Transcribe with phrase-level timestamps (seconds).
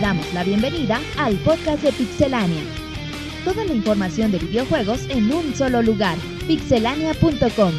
[0.00, 2.62] Damos la bienvenida al podcast de Pixelania.
[3.44, 6.16] Toda la información de videojuegos en un solo lugar,
[6.46, 7.72] pixelania.com.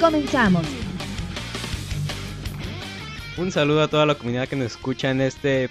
[0.00, 0.66] Comenzamos.
[3.36, 5.68] Un saludo a toda la comunidad que nos escucha en este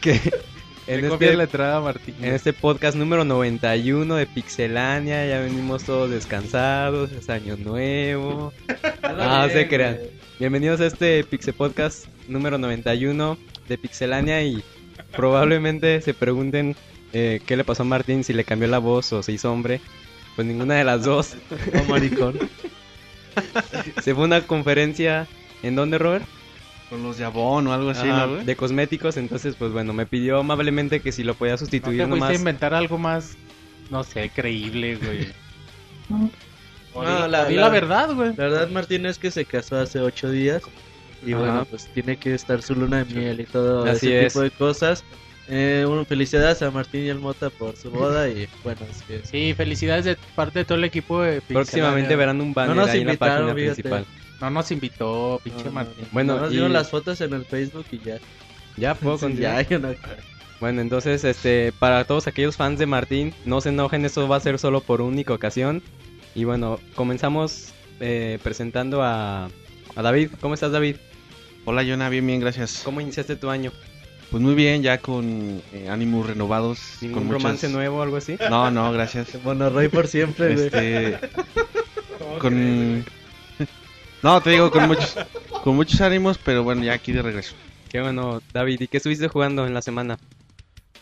[0.00, 0.12] que
[0.86, 2.14] en este, la entrada a Martín.
[2.20, 8.52] en este podcast número 91 de Pixelania, ya venimos todos descansados, es año nuevo.
[9.04, 9.98] Ah, se crean.
[10.38, 13.36] Bienvenidos a este Pixel Podcast número 91
[13.68, 14.62] de Pixelania y
[15.16, 16.76] probablemente se pregunten
[17.12, 19.80] eh, qué le pasó a Martín, si le cambió la voz o se hizo hombre.
[20.36, 21.34] Pues ninguna de las dos.
[21.80, 22.38] O maricón.
[24.02, 25.26] Se fue a una conferencia
[25.62, 26.24] en donde Robert?
[26.90, 30.04] Con los de Avon o algo así, Ajá, ¿no, de cosméticos, entonces pues bueno, me
[30.04, 32.30] pidió amablemente que si lo podía ¿No sustituir te nomás.
[32.30, 33.36] a inventar algo más,
[33.90, 35.28] no sé, creíble, güey?
[36.94, 38.30] No, la- la verdad, güey.
[38.36, 40.62] La verdad, Martín es que se casó hace ocho días.
[41.24, 41.40] Y Ajá.
[41.40, 44.32] bueno, pues tiene que estar su luna de miel y todo Así ese es.
[44.32, 45.04] tipo de cosas.
[45.48, 48.28] Eh, felicidades a Martín y al Mota por su boda.
[48.28, 51.40] Y bueno, es que Sí, felicidades de parte de todo el equipo de.
[51.42, 53.82] Próximamente verán un banner No nos ahí en la invitaron, página fíjate.
[53.82, 54.06] principal.
[54.40, 56.06] No nos invitó, pinche No, no, Martín.
[56.12, 58.18] Bueno, nos y- dieron las fotos en el Facebook y ya.
[58.76, 59.62] Ya puedo Sí, continuar?
[59.62, 59.94] ya, yo no-
[60.60, 64.40] Bueno, entonces este para todos aquellos fans de Martín, no se enojen, esto va a
[64.40, 65.82] ser solo por única ocasión.
[66.34, 69.46] Y bueno, comenzamos eh, presentando a,
[69.96, 70.30] a David.
[70.40, 70.96] ¿Cómo estás, David?
[71.64, 72.82] Hola, Jonah, bien, bien, gracias.
[72.84, 73.72] ¿Cómo iniciaste tu año?
[74.30, 76.80] Pues muy bien, ya con eh, ánimos renovados.
[77.00, 78.36] ¿Ningún con muchas- romance nuevo o algo así?
[78.50, 79.28] No, no, gracias.
[79.44, 80.66] Monorroy por siempre, güey.
[80.66, 81.18] Este,
[82.38, 83.04] con...
[84.22, 85.16] No, te digo, con muchos,
[85.64, 87.54] con muchos ánimos, pero bueno, ya aquí de regreso.
[87.90, 88.80] Qué bueno, David.
[88.82, 90.16] ¿Y qué estuviste jugando en la semana?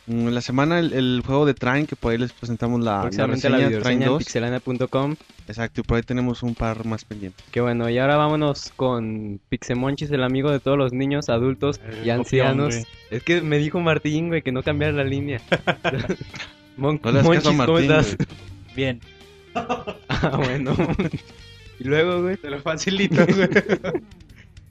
[0.06, 3.10] En la semana el, el juego de Train, que por ahí les presentamos la, la
[3.16, 4.18] la reseña, video Train en 2.
[4.18, 5.14] pixelania.com.
[5.46, 7.44] Exacto, y por ahí tenemos un par más pendientes.
[7.52, 12.06] Qué bueno, y ahora vámonos con Pixemonchis, el amigo de todos los niños, adultos El
[12.06, 12.75] y ancianos.
[12.76, 15.41] copión, Es que me dijo Martín, güey, que no cambiara la línea.
[16.76, 18.16] Mon- No Monchis, caso a ¿cómo Martín, estás?
[18.16, 18.28] güey.
[18.76, 19.00] Bien.
[20.22, 20.76] Ah, bueno.
[21.80, 22.36] y luego, güey.
[22.36, 23.48] Te lo facilito, güey.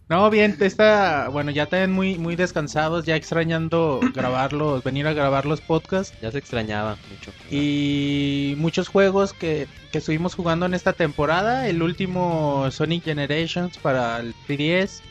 [0.10, 5.46] No, bien, está, bueno, ya también muy, muy descansados, ya extrañando grabarlos, venir a grabar
[5.46, 6.18] los podcasts.
[6.20, 7.32] Ya se extrañaba mucho.
[7.52, 11.68] Y muchos juegos que, que estuvimos jugando en esta temporada.
[11.68, 15.02] El último Sonic Generations para el 3DS.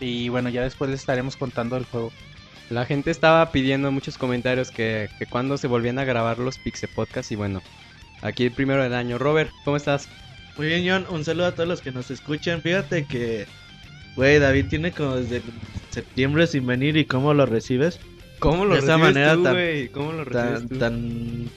[0.00, 2.12] Y bueno, ya después les estaremos contando el juego.
[2.68, 6.58] La gente estaba pidiendo en muchos comentarios que, que cuando se volvían a grabar los
[6.58, 7.62] Pixe Podcast y bueno,
[8.20, 9.16] aquí el primero del año.
[9.16, 10.10] Robert, ¿cómo estás?
[10.58, 11.06] Muy bien, John.
[11.08, 12.60] Un saludo a todos los que nos escuchan.
[12.60, 13.46] Fíjate que,
[14.16, 15.42] güey, David tiene como desde
[15.90, 18.00] septiembre sin venir y cómo lo recibes.
[18.38, 19.88] ¿Cómo lo De esa recibes manera tú, tan- güey?
[19.88, 20.78] ¿Cómo lo recibes Tan, tú?
[20.78, 21.48] tan,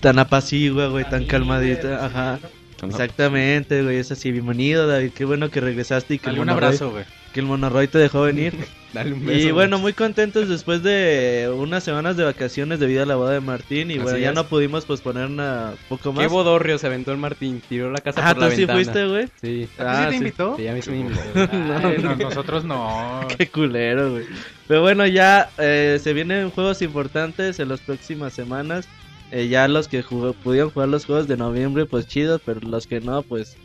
[0.00, 2.04] tan apacigua, güey, tan calmadita.
[2.06, 2.38] Ajá.
[2.82, 4.32] Exactamente, güey, es así.
[4.32, 5.10] Bienvenido, David.
[5.14, 7.04] Qué bueno que regresaste y que, un abrazo, güey.
[7.32, 8.54] Que el Monoroy te dejó venir.
[8.92, 9.46] Dale un beso.
[9.48, 13.40] y bueno, muy contentos después de unas semanas de vacaciones debido a la boda de
[13.40, 13.88] Martín.
[13.92, 14.34] Y Así bueno, ya es.
[14.34, 16.22] no pudimos posponer una poco más.
[16.22, 18.76] Qué bodorrio se aventó el Martín, tiró la casa Ah, por la tú sí ventana.
[18.82, 19.28] fuiste, güey.
[19.40, 19.68] Sí.
[19.78, 20.56] ¿A ti Ah, sí te invitó?
[20.56, 21.20] Sí, a mí sí me invitó.
[21.84, 23.20] Ay, no, nosotros no.
[23.38, 24.24] Qué culero, güey.
[24.66, 28.88] Pero bueno, ya eh, se vienen juegos importantes en las próximas semanas.
[29.30, 32.88] Eh, ya los que jugó- pudieron jugar los juegos de noviembre, pues chidos, pero los
[32.88, 33.56] que no, pues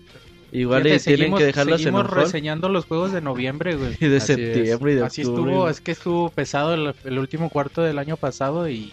[0.61, 2.23] igual Fíjate, y tienen seguimos- que dejarlos en seguimos un hold.
[2.25, 3.95] reseñando los juegos de noviembre, güey.
[3.99, 4.37] Y de Así es.
[4.39, 5.71] septiembre y de Así octubre, estuvo, güey.
[5.71, 8.91] es que estuvo pesado el, el último cuarto del año pasado y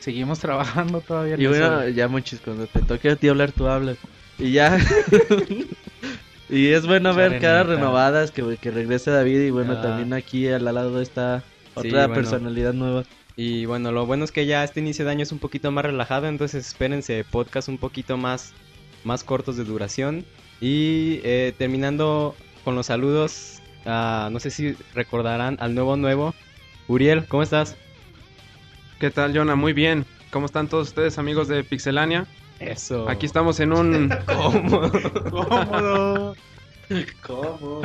[0.00, 1.34] seguimos trabajando todavía.
[1.34, 3.96] en Y bueno, ya muchis, cuando te toque a ti hablar, tú hablas.
[4.38, 4.78] Y ya.
[6.48, 9.40] y es bueno ver caras renovadas, que, que regrese David.
[9.42, 9.82] Y bueno, Ah.
[9.82, 11.42] también aquí al lado está
[11.80, 12.14] Sí, otra bueno.
[12.14, 13.04] personalidad nueva.
[13.36, 15.86] Y bueno, lo bueno es que ya este inicio de año es un poquito más
[15.86, 18.52] relajado, entonces espérense podcast un poquito más,
[19.04, 20.26] más cortos de duración.
[20.62, 26.34] Y eh, terminando con los saludos, ah, no sé si recordarán al nuevo nuevo.
[26.86, 27.76] Uriel, ¿cómo estás?
[29.00, 29.56] ¿Qué tal, Jonah?
[29.56, 30.06] Muy bien.
[30.30, 32.26] ¿Cómo están todos ustedes, amigos de Pixelania?
[32.60, 33.08] Eso.
[33.08, 34.08] Aquí estamos en un...
[34.26, 34.88] ¿Cómo?
[35.30, 36.36] Cómodo.
[37.26, 37.82] ¿Cómo?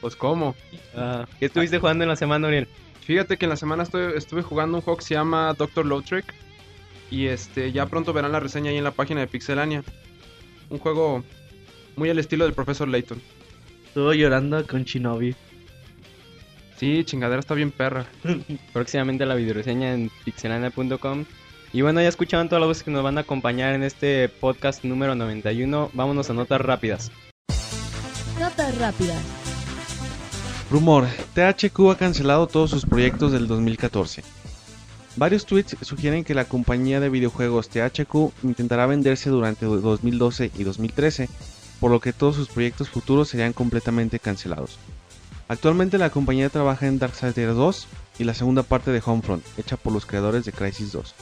[0.00, 0.56] Pues, ¿cómo?
[0.96, 2.66] Ah, ¿Qué estuviste jugando en la semana, Uriel?
[3.02, 6.34] Fíjate que en la semana estoy- estuve jugando un juego que se llama Doctor Trick
[7.08, 9.84] Y este, ya pronto verán la reseña ahí en la página de Pixelania.
[10.70, 11.22] Un juego
[11.96, 13.20] muy al estilo del Profesor Layton.
[13.86, 15.34] Estuvo llorando con Shinobi.
[16.76, 18.06] Sí, chingadera está bien perra.
[18.72, 21.24] Próximamente la videoreseña en pixelania.com.
[21.72, 24.84] Y bueno, ya escucharon todas las voces que nos van a acompañar en este podcast
[24.84, 25.90] número 91.
[25.92, 27.12] Vámonos a notas rápidas.
[28.38, 29.22] Notas rápidas.
[30.70, 34.22] Rumor, THQ ha cancelado todos sus proyectos del 2014.
[35.16, 41.28] Varios tweets sugieren que la compañía de videojuegos THQ intentará venderse durante 2012 y 2013,
[41.80, 44.78] por lo que todos sus proyectos futuros serían completamente cancelados.
[45.48, 47.86] Actualmente la compañía trabaja en Darksiders 2
[48.20, 51.14] y la segunda parte de Homefront, hecha por los creadores de Crisis 2.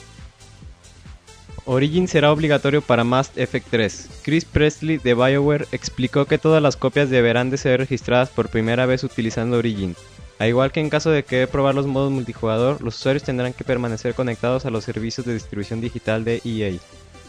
[1.64, 4.08] Origin será obligatorio para Mass Effect 3.
[4.22, 8.86] Chris Presley de BioWare explicó que todas las copias deberán de ser registradas por primera
[8.86, 9.94] vez utilizando Origin.
[10.38, 13.64] A igual que en caso de querer probar los modos multijugador, los usuarios tendrán que
[13.64, 16.78] permanecer conectados a los servicios de distribución digital de EA.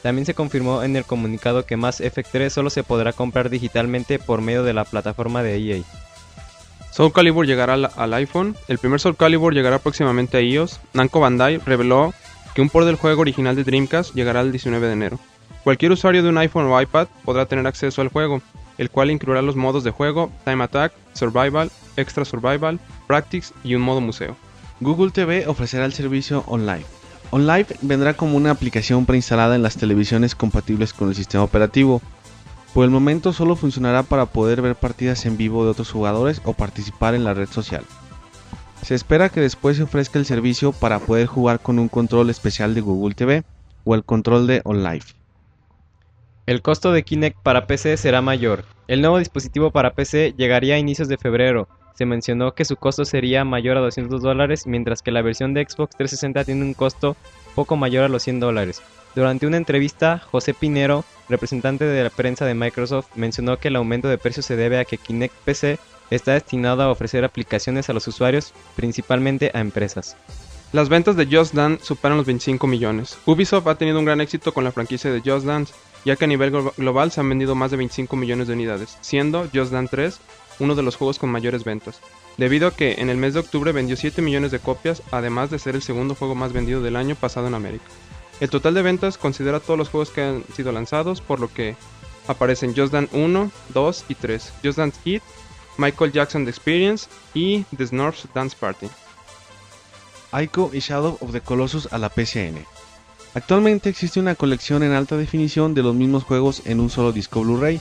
[0.02, 4.20] También se confirmó en el comunicado que Mass Effect 3 solo se podrá comprar digitalmente
[4.20, 5.84] por medio de la plataforma de EA.
[6.92, 8.56] Soul Calibur llegará al, al iPhone.
[8.68, 10.80] El primer Soul Calibur llegará próximamente a iOS.
[10.94, 12.14] Namco Bandai reveló
[12.54, 15.20] que un port del juego original de Dreamcast llegará el 19 de enero.
[15.64, 18.42] Cualquier usuario de un iPhone o iPad podrá tener acceso al juego,
[18.78, 23.82] el cual incluirá los modos de juego, Time Attack, Survival, Extra Survival, Practice y un
[23.82, 24.36] modo museo.
[24.80, 26.99] Google TV ofrecerá el servicio OnLive.
[27.32, 32.02] OnLive vendrá como una aplicación preinstalada en las televisiones compatibles con el sistema operativo.
[32.74, 36.54] Por el momento solo funcionará para poder ver partidas en vivo de otros jugadores o
[36.54, 37.84] participar en la red social.
[38.82, 42.74] Se espera que después se ofrezca el servicio para poder jugar con un control especial
[42.74, 43.44] de Google TV
[43.84, 45.06] o el control de OnLive.
[46.48, 48.66] El costo de Kinect para PC será mayor.
[48.88, 51.68] El nuevo dispositivo para PC llegaría a inicios de febrero.
[52.00, 55.66] Se mencionó que su costo sería mayor a 200 dólares, mientras que la versión de
[55.66, 57.18] Xbox 360 tiene un costo
[57.56, 58.82] poco mayor a los 100 dólares.
[59.16, 64.08] Durante una entrevista, José Pinero, representante de la prensa de Microsoft, mencionó que el aumento
[64.08, 65.78] de precio se debe a que Kinect PC
[66.10, 70.16] está destinado a ofrecer aplicaciones a los usuarios, principalmente a empresas.
[70.72, 73.18] Las ventas de Just Dance superan los 25 millones.
[73.26, 75.74] Ubisoft ha tenido un gran éxito con la franquicia de Just Dance,
[76.06, 78.98] ya que a nivel glo- global se han vendido más de 25 millones de unidades,
[79.02, 80.20] siendo Just Dance 3
[80.60, 82.00] uno de los juegos con mayores ventas,
[82.38, 85.60] debido a que en el mes de octubre vendió 7 millones de copias, además de
[85.60, 87.86] ser el segundo juego más vendido del año pasado en América.
[88.40, 91.76] El total de ventas considera todos los juegos que han sido lanzados, por lo que
[92.28, 95.24] aparecen Just Dance 1, 2 y 3, Just Dance It,
[95.78, 98.88] Michael Jackson The Experience y The Snorf's Dance Party.
[100.32, 102.66] Ico y Shadow of the Colossus a la PCN.
[103.34, 107.42] Actualmente existe una colección en alta definición de los mismos juegos en un solo disco
[107.42, 107.80] Blu-ray,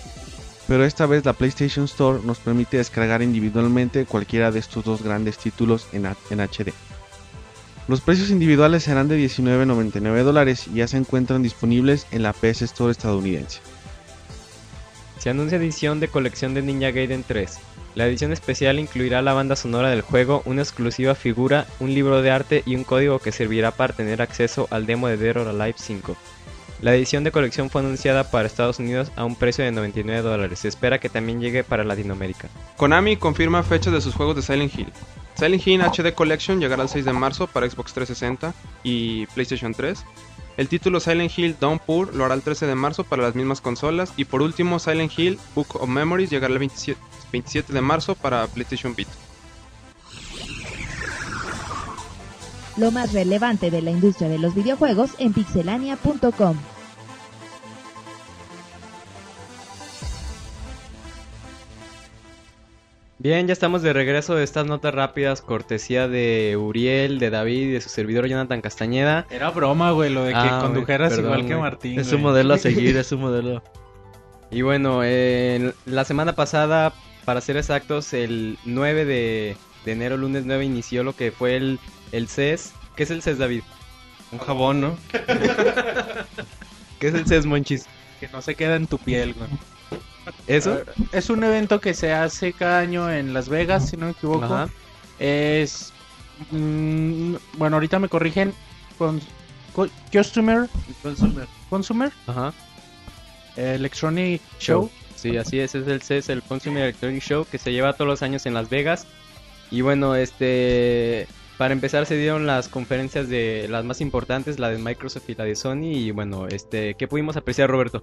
[0.69, 5.39] pero esta vez la PlayStation Store nos permite descargar individualmente cualquiera de estos dos grandes
[5.39, 6.75] títulos en, HD.
[7.89, 12.63] Los precios individuales serán de 19.99 dólares y ya se encuentran disponibles en la PS
[12.63, 13.61] Store estadounidense.
[15.19, 17.59] Se anuncia edición de colección de Ninja Gaiden 3.
[17.95, 22.31] La edición especial incluirá la banda sonora del juego, una exclusiva figura, un libro de
[22.31, 25.77] arte y un código que servirá para tener acceso al demo de Dead or Alive
[25.79, 26.15] 5.
[26.81, 30.61] La edición de colección fue anunciada para Estados Unidos a un precio de 99 dólares.
[30.61, 32.49] Se espera que también llegue para Latinoamérica.
[32.77, 34.93] Konami confirma fecha de sus juegos de Silent Hill.
[35.35, 38.55] Silent Hill HD Collection llegará el 6 de marzo para Xbox 360
[38.85, 40.05] y PlayStation 3.
[40.57, 44.13] El título Silent Hill Downpour lo hará el 13 de marzo para las mismas consolas.
[44.17, 47.01] Y por último, Silent Hill Book of Memories llegará el 27,
[47.33, 49.11] 27 de marzo para PlayStation Vita.
[52.79, 56.57] Lo más relevante de la industria de los videojuegos en pixelania.com.
[63.21, 67.73] Bien, ya estamos de regreso de estas notas rápidas, cortesía de Uriel, de David y
[67.73, 69.27] de su servidor Jonathan Castañeda.
[69.29, 71.57] Era broma, güey, lo de que Ah, condujeras perdón, igual que.
[71.57, 71.99] Martín.
[71.99, 73.63] Es un modelo a seguir, es un modelo.
[74.51, 76.95] Y bueno, eh, la semana pasada,
[77.27, 81.79] para ser exactos, el 9 de, de enero, lunes 9, inició lo que fue el,
[82.13, 82.73] el CES.
[82.97, 83.63] ¿Qué es el CES, David?
[84.33, 84.97] Un jabón, ¿no?
[86.99, 87.87] ¿Qué es el CES, Monchis?
[88.21, 89.49] Que no se queda en tu piel, güey.
[90.47, 90.81] ¿Eso?
[91.13, 94.45] Es un evento que se hace cada año en Las Vegas, si no me equivoco.
[94.45, 94.69] Ajá.
[95.19, 95.93] Es.
[96.51, 98.53] mm, bueno, ahorita me corrigen.
[98.99, 99.21] Con,
[99.75, 100.69] co- Customer.
[101.03, 101.47] Consumer.
[101.71, 102.13] Consumer.
[102.27, 102.53] Ajá.
[103.57, 104.91] Electronic Show.
[105.15, 108.23] Sí, así es, es el CES, el Consumer Electronic Show, que se lleva todos los
[108.23, 109.07] años en Las Vegas.
[109.71, 111.27] Y bueno, este,
[111.59, 115.45] para empezar se dieron las conferencias de las más importantes, la de Microsoft y la
[115.45, 115.93] de Sony.
[115.93, 118.03] Y bueno, este, ¿qué pudimos apreciar, Roberto?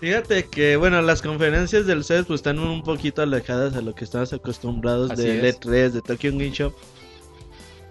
[0.00, 4.04] Fíjate que, bueno, las conferencias del CES pues están un poquito alejadas a lo que
[4.04, 5.60] estamos acostumbrados Así del es.
[5.60, 6.72] E3, de Tokyo Game Show.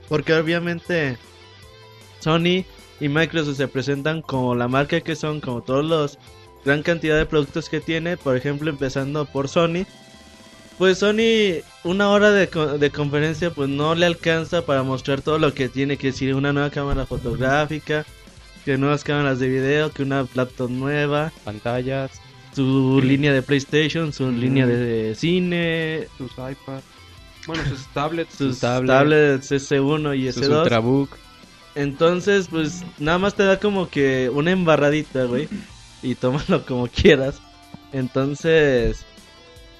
[0.08, 1.18] Porque obviamente
[2.20, 2.66] Sony
[3.00, 6.18] y Microsoft se presentan como la marca que son, como todos los
[6.66, 9.86] gran cantidad de productos que tiene, por ejemplo, empezando por Sony.
[10.80, 15.38] Pues Sony, una hora de, co- de conferencia, pues no le alcanza para mostrar todo
[15.38, 18.06] lo que tiene que decir, una nueva cámara fotográfica,
[18.66, 22.12] que nuevas cámaras de video, que una laptop nueva, Pantallas,
[22.56, 26.84] su línea de PlayStation, su línea de cine, Sus iPads.
[27.46, 28.34] Bueno, sus tablets.
[28.36, 28.88] sus tablets.
[28.88, 30.62] tablets S1 y su S2.
[30.64, 31.18] Ultrabook.
[31.76, 35.48] Entonces, pues nada más te da como que una embarradita, güey.
[36.02, 37.42] Y tómalo como quieras.
[37.92, 39.06] Entonces,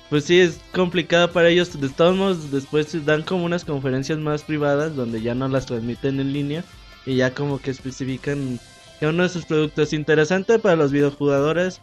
[0.10, 1.80] pues sí es complicado para ellos.
[1.80, 6.20] De todos modos, después dan como unas conferencias más privadas donde ya no las transmiten
[6.20, 6.64] en línea
[7.06, 8.60] y ya como que especifican
[9.00, 11.82] que uno de sus productos interesante para los videojugadores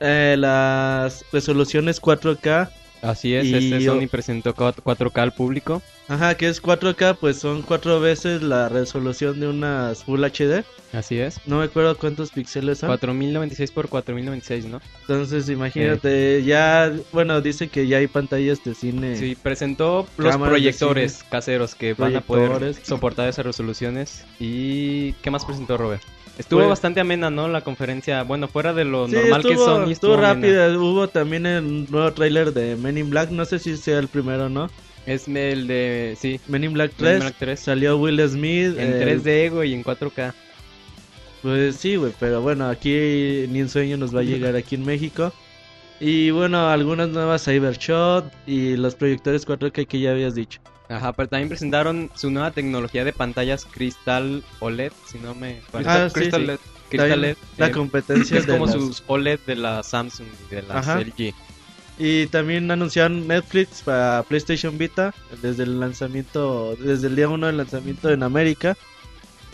[0.00, 2.70] eh, las resoluciones 4K
[3.02, 5.82] Así es, Y este Sony presentó 4K al público.
[6.08, 10.64] Ajá, que es 4K, pues son cuatro veces la resolución de unas Full HD.
[10.92, 11.40] Así es.
[11.46, 12.88] No me acuerdo cuántos píxeles son.
[12.88, 14.80] 4096 por 4096, ¿no?
[15.02, 19.16] Entonces, imagínate, ya, bueno, dicen que ya hay pantallas de cine.
[19.16, 24.24] Sí, presentó los proyectores caseros que van a poder soportar esas resoluciones.
[24.40, 26.02] ¿Y qué más presentó Robert?
[26.40, 27.48] Estuvo bastante amena, ¿no?
[27.48, 28.22] La conferencia.
[28.22, 30.34] Bueno, fuera de lo Sí, normal estuvo, que Sony estuvo amena.
[30.34, 30.78] rápida.
[30.78, 33.30] Hubo también el nuevo tráiler de Men in Black.
[33.30, 34.70] No sé si sea el primero no.
[35.06, 36.16] Es el de.
[36.18, 37.02] Sí, Men in Black 3.
[37.08, 37.60] Men in Black 3.
[37.60, 38.78] Salió Will Smith.
[38.78, 40.32] en eh, 3D, güey, y en 4K.
[41.42, 42.90] Pues sí, güey, pero bueno, aquí
[43.48, 45.32] ni en sueño nos va a llegar aquí en México.
[45.98, 50.60] Y bueno, algunas nuevas Cybershot y los proyectores 4K que ya habías dicho.
[50.90, 55.60] Ajá, pero también presentaron su nueva tecnología de pantallas cristal OLED, si no me...
[55.72, 56.46] Ah, sí, Crystal sí.
[56.48, 56.58] LED.
[56.88, 57.36] Crystal LED.
[57.58, 61.00] La eh, competencia es de como las- sus OLED de la Samsung y de Ajá.
[61.00, 61.32] LG.
[61.96, 67.58] Y también anunciaron Netflix para PlayStation Vita desde el lanzamiento, desde el día 1 del
[67.58, 68.76] lanzamiento en América.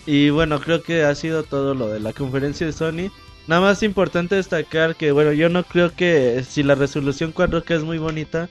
[0.07, 3.11] Y bueno, creo que ha sido todo lo de la conferencia de Sony.
[3.47, 7.83] Nada más importante destacar que, bueno, yo no creo que si la resolución 4K es
[7.85, 8.49] muy bonita,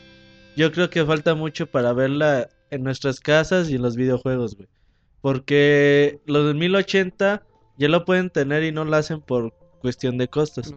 [0.55, 4.67] yo creo que falta mucho para verla en nuestras casas y en los videojuegos, güey.
[5.21, 7.43] Porque los de 1080
[7.77, 10.73] ya lo pueden tener y no lo hacen por cuestión de costos.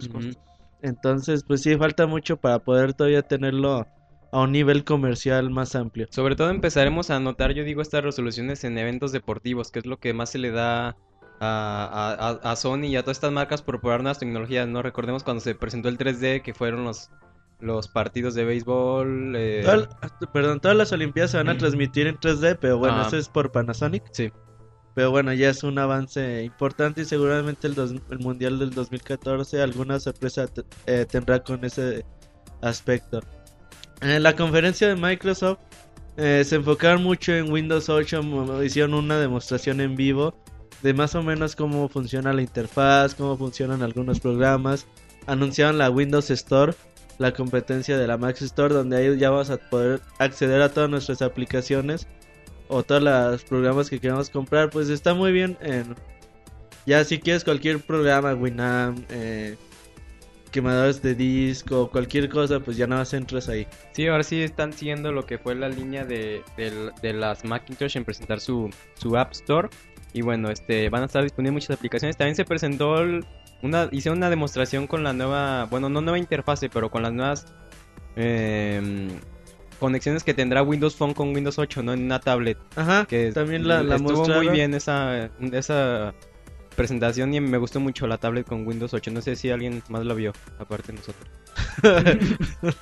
[0.81, 3.87] Entonces, pues sí, falta mucho para poder todavía tenerlo
[4.31, 6.07] a un nivel comercial más amplio.
[6.11, 9.99] Sobre todo empezaremos a notar, yo digo, estas resoluciones en eventos deportivos, que es lo
[9.99, 10.97] que más se le da
[11.41, 14.83] a- a Sony y a todas estas marcas por probar nuevas tecnologías, ¿no?
[14.83, 17.11] Recordemos cuando se presentó el 3D, que fueron los,
[17.61, 19.35] los partidos de béisbol.
[19.37, 19.65] eh,
[20.33, 23.05] perdón, todas las Olimpiadas se van a transmitir en 3D, pero bueno, Ah.
[23.07, 24.05] eso es por Panasonic.
[24.13, 24.31] Sí.
[24.95, 29.63] Pero bueno, ya es un avance importante y seguramente el, dos- el Mundial del 2014
[29.63, 30.47] alguna sorpresa
[30.87, 32.05] eh, tendrá con ese
[32.61, 33.21] aspecto.
[34.01, 35.59] En la conferencia de Microsoft
[36.17, 40.35] eh, se enfocaron mucho en Windows 8, mo- hicieron una demostración en vivo
[40.83, 44.87] de más o menos cómo funciona la interfaz, cómo funcionan algunos programas.
[45.27, 46.73] Anunciaron la Windows Store,
[47.19, 50.89] la competencia de la Mac Store, donde ahí ya vamos a poder acceder a todas
[50.89, 52.07] nuestras aplicaciones
[52.69, 54.71] o todos los programas que queramos comprar.
[54.71, 55.57] Pues está muy bien.
[55.61, 55.95] en-
[56.87, 59.57] ya si quieres cualquier programa, Winamp, eh,
[60.51, 63.67] quemadores de disco, cualquier cosa, pues ya nada más entras ahí.
[63.93, 68.05] Sí, ahora sí están siguiendo lo que fue la línea de, de las Macintosh en
[68.05, 69.69] presentar su, su App Store.
[70.15, 72.17] Y bueno, este van a estar disponibles muchas aplicaciones.
[72.17, 73.25] También se presentó el-
[73.63, 77.47] una, hicieron una demostración con la nueva, bueno, no nueva interfase, pero con las nuevas
[78.17, 79.09] em,
[79.81, 81.93] conexiones que tendrá Windows Phone con Windows 8, ¿no?
[81.93, 82.59] En una tablet.
[82.77, 84.45] Ajá, Que también la, la estuvo mostraron.
[84.47, 86.15] muy bien esa, esa
[86.77, 89.11] presentación y me gustó mucho la tablet con Windows 8.
[89.11, 91.29] No sé si alguien más la vio, aparte de nosotros.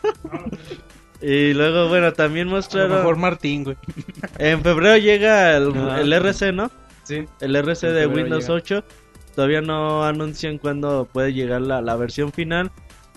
[1.22, 2.96] Y luego, bueno, también A lo mostraron...
[2.98, 3.76] mejor Martín, güey.
[4.38, 6.00] En febrero llega el, Ah.
[6.02, 6.70] el RC, ¿no?
[7.04, 7.24] Sí.
[7.40, 8.54] El RC de Windows llega.
[8.54, 8.84] 8.
[9.36, 12.72] Todavía no anuncian cuándo puede llegar la, la versión final.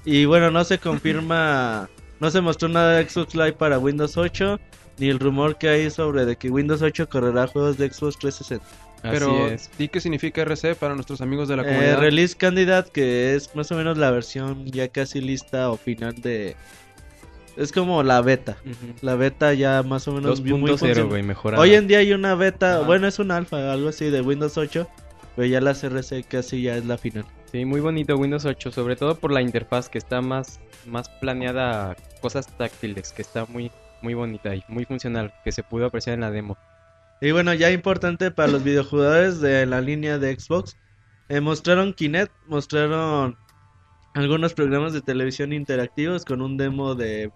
[0.05, 4.59] Y bueno, no se confirma, no se mostró nada de Xbox Live para Windows 8.
[4.99, 8.65] Ni el rumor que hay sobre de que Windows 8 correrá juegos de Xbox 360.
[9.01, 9.69] Pero, Así es.
[9.79, 11.99] ¿y qué significa RC para nuestros amigos de la Eh, comunidad?
[12.01, 16.57] release Candidate, que es más o menos la versión ya casi lista o final de...
[17.55, 18.57] Es como la beta.
[18.65, 18.93] Ujú.
[19.01, 21.05] La beta ya más o menos muy 2.0, funcional.
[21.05, 21.61] güey, mejorada.
[21.63, 22.85] Hoy en día hay una beta, Ajá.
[22.85, 24.85] bueno, es un alfa, algo así de Windows 8,
[25.35, 27.25] pero ya la CRC casi ya es la final.
[27.51, 31.91] Sí, muy bonito Windows 8, sobre todo por la interfaz que está más, más planeada
[31.91, 33.71] a cosas táctiles, que está muy,
[34.01, 36.57] muy bonita y muy funcional, que se pudo apreciar en la demo.
[37.21, 40.77] Y bueno, ya importante para los videojugadores de la línea de Xbox,
[41.27, 43.37] eh, mostraron Kinect, mostraron
[44.13, 47.31] algunos programas de televisión interactivos con un demo de,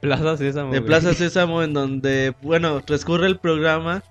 [0.00, 0.72] Plaza Sésamo.
[0.72, 0.82] de.
[0.82, 4.02] Plaza Sésamo en donde, bueno, transcurre el programa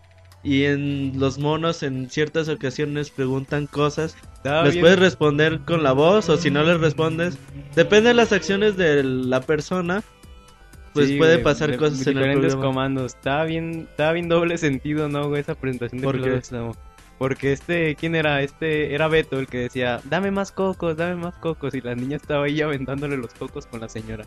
[0.43, 5.83] y en los monos en ciertas ocasiones preguntan cosas Estaba les bien- puedes responder con
[5.83, 7.38] la voz o si no les respondes.
[7.75, 10.03] Depende de las acciones de la persona.
[10.93, 12.63] Pues Sí, puede pasar de- cosas en el diferentes programa.
[12.73, 13.15] comandos.
[13.15, 15.41] Estaba bien, estaba bien doble sentido, ¿no, güey?
[15.41, 16.41] Esa presentación de ¿Por qué?
[17.17, 18.41] Porque este, ¿quién era?
[18.41, 21.73] Este era Beto el que decía, dame más cocos, dame más cocos.
[21.73, 24.25] Y la niña estaba ahí aventándole los cocos con la señora.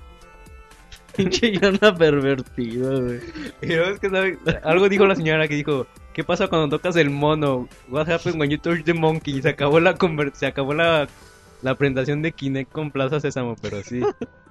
[1.16, 1.52] Pinche
[1.98, 3.20] pervertido, güey.
[3.62, 4.38] Y es que, ¿sabe?
[4.64, 7.68] Algo dijo la señora que dijo, ¿qué pasa cuando tocas el mono?
[7.90, 9.42] What happens when you touch the monkey?
[9.42, 9.94] Se acabó la
[10.32, 11.06] se acabó la,
[11.60, 14.00] la presentación de Kinect con Plaza Sésamo, pero sí.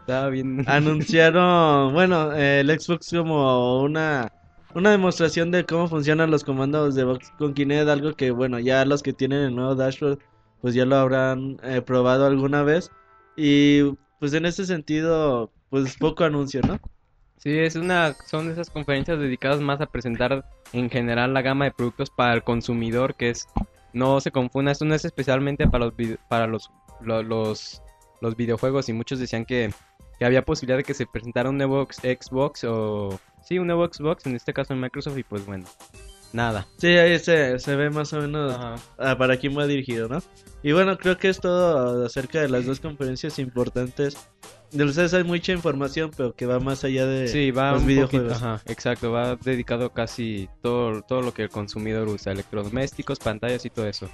[0.01, 0.63] Estaba bien.
[0.67, 4.31] anunciaron, bueno, el Xbox como una
[4.75, 8.85] una demostración de cómo funcionan los comandos de Vox con Kinect, algo que bueno, ya
[8.85, 10.19] los que tienen el nuevo dashboard
[10.61, 12.91] pues ya lo habrán eh, probado alguna vez
[13.35, 16.79] y pues en ese sentido pues poco anuncio, ¿no?
[17.37, 21.71] Sí, es una, son esas conferencias dedicadas más a presentar en general la gama de
[21.71, 23.47] productos para el consumidor, que es,
[23.93, 25.93] no se confunda, esto no es especialmente para los,
[26.27, 27.81] para los, lo- los,
[28.21, 29.71] los videojuegos y muchos decían que,
[30.17, 34.25] que había posibilidad de que se presentara un nuevo Xbox o, sí, un nuevo Xbox,
[34.25, 35.65] en este caso en Microsoft y pues bueno,
[36.33, 36.65] nada.
[36.77, 38.75] Sí, ahí se, se ve más o menos Ajá.
[38.97, 40.19] ah, para quién va dirigido, ¿no?
[40.63, 44.17] Y bueno, creo que es todo acerca de las dos conferencias importantes.
[44.75, 47.87] De ustedes hay mucha información, pero que va más allá de Sí, va los un
[47.87, 48.33] videojuegos.
[48.33, 53.65] poquito, ajá, exacto, va dedicado casi todo, todo lo que el consumidor usa, electrodomésticos, pantallas
[53.65, 54.09] y todo eso.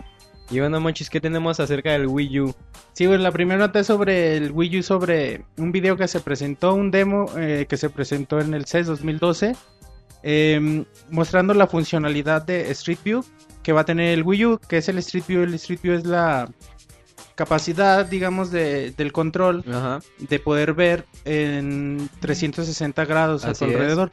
[0.51, 2.55] Y bueno, Monchis, ¿qué tenemos acerca del Wii U?
[2.93, 6.19] Sí, pues la primera nota es sobre el Wii U, sobre un video que se
[6.19, 9.55] presentó, un demo eh, que se presentó en el CES 2012,
[10.23, 13.23] eh, mostrando la funcionalidad de Street View
[13.63, 15.43] que va a tener el Wii U, que es el Street View.
[15.43, 16.49] El Street View es la
[17.35, 19.99] capacidad, digamos, de, del control Ajá.
[20.19, 24.11] de poder ver en 360 grados a tu alrededor.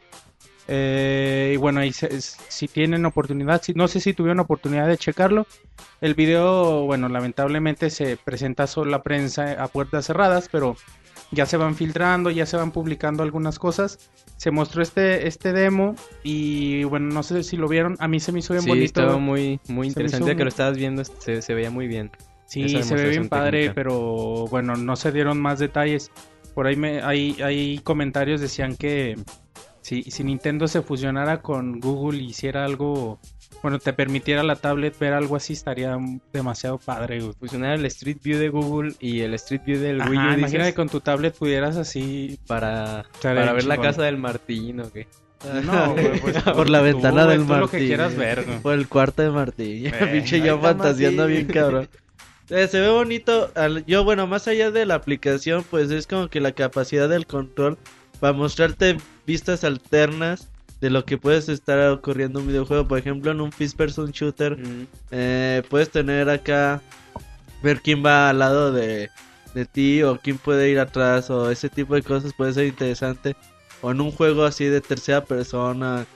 [0.71, 4.99] Eh, y bueno, ahí se- si tienen oportunidad, si, no sé si tuvieron oportunidad de
[4.99, 5.47] checarlo.
[6.01, 10.77] El video, bueno, lamentablemente se presenta solo la prensa a puertas cerradas, pero
[11.31, 14.11] ya se van filtrando, ya se van publicando algunas cosas.
[14.37, 18.31] Se mostró este, este demo y bueno, no sé si lo vieron, a mí se
[18.33, 18.85] me hizo bien Sí, bonito.
[19.01, 22.11] estaba muy, muy interesante que lo estabas viendo, se, se veía muy bien.
[22.49, 23.75] Sí, se ve bien padre, técnica.
[23.75, 26.11] pero bueno, no se dieron más detalles.
[26.55, 29.17] Por ahí me, hay, hay comentarios decían que
[29.83, 33.21] si, si Nintendo se fusionara con Google y hiciera algo,
[33.63, 35.97] bueno, te permitiera la tablet ver algo así, estaría
[36.33, 37.21] demasiado padre.
[37.21, 37.35] güey.
[37.39, 40.39] Fusionar el Street View de Google y el Street View del Ajá, Wii U, dices,
[40.39, 42.41] imagínate que con tu tablet pudieras así.
[42.47, 45.07] para, para ver la casa del Martín o qué.
[45.63, 47.61] No, güey, pues, Por la tú, ventana del Martín.
[47.61, 48.45] lo que quieras ver.
[48.45, 48.59] güey.
[48.61, 49.93] Por el cuarto de Martín.
[50.13, 51.89] Pinche está fantaseando bien cabrón.
[52.51, 53.51] Eh, se ve bonito.
[53.55, 57.27] al- Yo, bueno, más allá de la aplicación, pues es como que la capacidad del
[57.27, 57.77] control
[58.21, 60.49] para mostrarte vistas alternas
[60.81, 62.87] de lo que puedes estar ocurriendo en un videojuego.
[62.89, 64.57] Por ejemplo, en un first person shooter,
[65.11, 66.81] eh, puedes tener acá
[67.63, 69.11] ver quién va al lado de,
[69.55, 73.37] de ti o quién puede ir atrás o ese tipo de cosas puede ser interesante.
[73.83, 76.07] O en un juego así de tercera persona,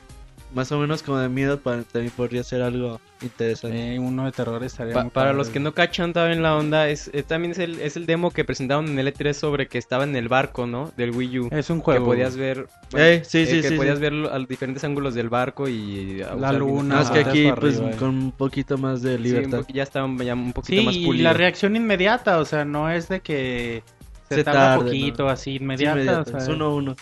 [0.55, 3.95] más o menos como de miedo, para, también podría ser algo interesante.
[3.95, 6.89] Eh, uno de terror estaría Pa- muy para los que no cachan también la onda,
[6.89, 9.79] es, eh, también es el, es el demo que presentaron en el E3 sobre que
[9.79, 10.93] estaba en el barco, ¿no?
[10.97, 11.49] Del Wii U.
[11.53, 12.07] Es un que juego.
[12.07, 12.67] podías ver...
[12.95, 14.03] Ey, sí, eh, sí, que sí, podías sí.
[14.03, 16.23] ver a diferentes ángulos del barco y...
[16.39, 17.97] La luna, Más que aquí, pues arriba, eh.
[17.97, 19.65] con un poquito más de libertad.
[19.73, 21.25] ya está un, ya un poquito Sí, más y pulido.
[21.25, 23.83] la reacción inmediata, o sea, no es de que
[24.29, 25.29] se, Se tarda tarde, poquito, ¿no?
[25.31, 25.93] así Sí, inmediata.
[26.01, 26.97] inmediato, o sea, es uno a uno.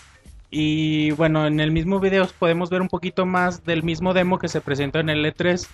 [0.53, 4.49] Y bueno, en el mismo video podemos ver un poquito más del mismo demo que
[4.49, 5.65] se presentó en el E3,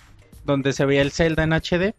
[0.44, 1.94] donde se veía el Zelda en HD.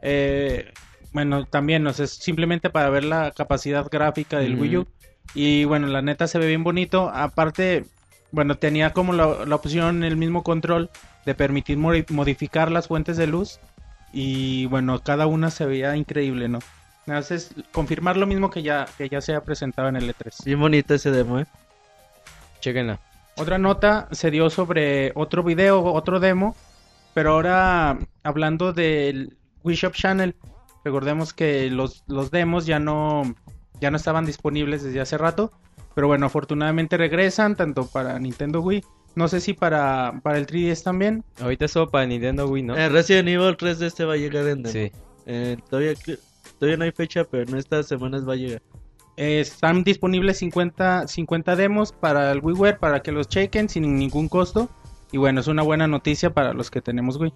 [0.00, 0.72] Eh,
[1.12, 4.58] bueno, también, o sea, es simplemente para ver la capacidad gráfica del.
[4.58, 4.86] Wii U.
[5.34, 7.10] Y bueno, la neta se ve bien bonito.
[7.10, 7.84] Aparte,
[8.32, 10.90] bueno, tenía como la, la opción, el mismo control,
[11.26, 13.60] de permitir modi- modificar las fuentes de luz.
[14.14, 16.60] Y bueno, cada una se veía increíble, ¿no?
[17.06, 20.08] Nada más es confirmar lo mismo que ya, que ya se ha presentado en el
[20.08, 20.44] E E3.
[20.44, 21.46] Bien bonito ese demo, ¿eh?
[22.64, 22.98] Chéquenla.
[23.36, 26.56] Otra nota se dio sobre otro video, otro demo,
[27.12, 30.34] pero ahora hablando del Wii Shop Channel,
[30.82, 33.34] recordemos que los, los demos ya no,
[33.82, 35.52] ya no estaban disponibles desde hace rato,
[35.94, 38.82] pero bueno, afortunadamente regresan tanto para Nintendo Wii,
[39.14, 42.76] no sé si para, para el 3DS también, Ahorita solo para Nintendo Wii, ¿no?
[42.76, 44.72] Eh, Resident Evil 3 de este va a llegar en demo.
[44.72, 44.90] sí.
[45.26, 45.92] Eh, todavía,
[46.58, 48.62] todavía no hay fecha, pero en estas semanas va a llegar.
[49.16, 54.28] Eh, están disponibles 50, 50 demos para el WiiWare para que los chequen sin ningún
[54.28, 54.68] costo.
[55.12, 57.32] Y bueno, es una buena noticia para los que tenemos Wii.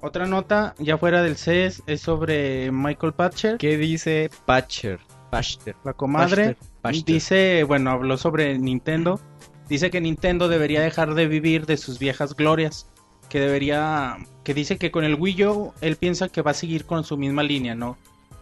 [0.00, 5.00] Otra nota, ya fuera del CES, es sobre Michael Patcher, ¿Qué dice Patcher?
[5.30, 5.76] Patcher.
[5.84, 6.56] la comadre.
[6.82, 7.04] Patcher.
[7.04, 9.20] Dice, bueno, habló sobre Nintendo.
[9.68, 12.90] Dice que Nintendo debería dejar de vivir de sus viejas glorias.
[13.30, 16.84] Que debería, que dice que con el Wii U él piensa que va a seguir
[16.84, 17.96] con su misma línea, ¿no?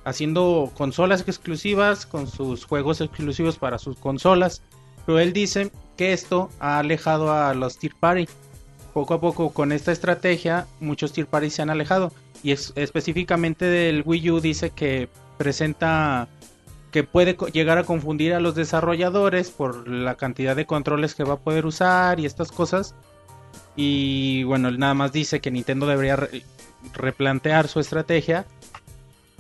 [0.05, 4.63] Haciendo consolas exclusivas, con sus juegos exclusivos para sus consolas.
[5.07, 8.29] Pero él dice que esto ha alejado a los Tier Party.
[8.95, 12.13] Poco a poco con esta estrategia, muchos Tier Party se han alejado.
[12.43, 16.29] Y es, específicamente del Wii U dice que presenta
[16.91, 21.35] que puede llegar a confundir a los desarrolladores por la cantidad de controles que va
[21.35, 22.95] a poder usar y estas cosas.
[23.77, 26.45] Y bueno, él nada más dice que Nintendo debería re-
[26.93, 28.45] replantear su estrategia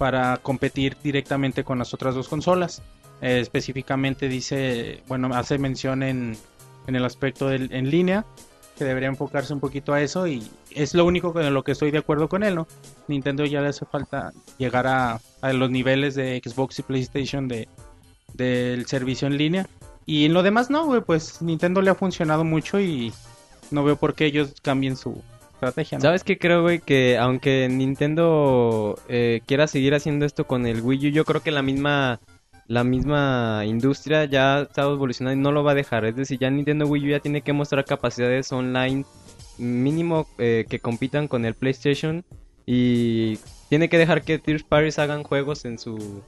[0.02, 2.82] para competir directamente con las otras dos consolas.
[3.20, 6.36] Eh, específicamente dice, bueno, hace mención en,
[6.88, 8.24] en el aspecto en línea,
[8.76, 11.92] que debería enfocarse un poquito a eso y es lo único con lo que estoy
[11.92, 12.66] de acuerdo con él, ¿no?
[13.06, 17.68] Nintendo ya le hace falta llegar a, a los niveles de Xbox y PlayStation de
[18.34, 19.68] del servicio en línea.
[20.04, 23.12] Y en lo demás no, güey, pues Nintendo le ha funcionado mucho y
[23.70, 25.22] no veo por qué ellos cambien su
[26.00, 26.80] ¿Sabes qué creo, güey?
[26.80, 31.50] Que aunque Nintendo eh, quiera seguir haciendo esto con el Wii U, yo creo que
[31.50, 32.20] la misma
[32.66, 36.04] la misma industria ya está evolucionando y no lo va a dejar.
[36.04, 39.04] Es decir, ya Nintendo Wii U ya tiene que mostrar capacidades online
[39.58, 42.24] mínimo eh, que compitan con el PlayStation
[42.64, 46.22] y tiene que dejar que third parties hagan juegos en su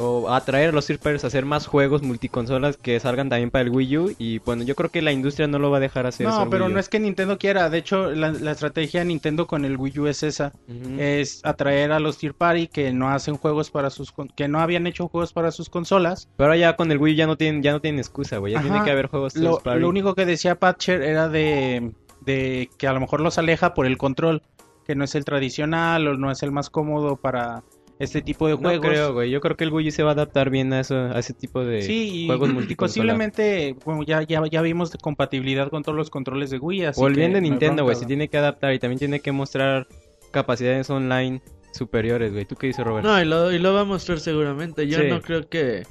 [0.00, 3.70] o atraer a los parties a hacer más juegos multiconsolas que salgan también para el
[3.70, 6.26] Wii U y bueno, yo creo que la industria no lo va a dejar hacer
[6.26, 7.68] No, pero no es que Nintendo quiera.
[7.68, 10.52] De hecho, la, la estrategia de Nintendo con el Wii U es esa.
[10.98, 14.12] Es atraer a los tier party que no hacen juegos para sus...
[14.34, 16.28] que no habían hecho juegos para sus consolas.
[16.36, 18.52] Pero ya con el Wii U ya no tienen ya no tienen excusa, güey.
[18.54, 18.68] Ya Ajá.
[18.68, 19.80] tiene que haber juegos Lo, party.
[19.80, 23.86] lo único que decía Patcher era de, de que a lo mejor los aleja por
[23.86, 24.42] el control.
[24.86, 27.62] Que no es el tradicional o no es el más cómodo para
[28.00, 28.86] este tipo de No juegos.
[28.88, 29.30] creo, güey.
[29.30, 31.64] Yo creo que el Wii se va a adaptar bien a, eso, a ese tipo
[31.64, 32.88] de Sí, y juegos multiconsola.
[32.88, 36.86] posiblemente, bueno, ya, ya, ya vimos de compatibilidad con todos los controles de Wii.
[36.86, 37.94] Así O el que bien de no hay Nintendo, güey.
[37.96, 39.86] Se tiene que adaptar y también tiene que mostrar
[40.30, 42.44] capacidades online superiores, güey.
[42.46, 43.06] ¿Tú qué dices, Robert?
[43.06, 44.86] No, y lo, y lo va a mostrar seguramente.
[44.88, 45.06] Yo Sí.
[45.08, 45.84] no creo que...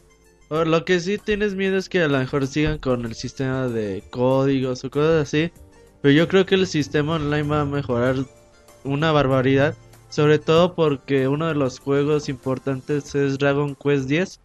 [0.49, 3.67] o lo que sí tienes miedo es que a lo mejor sigan con el sistema
[3.67, 5.51] de códigos o cosas así.
[6.01, 8.15] Pero yo creo que el sistema online va a mejorar
[8.83, 9.75] una barbaridad.
[10.09, 14.39] Sobre todo porque uno de los juegos importantes es Dragon Quest X.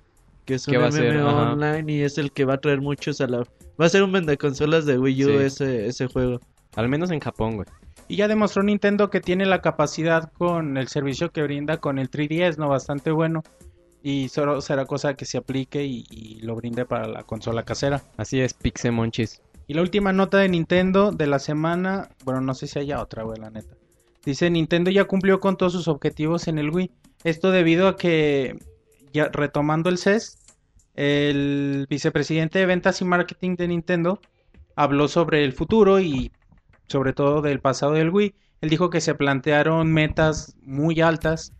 [0.44, 0.76] Que es un.
[0.76, 3.38] MMO online y es el que va a traer muchos a la...
[3.80, 5.34] Va a ser un vendeconsolas de Wii U Sí.
[5.36, 6.38] ese, ese juego.
[6.76, 7.66] Al menos en Japón, güey.
[8.08, 12.10] Y ya demostró Nintendo que tiene la capacidad con el servicio que brinda con el
[12.10, 12.68] 3DS, ¿no?
[12.68, 13.42] Bastante bueno.
[14.02, 18.02] Y solo será cosa que se aplique y, y lo brinde para la consola casera.
[18.18, 19.40] Así es, Pixemonchis.
[19.66, 23.22] Y la última nota de Nintendo de la semana, bueno, no sé si haya otra,
[23.22, 23.74] güey, la neta.
[24.24, 26.90] Dice, Nintendo ya cumplió con todos sus objetivos en el Wii.
[27.24, 28.58] Esto debido a que,
[29.12, 30.38] ya retomando el CES,
[30.94, 34.20] el vicepresidente de ventas y marketing de Nintendo
[34.76, 36.32] habló sobre el futuro y
[36.86, 38.34] sobre todo del pasado del Wii.
[38.60, 41.52] Él dijo que se plantearon metas muy altas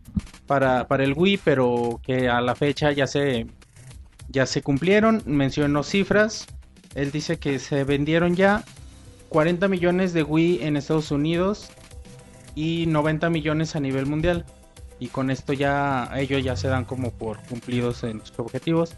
[0.47, 3.47] para, para el Wii, pero que a la fecha ya se,
[4.29, 5.21] ya se cumplieron.
[5.25, 6.47] Mencionó cifras.
[6.95, 8.63] Él dice que se vendieron ya
[9.29, 11.69] 40 millones de Wii en Estados Unidos
[12.55, 14.45] y 90 millones a nivel mundial.
[14.99, 18.93] Y con esto ya ellos ya se dan como por cumplidos en sus objetivos.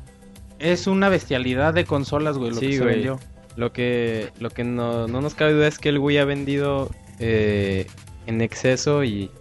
[0.60, 2.94] Es una bestialidad de consolas, güey, lo Sí, que se güey.
[2.96, 3.20] vendió.
[3.56, 6.92] Lo que, lo que no, no nos cabe duda es que el Wii ha vendido
[7.20, 7.88] eh,
[8.28, 9.32] en exceso y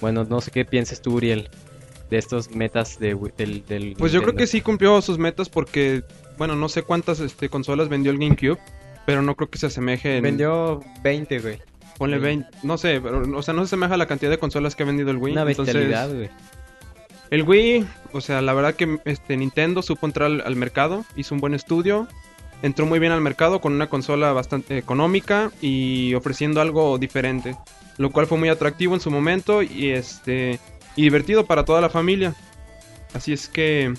[0.00, 1.50] bueno, no sé qué pienses tú, Uriel,
[2.10, 5.48] de estos metas de, Wii- del, del Pues yo creo que sí cumplió sus metas
[5.48, 6.04] porque,
[6.38, 8.58] bueno, no sé cuántas este, consolas vendió el GameCube,
[9.06, 10.22] pero no creo que se asemeje en...
[10.22, 11.58] Vendió 20, güey.
[11.98, 12.22] Ponle Sí.
[12.22, 14.82] 20, no sé, pero, o sea, no se asemeja a la cantidad de consolas que
[14.82, 15.32] ha vendido el Wii.
[15.32, 16.30] Una bestialidad, güey.
[17.30, 21.34] El Wii, o sea, la verdad que este Nintendo supo entrar al, al mercado, hizo
[21.34, 22.06] un buen estudio,
[22.62, 27.56] entró muy bien al mercado con una consola bastante económica y ofreciendo algo diferente,
[27.98, 30.58] lo cual fue muy atractivo en su momento y este
[30.96, 32.34] y divertido para toda la familia.
[33.14, 33.92] Así es que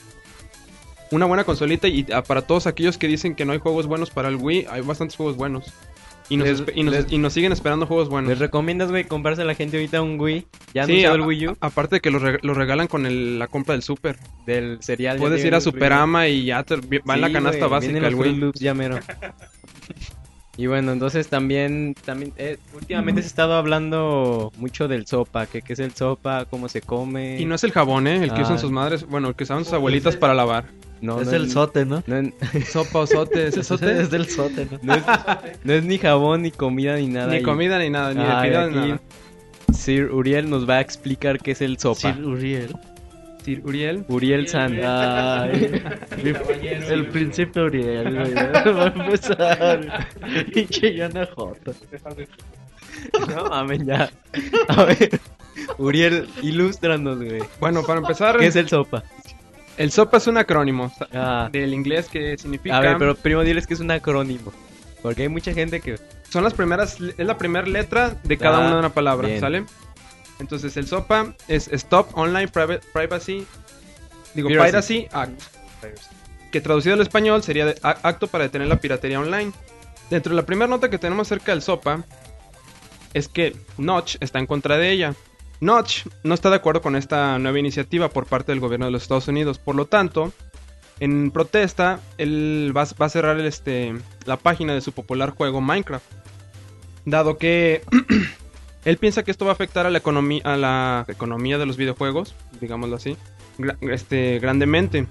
[1.12, 4.10] una buena consolita y ah, para todos aquellos que dicen que no hay juegos buenos
[4.10, 5.72] para el Wii, hay bastantes juegos buenos.
[6.28, 8.30] Y nos, Les- y nos- les- y nos siguen esperando juegos buenos.
[8.30, 10.46] ¿Les recomiendas, güey, comprarse a la gente ahorita un Wii?
[10.74, 13.38] Ya Sí, a- el Wii U aparte de que lo, reg- lo regalan con el-
[13.38, 14.18] la compra del Super.
[14.46, 15.18] del cereal.
[15.18, 15.62] Puedes ir a.
[15.62, 18.36] Superama y ya te- va en la canasta güey, básica el Wii.
[18.38, 19.00] Loops ya mero.
[20.58, 25.62] Y bueno, entonces también, también eh, últimamente se ha estado hablando mucho del sopa, que
[25.62, 27.40] qué es el sopa, cómo se come.
[27.40, 28.24] Y no es el jabón, ¿eh?
[28.24, 28.44] El que Ah.
[28.44, 30.66] usan sus madres, bueno, el que usaban sus abuelitas para lavar.
[31.02, 32.02] No, es no el sote, ¿no?
[32.08, 32.32] No,
[32.72, 34.00] Sopa o sote, ¿es el sote?
[34.02, 34.80] es del sote, ¿no?
[34.82, 35.04] no es,
[35.66, 37.34] no es ni jabón, ni comida, ni nada.
[37.34, 39.02] Ni y- comida ni nada, ni de Ay, pida aquí ni nada.
[39.74, 42.14] Sir Uriel nos va a explicar qué es el sopa.
[42.14, 42.76] Sir Uriel.
[43.64, 44.06] Uriel.
[44.08, 44.74] Uriel San.
[44.84, 45.82] Ay,
[46.90, 48.34] el príncipe Uriel, güey.
[48.74, 50.08] Va a empezar.
[50.54, 51.72] Pinche Yana J.
[53.30, 54.10] No mames, ya.
[54.70, 55.20] A ver,
[55.78, 57.44] Uriel, ilústranos, güey.
[57.60, 59.04] Bueno, para empezar, ¿Qué es el sopa?
[59.78, 62.78] el sopa es un acrónimo Ah, del inglés que significa...
[62.78, 64.52] a ver, pero primero diles que es un acrónimo.
[65.02, 65.98] Porque hay mucha gente que.
[66.30, 69.40] Son las primeras, es la primera letra de cada Ah, una de una palabra, bien.
[69.40, 69.66] ¿sale?
[70.40, 73.46] Entonces el SOPA es Stop Online Priva- Privacy,
[74.34, 74.68] digo, Piracy.
[75.04, 75.42] Piracy Act,
[76.52, 79.52] que traducido al español sería de- acto para detener la piratería online.
[80.10, 82.04] Dentro de la primera nota que tenemos acerca del SOPA
[83.14, 85.16] es que Notch está en contra de ella.
[85.62, 89.04] Notch no está de acuerdo con esta nueva iniciativa por parte del gobierno de los
[89.04, 90.32] Estados Unidos, por lo tanto,
[91.02, 93.94] En protesta, él va, va a cerrar el, este,
[94.26, 96.06] la página de su popular juego Minecraft.
[97.04, 97.82] Dado que
[98.86, 101.76] él piensa que esto va a afectar a la economía, a la economía de los
[101.78, 103.18] videojuegos, digámoslo así,
[103.82, 105.08] este, grandemente.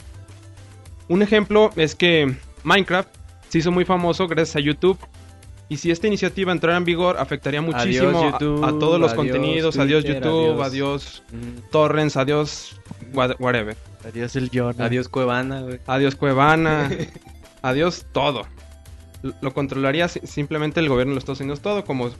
[1.09, 3.09] Un ejemplo es que Minecraft
[3.49, 4.99] se hizo muy famoso gracias a YouTube.
[5.69, 9.17] Y si esta iniciativa entrara en vigor, afectaría muchísimo a- YouTube, a, todos los adiós
[9.17, 9.79] contenidos.
[9.79, 12.81] adiós YouTube, adiós- adiós Mm, torrents, adiós
[13.15, 13.77] what- whatever.
[14.07, 14.85] Adiós el Jonah.
[14.85, 15.79] Adiós Cuevana, güey.
[15.87, 16.91] Adiós Cuevana.
[17.63, 18.43] adiós todo.
[19.41, 22.11] Lo controlaría si- simplemente el gobierno de los Estados Unidos todo como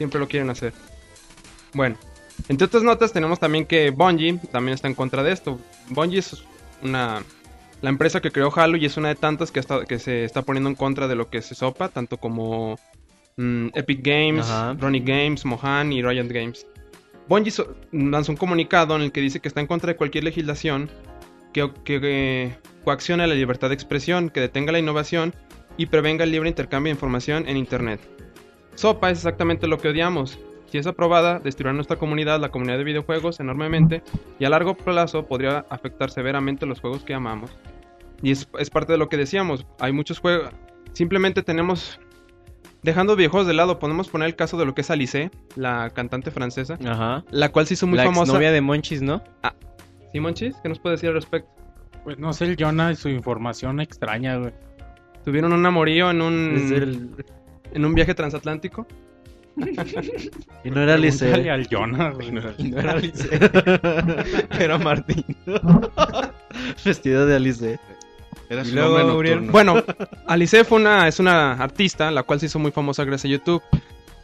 [0.00, 0.72] siempre lo quieren hacer.
[1.74, 1.96] Bueno,
[2.48, 5.60] entre otras notas tenemos también que Bungie también está en contra de esto.
[5.90, 6.42] Bungie es
[6.82, 7.22] una
[7.82, 10.40] la empresa que creó Halo y es una de tantas que, está- que se está
[10.40, 12.78] poniendo en contra de lo que se sopa, tanto como
[13.36, 14.74] mm, Epic Games, Ajá.
[14.80, 16.66] Ronnie Games, Mohan y Riot Games.
[17.28, 20.24] Bungie so- lanzó un comunicado en el que dice que está en contra de cualquier
[20.24, 20.90] legislación
[21.52, 25.34] que, que, eh, coaccione la libertad de expresión, que detenga la innovación
[25.76, 28.00] y prevenga el libre intercambio de información en Internet.
[28.74, 30.38] SOPA es exactamente lo que odiamos.
[30.66, 34.02] Si es aprobada, destruirá nuestra comunidad, la comunidad de videojuegos, enormemente,
[34.38, 37.50] y a largo plazo podría afectar severamente los juegos que amamos.
[38.22, 40.50] Y es, es parte de lo que decíamos, hay muchos juegos,
[40.92, 41.98] simplemente tenemos,
[42.82, 46.30] dejando videojuegos de lado, podemos poner el caso de lo que es Alice, la cantante
[46.30, 47.24] francesa, Ajá.
[47.30, 48.32] la cual se hizo muy la famosa.
[48.32, 49.22] novia de Monchis, ¿no?
[50.12, 51.48] Simon Chis, ¿qué nos puede decir al respecto?
[52.04, 54.52] Pues no sé, el Jonah y su información extraña, güey.
[55.24, 57.10] Tuvieron un amorío en un, Es el-
[57.72, 58.86] en un viaje transatlántico.
[60.64, 61.18] Y no era Alice.
[61.18, 61.68] Pregúntale al
[62.14, 62.30] güey.
[62.32, 63.28] No era Alice.
[64.58, 65.24] Era Martín.
[66.84, 67.78] Vestido de Alice.
[68.48, 69.46] Era su luego, nombre Uriel.
[69.46, 69.52] nocturno.
[69.52, 69.84] Bueno,
[70.26, 73.62] Alice fue una, es una artista, la cual se hizo muy famosa gracias a YouTube.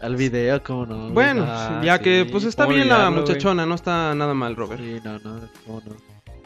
[0.01, 1.11] Al video, ¿cómo no?
[1.11, 3.29] Bueno, Ah, ya sí, que pues está ¿cómo bien la olvidarlo, güey?
[3.29, 4.81] muchachona, no está nada mal, Robert.
[4.81, 5.97] Sí, no, no, ¿cómo no?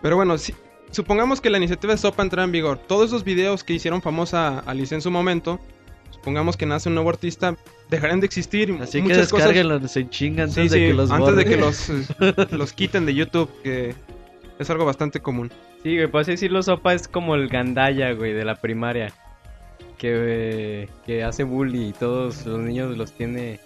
[0.00, 0.54] Pero bueno, si-
[0.92, 2.78] supongamos que la iniciativa de SOPA entra en vigor.
[2.78, 5.58] Todos esos videos que hicieron famosa a Alice en su momento,
[6.20, 7.56] supongamos que nace un nuevo artista,
[7.88, 8.76] dejarán de existir.
[8.80, 11.90] Así que muchas cosas- se chingan antes Sí, de que los antes de que los,
[12.52, 13.94] los quiten de YouTube, que
[14.58, 15.50] es algo bastante común.
[15.82, 19.12] Sí, güey, por así decirlo, Sopa es como el gandaya, güey, de la primaria.
[19.96, 23.60] Que, eh, que hace bully y todos los niños los tiene...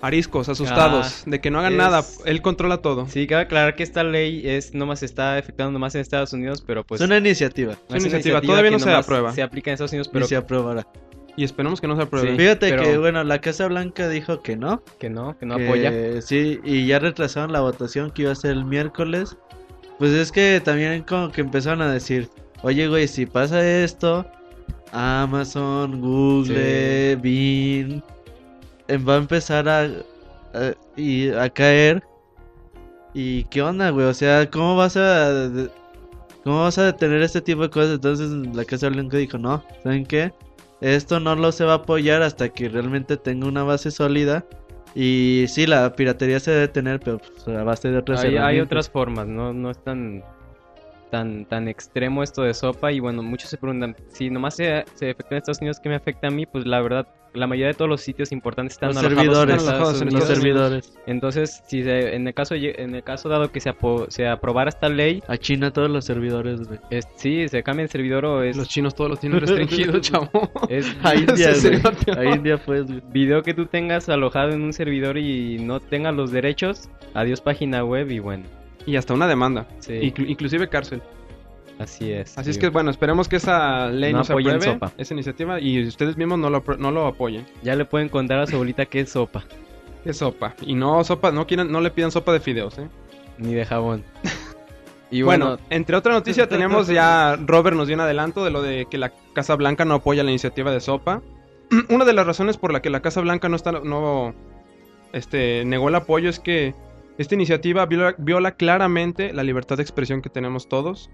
[0.00, 3.08] Ariscos, asustados, Ah, de que no hagan es- nada, él controla todo.
[3.08, 6.84] Sí, cabe aclarar que esta ley es nomás está afectando nomás en Estados Unidos, pero
[6.84, 7.00] pues...
[7.00, 7.72] es una iniciativa.
[7.72, 9.32] Es una iniciativa, todavía no se aprueba.
[9.32, 10.86] Se aplica en Estados Unidos, Pero pero y se aprobará.
[11.38, 12.32] Y esperemos que no se apruebe.
[12.32, 12.36] Sí.
[12.36, 14.82] Fíjate pero- que, bueno, la Casa Blanca dijo que no.
[14.98, 16.20] que no, que no que apoya.
[16.20, 19.36] Sí, y ya retrasaron la votación que iba a ser el miércoles.
[20.00, 22.28] Pues es que también como que empezaron a decir,
[22.62, 24.26] oye, güey, si pasa esto,
[24.92, 28.02] Amazon, Google, Bing,
[28.88, 32.02] em, va a empezar a, a- y a caer.
[33.14, 34.06] ¿Y qué onda, güey?
[34.06, 35.32] O sea, ¿cómo vas a...
[35.48, 35.70] de-
[36.44, 37.94] ¿Cómo vas a detener este tipo de cosas?
[37.94, 40.32] Entonces la Casa Blanca dijo, no, ¿saben qué?
[40.80, 44.44] Esto no lo se va a apoyar hasta que realmente tenga una base sólida.
[44.94, 48.60] Y sí, la piratería se debe detener, pero pues, a base de otras Hay, hay
[48.60, 50.24] otras formas, no, no es tan,
[51.10, 52.92] tan, tan extremo esto de sopa.
[52.92, 55.94] Y bueno, muchos se preguntan, si nomás se, se efectúa en Estados Unidos, ¿qué me
[55.96, 56.46] afecta a mí?
[56.46, 59.68] Pues la verdad, la mayoría de todos los sitios importantes están Los alojados servidores, en
[59.68, 60.98] alojados en los servidores.
[61.06, 64.70] Entonces, si se- en el caso en el caso dado que se, apo- se aprobara
[64.70, 66.80] esta ley, A China todos los servidores, güey.
[66.90, 70.30] es, sí, se cambia el servidor o es, Los chinos todos los tienen restringidos, chavo.
[70.70, 71.52] es A India,
[72.16, 73.02] A India, pues, güey.
[73.12, 77.84] video que tú tengas alojado en un servidor y no tengas los derechos, adiós página
[77.84, 78.44] web y bueno,
[78.86, 79.66] Y hasta una demanda.
[79.80, 81.02] sí, Inclu- inclusive cárcel.
[81.78, 82.36] así es.
[82.38, 84.92] Así es que bueno, esperemos que esa ley No no, se apoyen apruebe, sopa.
[84.98, 87.46] esa iniciativa, y ustedes mismos no lo, no lo apoyen.
[87.62, 89.44] Ya le pueden contar a su abuelita que es sopa,
[90.04, 90.54] Es sopa.
[90.62, 92.88] Y no sopa, no quieran, no le pidan sopa de fideos, ¿eh?
[93.38, 94.04] ni de jabón.
[95.10, 98.60] Y bueno, bueno, entre otra noticia tenemos ya, Robert nos dio un adelanto de lo
[98.60, 101.22] de que la Casa Blanca no apoya la iniciativa de sopa.
[101.88, 104.34] Una de las razones por la que la Casa Blanca no está, no,
[105.14, 106.74] este, negó el apoyo es que
[107.18, 111.10] esta iniciativa viola, viola claramente la libertad de expresión que tenemos todos,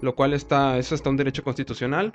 [0.00, 2.12] lo cual está, es hasta un derecho constitucional.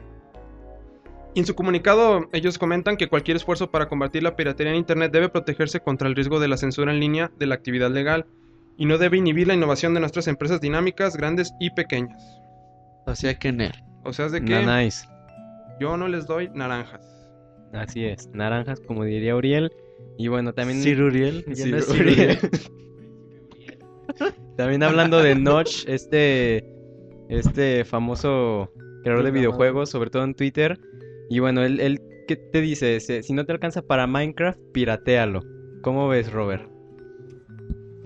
[1.35, 5.29] En su comunicado ellos comentan que cualquier esfuerzo para combatir la piratería en Internet debe
[5.29, 8.25] protegerse contra el riesgo de la censura en línea de la actividad legal
[8.75, 12.41] y no debe inhibir la innovación de nuestras empresas dinámicas, grandes y pequeñas.
[13.05, 13.83] O sea que Ner.
[14.03, 15.07] O sea, es de que nice.
[15.79, 17.05] yo no les doy naranjas.
[17.71, 19.71] Así es, naranjas como diría Uriel.
[20.17, 21.45] Y bueno, también Sir Uriel.
[21.47, 22.39] ya Sir no es Sir Uriel.
[22.41, 22.51] Uriel.
[24.57, 26.65] También hablando de Notch, este
[27.29, 28.71] este famoso
[29.03, 30.79] creador de videojuegos, sobre todo en Twitter.
[31.29, 32.99] Y bueno, él, él ¿qué te dice?
[32.99, 35.41] Si no te alcanza para Minecraft, piratealo.
[35.81, 36.76] ¿Cómo ves, Robert?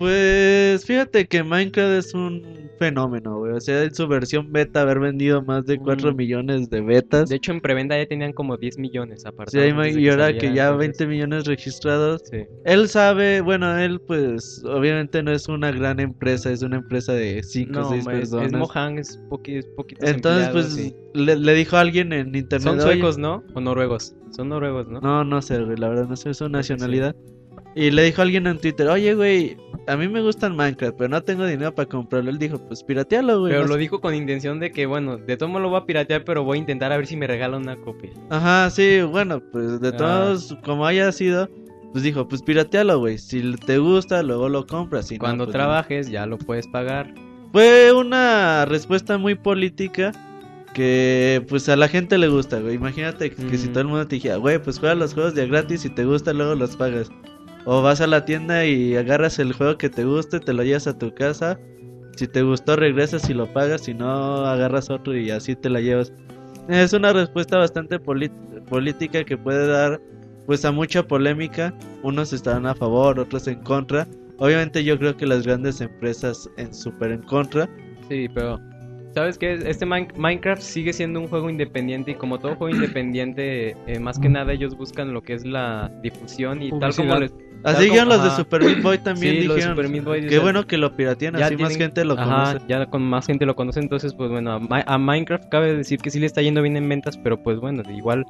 [0.02, 2.42] Pues fíjate que Minecraft es un
[2.80, 3.52] fenómeno, güey.
[3.52, 6.16] O sea, en su versión beta haber vendido más de 4 Mm.
[6.16, 7.28] millones de betas.
[7.28, 9.52] De hecho, en preventa ya tenían como 10 millones aparte.
[9.52, 12.22] Sí, y ahora que ya 20 millones registrados.
[12.28, 12.38] Sí.
[12.64, 17.40] Él sabe, bueno, él pues obviamente no es una gran empresa, es una empresa de
[17.44, 18.46] 5 o No, 6 es, personas.
[18.48, 20.96] es Mojang, es, poqui, es poquitos Entonces pues sí.
[21.14, 22.62] le, le dijo a alguien en internet.
[22.62, 23.44] Son "Oye, suecos, ¿no?
[23.54, 24.16] O noruegos.
[24.32, 25.00] Son noruegos, ¿no?
[25.00, 27.14] No, no sé, güey, la verdad no sé su nacionalidad.
[27.74, 29.56] Y le dijo a alguien en Twitter, oye, güey,
[29.86, 32.28] a mí me gustan Minecraft, pero no tengo dinero para comprarlo.
[32.30, 33.52] Él dijo, pues piratealo, güey.
[33.52, 33.80] Pero lo sé".
[33.80, 36.58] dijo con intención de que, bueno, de todo modo lo voy a piratear, pero voy
[36.58, 38.10] a intentar a ver si me regalan una copia.
[38.30, 39.96] Ajá, sí, bueno, pues de Ah.
[39.96, 41.48] todos, como haya sido,
[41.92, 43.16] pues dijo, pues piratealo, güey.
[43.16, 45.06] Si te gusta, luego lo compras.
[45.08, 45.58] Si no, Cuando pues, no.
[45.58, 47.14] trabajes ya lo puedes pagar.
[47.52, 50.12] Fue una respuesta muy política
[50.74, 52.74] que pues a la gente le gusta, güey.
[52.76, 55.46] Imagínate que, que si todo el mundo te dijera, güey, pues juega los juegos de
[55.46, 57.10] gratis, si te gusta luego los pagas.
[57.64, 60.86] O vas a la tienda y agarras el juego que te guste, te lo llevas
[60.86, 61.58] a tu casa.
[62.16, 65.80] Si te gustó regresas y lo pagas, si no agarras otro y así te la
[65.80, 66.12] llevas.
[66.68, 70.00] Es una respuesta bastante política que puede dar
[70.46, 71.72] pues a mucha polémica.
[72.02, 74.06] Unos estarán a favor, otros en contra.
[74.38, 77.68] Obviamente yo creo que las grandes empresas en súper en contra.
[78.08, 78.58] Sí, pero
[79.14, 79.54] ¿sabes qué?
[79.66, 84.18] Este Min- Minecraft sigue siendo un juego independiente y como todo juego independiente, eh, más
[84.18, 87.32] que nada ellos buscan lo que es la difusión y tal como les...
[87.64, 88.30] Así dijeron los de.
[88.30, 89.76] Super Meat Boy también Sí, los de dijeron.
[89.76, 92.66] Super Meat Boy Qué dicen- bueno que lo piratean, así más gente lo Ajá, conoce.
[92.68, 96.10] ya con más gente lo conoce, entonces pues bueno, a, a Minecraft cabe decir que
[96.10, 98.24] sí le está yendo bien en ventas, pero pues bueno, igual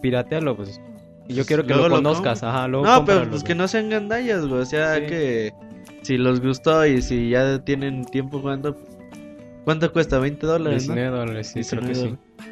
[0.00, 0.80] piratealo, pues.
[1.28, 3.68] Y yo quiero que luego lo lo conozcas, ajá, luego No, pero pues que no
[3.68, 4.62] sean gandallas, güey.
[4.62, 5.02] O sea, Sí.
[5.06, 5.52] que
[6.02, 8.76] si los gustó y si ya tienen tiempo jugando.
[9.70, 10.18] ¿Cuánto cuesta?
[10.18, 10.88] ¿20 dólares?
[10.88, 10.94] ¿no?
[10.96, 12.42] 19 dólares, sí, creo que 19 sí.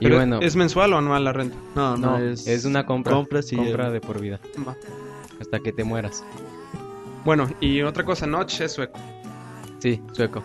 [0.00, 1.58] Y Pero, bueno, ¿Es mensual o anual la renta?
[1.76, 4.74] No, no, no, es, es, una compra, compra, sí, compra de por vida, Va.
[5.38, 6.24] hasta que te mueras.
[7.26, 8.98] Bueno, y otra cosa, Notch es sueco.
[9.78, 10.42] Sí, sueco.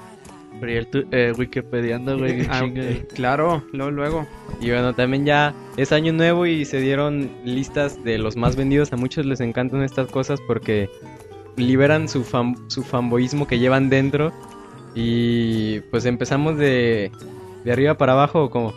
[0.59, 2.45] Pero y el tu- eh, Wikipediando, güey.
[2.51, 2.65] Ah,
[3.13, 4.27] claro, luego, luego.
[4.59, 8.91] Y bueno, también ya es año nuevo y se dieron listas de los más vendidos.
[8.91, 10.89] A muchos les encantan estas cosas porque
[11.55, 14.33] liberan su, fan, su fanboyismo que llevan dentro.
[14.95, 17.11] Y pues empezamos de,
[17.63, 18.73] de arriba para abajo, ¿o como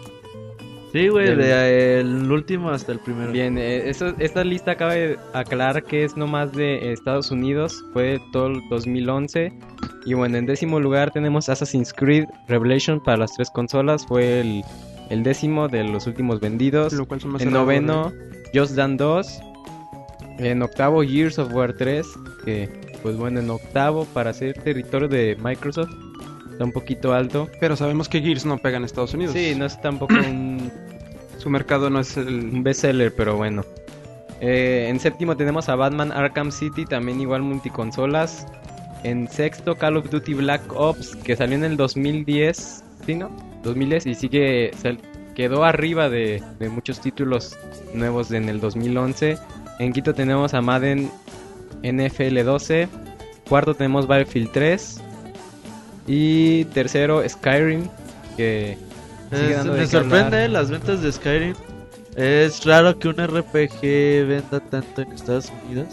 [0.92, 3.31] Sí, güey, Del- de el último hasta el primero.
[3.31, 8.46] Bien, eh, eso- esta lista cabe aclarar que es nomás de Estados Unidos, fue todo
[8.48, 9.52] el 2011.
[10.07, 14.62] Y bueno, en décimo lugar tenemos Assassin's Creed Revelation para las tres consolas, fue el,
[15.11, 16.94] el décimo de los últimos vendidos.
[16.94, 18.11] Lo cual son más En noveno,
[18.54, 19.40] Just Dance 2.
[20.38, 22.07] En octavo, Gears of War 3.
[22.46, 22.70] Que,
[23.02, 25.90] pues bueno, en octavo, para ser territorio de Microsoft,
[26.59, 27.49] está un poquito alto.
[27.61, 29.33] Pero sabemos que Gears no pega en Estados Unidos.
[29.33, 30.73] Sí, no es tampoco un,
[31.38, 32.51] Su mercado no es el...
[32.53, 33.64] un bestseller, pero bueno.
[34.40, 38.44] Eh, en séptimo tenemos a Batman Arkham City, también igual multiconsolas.
[39.05, 42.83] En sexto, Call of Duty Black Ops, que salió en el 2010.
[43.07, 43.31] ¿Sí, no?
[43.62, 44.73] 2010 y sigue.
[44.77, 44.99] sal-
[45.37, 47.57] quedó arriba de, de muchos títulos
[47.94, 49.38] nuevos en el 2011.
[49.79, 51.09] En quinto tenemos a Madden
[51.85, 52.88] NFL 12.
[53.49, 55.03] Cuarto tenemos Battlefield 3.
[56.09, 57.83] Y tercero, Skyrim,
[58.37, 58.77] que
[59.31, 60.51] sigue Es- dando de me sorprende hablar.
[60.51, 61.55] las ventas de Skyrim.
[62.16, 65.87] Es raro que un RPG venda tanto en Estados Unidos.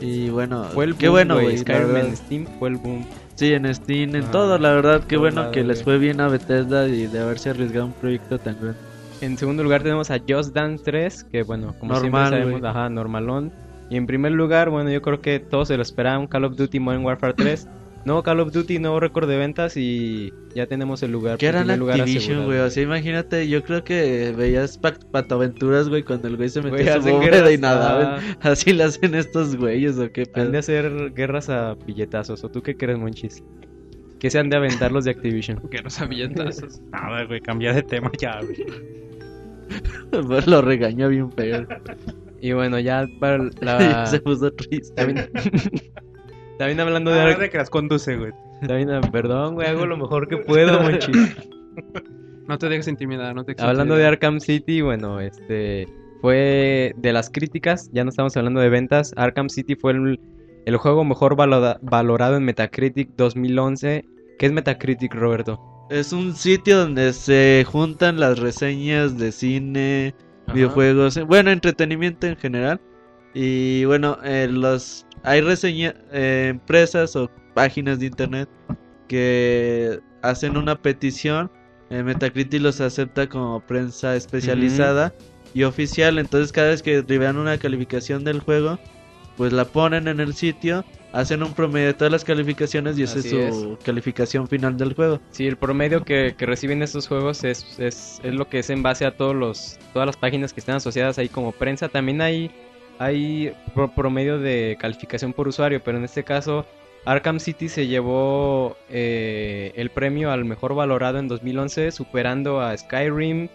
[0.00, 3.06] Y bueno, Fue el qué boom, bueno, Skyrim en Steam fue el boom.
[3.36, 6.28] Sí, en Steam, en Ah, todo, la verdad, qué bueno que les fue bien a
[6.28, 8.78] Bethesda y de haberse arriesgado un proyecto tan grande.
[9.20, 12.88] En segundo lugar tenemos a Just Dance 3, que bueno, como Normal, siempre sabemos, ajá,
[12.90, 13.52] normalón.
[13.90, 16.78] Y en primer lugar, bueno, yo creo que todos se lo esperaban, Call of Duty
[16.78, 17.66] Modern Warfare 3.
[18.08, 21.36] Nuevo Call of Duty, nuevo récord de ventas y ya tenemos el lugar.
[21.44, 22.58] Eran primer lugar Activision, güey.
[22.60, 27.02] O sea, imagínate, yo creo que veías Patoaventuras, güey, cuando el güey se metía a
[27.02, 28.16] su guerras, y nadaba.
[28.16, 30.50] ah, Así le hacen estos güeyes, o qué Han pedo.
[30.52, 33.44] de hacer guerras a billetazos, ¿o tú qué crees, Monchis?
[34.18, 35.60] Que se han de aventar los de Activision.
[35.68, 36.80] Que no sabían tazos.
[36.90, 38.64] Nada, güey, cambia de tema ya, güey.
[40.26, 41.66] Pues lo regañó bien feo.
[42.40, 44.06] Y bueno, ya para la...
[44.06, 44.94] se puso triste.
[44.94, 45.30] También...
[46.58, 47.20] También hablando de...
[47.20, 48.32] Ar- de que las conduce, güey.
[48.66, 51.36] también, perdón, güey, hago lo mejor que puedo, Monchis.
[52.46, 54.06] No te dejes intimidar, no te dejes Hablando de.
[54.06, 55.86] Arkham City, bueno, este
[56.20, 59.12] fue de las críticas, ya no estamos hablando de ventas.
[59.16, 60.18] Arkham City fue el,
[60.66, 64.04] el juego mejor valorado en Metacritic 2011.
[64.38, 65.60] ¿Qué es Metacritic, Roberto?
[65.90, 70.14] Es un sitio donde se juntan las reseñas de cine,
[70.52, 72.80] videojuegos, bueno, entretenimiento en general.
[73.34, 78.48] Y bueno, eh, los hay reseña eh, empresas o páginas de internet
[79.08, 81.50] que hacen una petición.
[81.90, 85.14] eh, Metacritic los acepta como prensa especializada
[85.54, 86.18] y oficial.
[86.18, 88.78] Entonces, cada vez que liberan una calificación del juego,
[89.36, 93.20] pues la ponen en el sitio, hacen un promedio de todas las calificaciones y esa
[93.20, 95.20] es su calificación final del juego.
[95.30, 98.82] Sí, el promedio que, que reciben estos juegos es, es, es lo que es en
[98.82, 101.88] base a todos los, todas las páginas que están asociadas ahí como prensa.
[101.88, 102.50] También hay,
[102.98, 106.66] hay pro- promedio de calificación por usuario, pero en este caso
[107.04, 113.48] Arkham City se llevó eh, el premio al mejor valorado en 2011, superando a Skyrim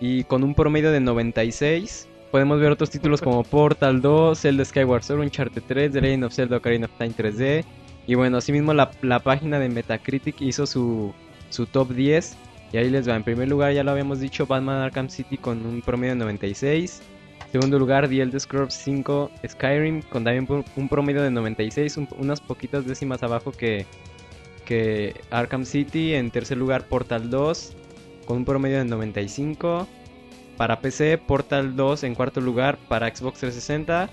[0.00, 2.08] y con un promedio de 96.
[2.30, 6.34] Podemos ver otros títulos como Portal 2, Zelda Skyward Sword, Uncharted 3, The Legend of
[6.34, 7.64] Zelda Ocarina of Time 3D.
[8.06, 11.12] Y bueno, asimismo la, la página de Metacritic hizo su,
[11.50, 12.36] su top 10.
[12.72, 13.16] Y ahí les va.
[13.16, 17.02] En primer lugar, ya lo habíamos dicho, Batman Arkham City con un promedio de 96.
[17.52, 20.46] Segundo lugar, The Elder Scrolls 5 Skyrim con también
[20.76, 23.86] un- promedio de 96, un- unas poquitas décimas abajo que,
[24.66, 26.14] que Arkham City.
[26.14, 27.74] En tercer lugar, Portal 2
[28.26, 29.88] con un promedio de 95.
[30.58, 34.10] Para PC, Portal 2 en cuarto lugar para Xbox 360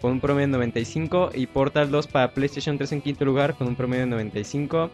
[0.00, 3.68] con un promedio de 95 y Portal 2 para PlayStation 3 en quinto lugar con
[3.68, 4.90] un promedio de 95.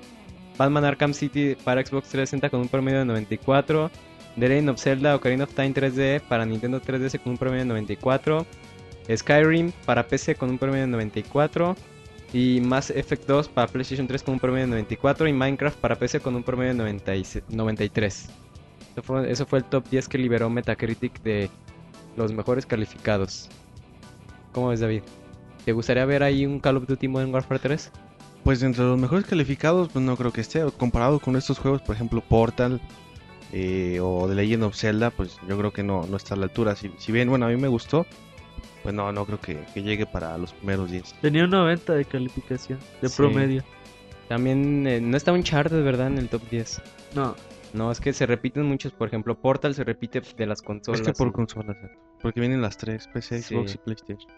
[0.58, 3.90] Batman Arkham City para Xbox 360 con un promedio de 94.
[4.36, 7.68] The Legend of Zelda Ocarina of Time 3D para Nintendo 3DS con un promedio de
[7.68, 8.46] 94.
[9.14, 11.76] Skyrim para PC con un promedio de 94.
[12.32, 15.26] Y Mass Effect 2 para PlayStation 3 con un promedio de 94.
[15.28, 18.28] Y Minecraft para PC con un promedio de 96 93.
[18.92, 21.50] Eso fue, eso fue el top 10 que liberó Metacritic de
[22.16, 23.48] los mejores calificados.
[24.52, 25.02] ¿Cómo ves, David?
[25.64, 27.90] ¿Te gustaría ver ahí un Call of Duty Modern Warfare 3?
[28.44, 30.64] Pues entre los mejores calificados, pues no creo que esté.
[30.76, 32.80] Comparado con estos juegos, por ejemplo, Portal
[33.52, 36.44] eh, o The Legend of Zelda, pues yo creo que no, no está a la
[36.44, 36.76] altura.
[36.76, 38.06] Si, si bien, bueno, a mí me gustó,
[38.82, 41.14] pues no, no creo que, que llegue para los primeros 10.
[41.20, 43.16] Tenía un 90 de calificación, de Sí.
[43.16, 43.64] promedio.
[44.28, 46.06] También eh, no está Uncharted, ¿verdad?
[46.06, 46.80] En el top 10.
[47.14, 47.34] No,
[47.72, 48.92] No, es que se repiten muchos.
[48.92, 51.00] Por ejemplo, Portal se repite de las consolas.
[51.02, 51.90] es que por y- consolas, ¿eh?
[52.20, 53.54] porque vienen las tres, PC, Sí.
[53.54, 54.28] Xbox y PlayStation.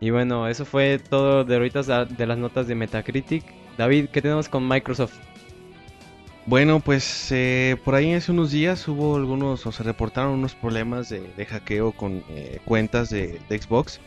[0.00, 3.44] Y bueno, eso fue todo de ahorita de las notas de Metacritic.
[3.78, 5.14] David, ¿qué tenemos con Microsoft?
[6.50, 11.08] Bueno, pues eh, por ahí hace unos días hubo algunos, o se reportaron unos problemas
[11.08, 14.00] de, hackeo con eh, cuentas de, Xbox,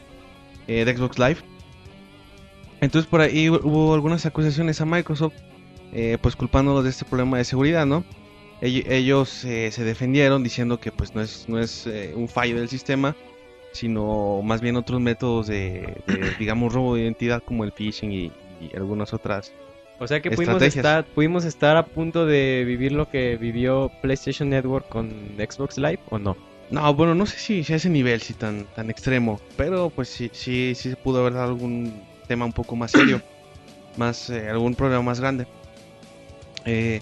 [0.68, 1.38] eh, de Xbox Live.
[2.82, 5.36] Entonces por ahí hu- hubo algunas acusaciones a Microsoft,
[5.94, 8.04] eh, pues culpándolos de este problema de seguridad, ¿no?
[8.60, 12.58] Ell- Ellos eh, se defendieron diciendo que pues no es, no es eh, un fallo
[12.58, 13.16] del sistema,
[13.72, 15.96] sino más bien otros métodos de,
[16.40, 18.32] digamos, robo de identidad como el phishing y
[18.76, 19.54] algunas otras
[20.00, 24.50] O sea que pudimos estar, pudimos estar a punto de vivir lo que vivió PlayStation
[24.50, 26.36] Network con Xbox Live o no.
[26.72, 30.10] No, bueno, no sé si, si a ese nivel, si tan, tan extremo, pero pues
[30.10, 33.22] sí, sí, sí se pudo haber dado algún tema un poco más serio,
[33.98, 35.46] más, eh, algún problema más grande.
[36.66, 37.02] Eh,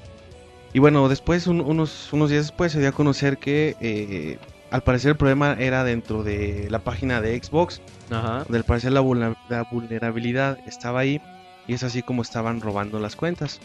[0.74, 4.38] y bueno, después, un- unos, unos días después, se dio a conocer que eh,
[4.72, 8.44] al parecer el problema era dentro de la página de Xbox, Ajá.
[8.44, 9.02] donde al parecer la,
[9.50, 11.22] la vulnerabilidad estaba ahí,
[11.68, 13.60] y es así como estaban robando las cuentas.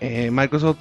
[0.00, 0.78] Eh, Microsoft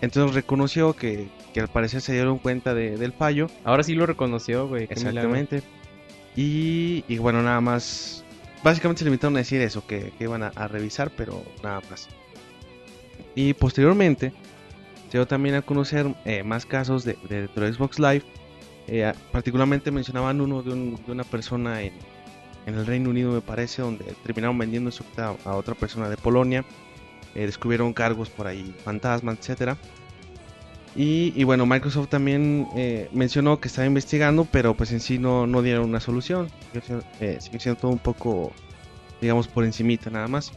[0.00, 4.06] entonces reconoció que, que al parecer se dieron cuenta de- del fallo Ahora sí lo
[4.06, 4.84] reconoció, güey.
[4.90, 5.62] Exactamente.
[6.36, 8.24] Y, y bueno, nada más.
[8.62, 12.08] Básicamente se limitaron a decir eso, que, que iban a, a revisar, pero nada más.
[13.34, 14.32] Y posteriormente
[15.10, 18.22] se dio también a conocer eh, más casos de, de Xbox Live.
[18.86, 21.92] Eh, particularmente mencionaban uno de, un- de una persona en,
[22.66, 26.08] en el Reino Unido, me parece, donde terminaron vendiendo su cuenta a, a otra persona
[26.08, 26.64] de Polonia.
[27.34, 29.76] Eh, descubrieron cargos por ahí, fantasmas, etcétera.
[30.96, 35.46] Y, y bueno, Microsoft también eh, mencionó que estaba investigando, pero pues en sí no,
[35.46, 36.48] no dieron una solución.
[36.72, 38.52] Sigue siendo, eh, sigue siendo todo un poco,
[39.20, 40.52] digamos, por encimita nada más.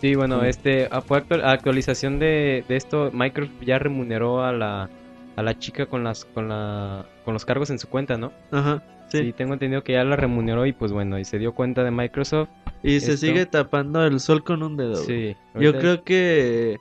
[0.00, 0.44] Sí, bueno, Mm.
[0.44, 3.10] este a- fue actual- actualización de, de esto.
[3.12, 4.88] Microsoft ya remuneró a la
[5.36, 8.32] a la chica con las con la con los cargos en su cuenta, ¿no?
[8.52, 9.18] ajá, sí.
[9.18, 11.90] Sí, tengo entendido que ya la remuneró y pues bueno, y se dio cuenta de
[11.90, 12.48] Microsoft.
[12.82, 14.96] Y se sigue tapando el sol con un dedo.
[14.96, 15.36] Sí.
[15.58, 16.78] Yo creo que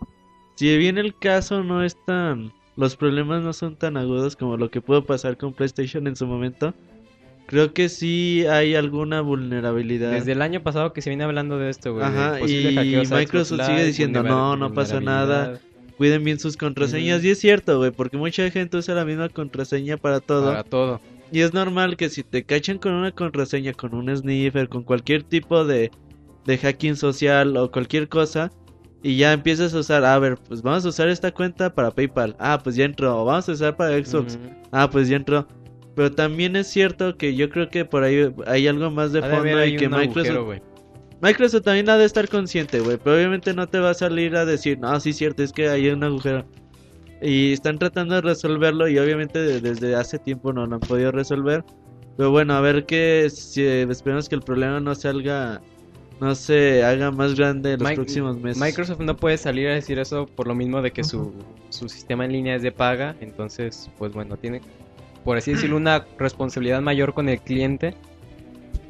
[0.56, 2.54] si bien el caso no es tan...
[2.76, 6.26] Los problemas no son tan agudos como lo que pudo pasar con PlayStation en su
[6.26, 6.74] momento.
[7.46, 10.12] Creo que sí hay alguna vulnerabilidad.
[10.12, 12.06] Desde el año pasado que se viene hablando de esto, güey.
[12.06, 15.60] Ajá, y Microsoft sigue diciendo, "No, no pasa nada".
[15.98, 17.22] Cuiden bien sus contraseñas.
[17.26, 20.46] Y es cierto, güey, porque mucha gente usa la misma contraseña para todo.
[20.46, 21.02] Para todo.
[21.32, 25.24] Y es normal que si te cachan con una contraseña, con un sniffer, con cualquier
[25.24, 25.92] tipo de,
[26.46, 28.52] de hacking social o cualquier cosa,
[29.02, 32.36] y ya empiezas a usar, a ver, pues vamos a usar esta cuenta para PayPal.
[32.40, 33.22] Ah, pues ya entró.
[33.22, 34.38] O vamos a usar para Xbox.
[34.72, 35.48] Ah, pues ya entró.
[35.96, 39.66] Pero también es cierto que yo creo que por ahí hay algo más de fondo
[39.66, 40.64] y que Microsoft, agujero.
[41.22, 42.98] Microsoft también ha de estar consciente, güey.
[43.02, 45.90] Pero obviamente no te va a salir a decir, no, sí, cierto, es que hay
[45.90, 46.46] un agujero.
[47.22, 51.12] Y están tratando de resolverlo y obviamente de- desde hace tiempo no lo han podido
[51.12, 51.64] resolver.
[52.18, 55.62] Pero bueno, a ver que si, esperemos que el problema no salga
[56.22, 58.62] no se haga más grande en los Mi- próximos meses.
[58.62, 61.34] Microsoft no puede salir a decir eso por lo mismo de que su,
[61.70, 64.60] su sistema en línea es de paga, entonces, pues bueno, tiene,
[65.24, 67.96] por así decirlo, una responsabilidad mayor con el cliente.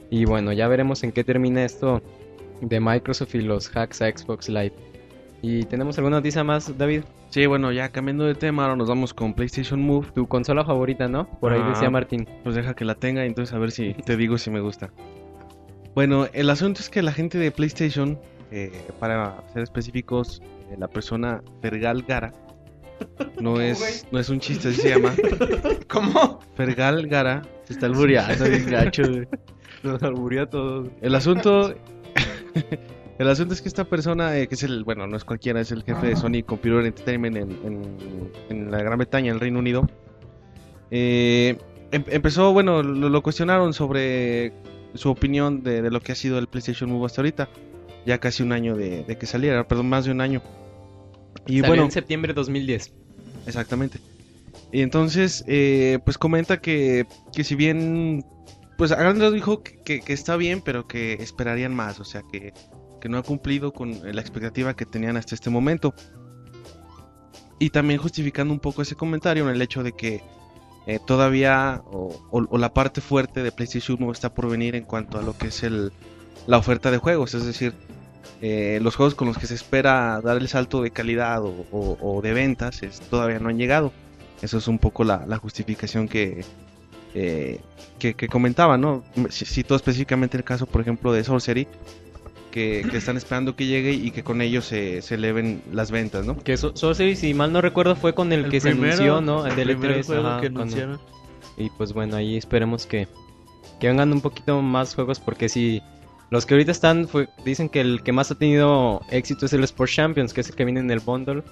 [0.09, 2.01] Y bueno, ya veremos en qué termina esto
[2.61, 4.73] de Microsoft y los hacks a Xbox Live.
[5.43, 7.03] ¿Y tenemos alguna noticia más, David?
[7.29, 10.07] Sí, bueno, ya cambiando de tema, ahora nos vamos con PlayStation Move.
[10.15, 11.29] Tu consola favorita, ¿no?
[11.39, 11.69] Por ahí Ah.
[11.69, 12.27] decía Martín.
[12.43, 14.89] Pues deja que la tenga y entonces a ver si te digo si me gusta.
[15.93, 18.19] Bueno, el asunto es que la gente de PlayStation,
[18.51, 22.33] eh, para ser específicos, eh, la persona Fergal Gara,
[23.39, 25.13] no es, no es un chiste, así se llama.
[25.87, 26.39] ¿Cómo?
[26.55, 27.43] Fergal Gara.
[27.65, 29.03] Se está albureando bien gacho.
[29.83, 29.99] Nos
[30.49, 30.89] todos.
[31.01, 31.75] El asunto,
[33.19, 35.71] el asunto es que esta persona, eh, que es el, bueno, no es cualquiera, es
[35.71, 39.59] el jefe de Sony Computer Entertainment en, en- en la Gran Bretaña, en el Reino
[39.59, 39.87] Unido.
[40.91, 41.57] eh,
[41.91, 44.53] em- empezó, bueno, lo, lo cuestionaron sobre
[44.95, 47.49] su opinión de, de lo que ha sido el PlayStation Move hasta ahorita.
[48.05, 50.41] Ya casi un año de, de que saliera, perdón, más de un año.
[51.45, 52.93] Y Salió bueno, en septiembre de 2010.
[53.45, 53.99] Exactamente.
[54.71, 57.05] Y entonces, eh, pues comenta que,
[57.35, 58.23] que si bien,
[58.77, 62.03] pues a grandes rasgos dijo que, que- que está bien, pero que esperarían más, o
[62.05, 62.53] sea, que,
[62.99, 65.93] que no ha cumplido con la expectativa que tenían hasta este momento.
[67.59, 70.21] Y también justificando un poco ese comentario en el hecho de que
[70.87, 75.21] eh, todavía, o, la parte fuerte de PlayStation 1 está por venir en cuanto a
[75.21, 75.91] lo que es el,
[76.47, 77.73] la oferta de juegos, es decir,
[78.41, 82.33] eh, los juegos con los que se espera dar el salto de calidad o, de
[82.33, 83.91] ventas es- todavía no han llegado.
[84.41, 86.45] Eso es un poco la, justificación que,
[87.13, 87.59] eh,
[87.99, 89.03] que, que comentaba, ¿no?
[89.29, 91.67] Cito específicamente el caso, por ejemplo, de Sorcery,
[92.51, 96.25] que, que están esperando que llegue y que con ello se, se eleven las ventas,
[96.25, 96.37] ¿no?
[96.37, 99.21] Que So- Sorcery, si mal no recuerdo, fue con el, El que primero- se anunció,
[99.21, 99.45] ¿no?
[99.45, 100.05] El el del primer E3.
[100.05, 100.99] juego ajá, que cuando- anunciaron.
[101.57, 103.07] Y pues bueno, ahí esperemos que,
[103.79, 105.81] que vengan un poquito más juegos porque si
[106.29, 109.63] los que ahorita están fue- dicen que el que más ha tenido éxito es el
[109.63, 111.43] Sport Champions, que es el que viene en el bundle.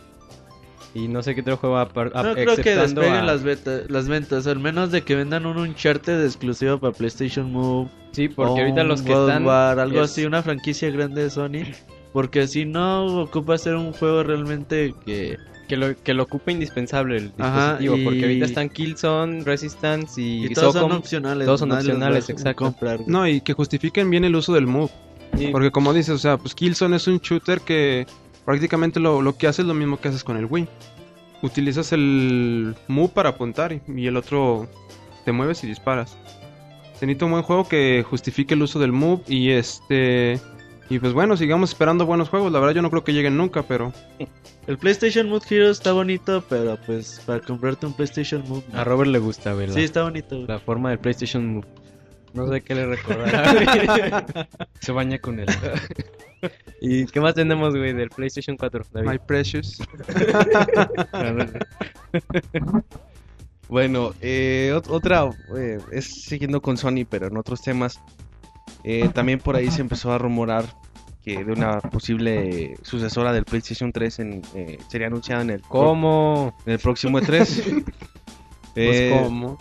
[0.94, 4.08] Y no sé qué otro juego apar- No creo que despeguen a- las, beta- las
[4.08, 7.90] ventas, al menos de que vendan un Uncharted exclusivo para PlayStation Move.
[8.12, 11.30] Sí, porque ahorita los que of están War, algo es- así, una franquicia grande de
[11.30, 11.64] Sony.
[12.14, 15.38] Porque si no ocupa ser un juego realmente que...
[15.68, 20.20] que lo que lo ocupa indispensable el Ajá, dispositivo, y- porque ahorita están Killzone, Resistance
[20.20, 20.98] y, Y todos son Socom.
[20.98, 21.46] opcionales.
[21.46, 22.64] todos son opcionales, exacto.
[22.64, 23.02] comprar.
[23.06, 24.90] No, y que justifiquen bien el uso del Move.
[25.38, 28.08] Sí, Porque como dices, o sea, pues Killzone es un shooter que
[28.48, 30.70] prácticamente lo, lo que hace es lo mismo que haces con el Wii.
[31.42, 34.70] Utilizas el Move para apuntar y, y el otro
[35.26, 36.18] te mueves y disparas.
[36.98, 40.40] Se necesita un buen juego que justifique el uso del Move y este...
[40.90, 42.54] Y pues bueno, sigamos esperando buenos juegos.
[42.54, 43.92] La verdad yo no creo que lleguen nunca, pero...
[44.66, 48.64] El PlayStation Move Hero está bonito, pero pues para comprarte un PlayStation Move...
[48.72, 48.80] no.
[48.80, 49.76] a Robert le gusta, ¿verdad?
[49.76, 50.46] Sí, está bonito.
[50.48, 51.68] La forma del PlayStation Move.
[52.38, 54.48] No sé qué le recordará.
[54.80, 55.48] Se baña con él.
[56.82, 58.86] ¿Y qué más tenemos, güey, del PlayStation 4?
[58.94, 59.10] David?
[59.10, 59.80] My Precious.
[63.70, 68.00] Bueno, eh, ot- otra eh, es siguiendo con Sony, pero en otros temas.
[68.86, 70.64] Eh, también por ahí se empezó a rumorar
[71.22, 76.56] que de una posible sucesora del PlayStation 3 en, eh, sería anunciada en el, ¿Cómo?
[76.66, 77.84] en el próximo E3.
[77.84, 77.84] Pues,
[78.76, 79.58] Eh, ¿cómo?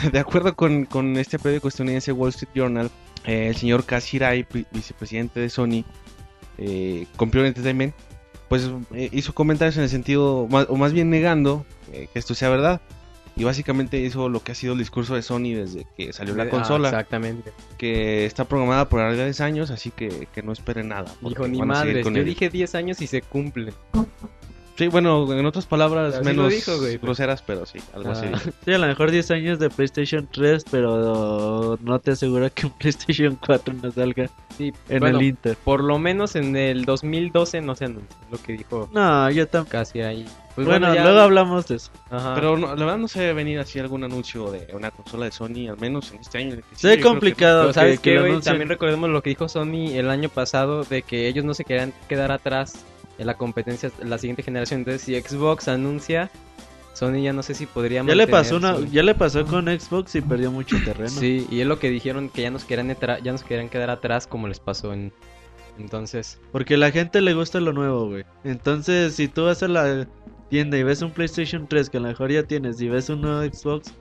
[0.12, 2.90] de acuerdo con, con este periódico estadounidense Wall Street Journal,
[3.24, 5.84] eh, el señor Kaz Hirai, vi- vicepresidente de Sony,
[6.58, 7.94] eh, Computer Entertainment,
[8.48, 12.34] pues eh, hizo comentarios en el sentido, ma- o más bien negando eh, que esto
[12.34, 12.80] sea verdad.
[13.34, 16.42] Y básicamente hizo lo que ha sido el discurso de Sony desde que salió la
[16.42, 17.50] Ah, consola, exactamente.
[17.78, 21.10] que está programada por 10 años, así que, que no esperen nada.
[21.22, 22.04] Dijo, ni madres.
[22.04, 22.26] Yo él".
[22.26, 23.72] dije 10 años y se cumple.
[24.76, 28.26] Sí, bueno, en otras palabras Así menos dijo, güey, pero- groseras, pero sí, algo así.
[28.32, 28.40] Ah.
[28.64, 32.72] Sí, a lo mejor 10 años de PlayStation 3, pero no te asegura que un
[32.78, 35.56] PlayStation 4 no salga Sí, en bueno, el Inter.
[35.62, 39.72] por lo menos en el 2012 no se anunció lo que dijo No, yo tampoco.
[39.72, 40.26] casi ahí.
[40.54, 41.90] Pues bueno, ya- luego hablamos de eso.
[42.10, 42.34] Ajá.
[42.34, 45.32] Pero no, la verdad no se debe venir así algún anuncio de una consola de
[45.32, 46.56] Sony, al menos en este año.
[46.56, 48.30] que sí, que- complicado que, ¿sabes que güey?
[48.32, 48.52] anuncien.
[48.52, 51.94] También recordemos lo que dijo Sony el año pasado de que ellos no se querían
[52.08, 52.84] quedar atrás
[53.18, 54.80] en la competencia de la siguiente generación.
[54.80, 56.30] Entonces, si Xbox anuncia,
[56.94, 60.14] Sony ya no sé si podría Ya le pasó una, ya le pasó con Xbox
[60.14, 61.10] y perdió mucho terreno.
[61.10, 64.26] Sí, y es lo que dijeron que ya nos querían ya nos querían quedar atrás
[64.26, 65.12] como les pasó en
[65.78, 68.24] entonces, Porque a la gente le gusta lo nuevo, güey.
[68.44, 70.06] Entonces, si tú vas a la
[70.50, 73.22] tienda y ves un PlayStation 3 que a lo mejor ya tienes y ves un
[73.22, 73.94] nuevo Xbox,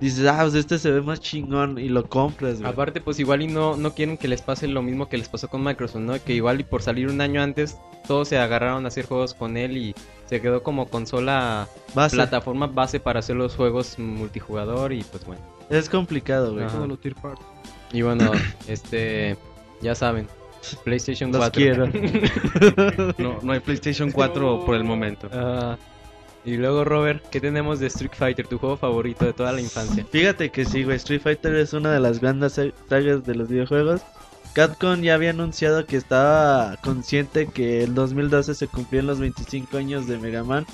[0.00, 2.70] dices, ah, pues este se ve más chingón y lo compras, güey.
[2.70, 5.48] aparte pues igual y no no quieren que les pase lo mismo que les pasó
[5.48, 6.22] con Microsoft, ¿no?
[6.22, 7.76] Que igual y por salir un año antes
[8.06, 9.94] todos se agarraron a hacer juegos con él y
[10.26, 12.16] se quedó como consola Base.
[12.16, 15.40] plataforma base para hacer los juegos multijugador y pues bueno.
[15.70, 16.66] Es complicado, güey.
[17.92, 18.30] Y bueno,
[18.68, 19.36] este
[19.82, 20.28] ya saben,
[20.84, 21.52] PlayStation Los 4.
[21.60, 21.86] quiero.
[23.18, 25.28] No, no hay PlayStation 4 por el momento.
[25.32, 25.76] Ah,
[26.46, 30.06] y luego, Robert, ¿qué tenemos de Street Fighter, tu juego favorito de toda la infancia?
[30.10, 30.96] Fíjate que sí, güey.
[30.96, 34.00] Street Fighter es una de las grandes sa- sagas de los videojuegos.
[34.54, 40.06] Capcom ya había anunciado que estaba consciente que el 2012 se cumplían los 25 años
[40.06, 40.64] de Mega Man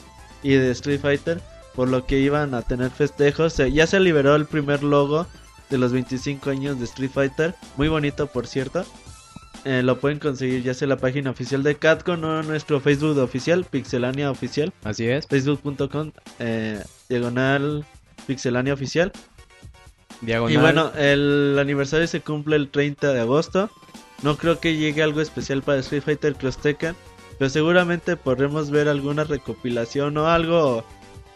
[0.42, 1.40] y de Street Fighter,
[1.74, 3.56] por lo que iban a tener festejos.
[3.56, 5.26] Ya se liberó el primer logo
[5.70, 8.84] de los 25 años de Street Fighter, muy bonito por cierto.
[9.64, 12.80] Eh, lo pueden conseguir ya sea en la página oficial de Capcom o en nuestro
[12.80, 15.26] Facebook oficial, Pixelania Oficial Así es.
[15.28, 16.10] facebook.com
[16.40, 17.84] eh, diagonal
[18.26, 19.12] pixelania oficial
[20.20, 20.52] Diagonal.
[20.52, 23.70] y bueno el aniversario se cumple el 30 de agosto
[24.22, 26.96] no creo que llegue algo especial para Street Fighter Cross Tekken
[27.38, 30.84] pero seguramente podremos ver alguna recopilación o algo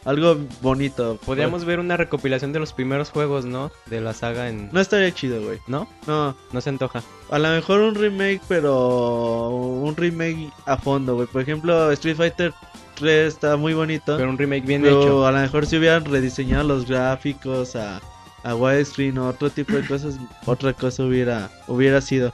[0.07, 3.71] algo bonito Podríamos ver una recopilación de los primeros juegos, ¿no?
[3.87, 4.71] De la saga en...
[4.73, 5.87] no estaría chido güey ¿No?
[6.07, 7.03] no No se antoja.
[7.31, 12.55] a lo mejor un remake pero un remake a fondo güey por ejemplo Street Fighter
[12.95, 15.27] 3 está muy bonito Pero un remake bien Pero hecho.
[15.27, 18.01] a lo mejor si hubieran rediseñado los gráficos a,
[18.43, 22.33] a widescreen o otro tipo de cosas, otra cosa hubiera, hubiera sido.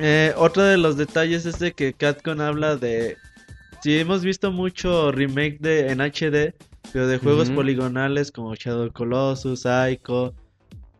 [0.00, 3.18] Eh, otro de los detalles es de que Capcom habla de...
[3.82, 6.54] Si hemos visto mucho remake de en HD,
[6.92, 10.34] pero de juegos poligonales como Shadow Colossus, Psycho,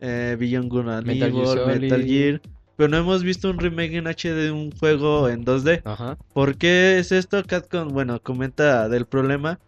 [0.00, 1.80] eh, Beyond Good and Metal Gear Evil, Solid.
[1.80, 2.42] Metal Gear,
[2.76, 5.82] pero no hemos visto un remake en HD de un juego en 2D.
[5.84, 6.16] Ajá.
[6.32, 7.42] ¿Por qué es esto?
[7.44, 9.58] Capcom, bueno, comenta del problema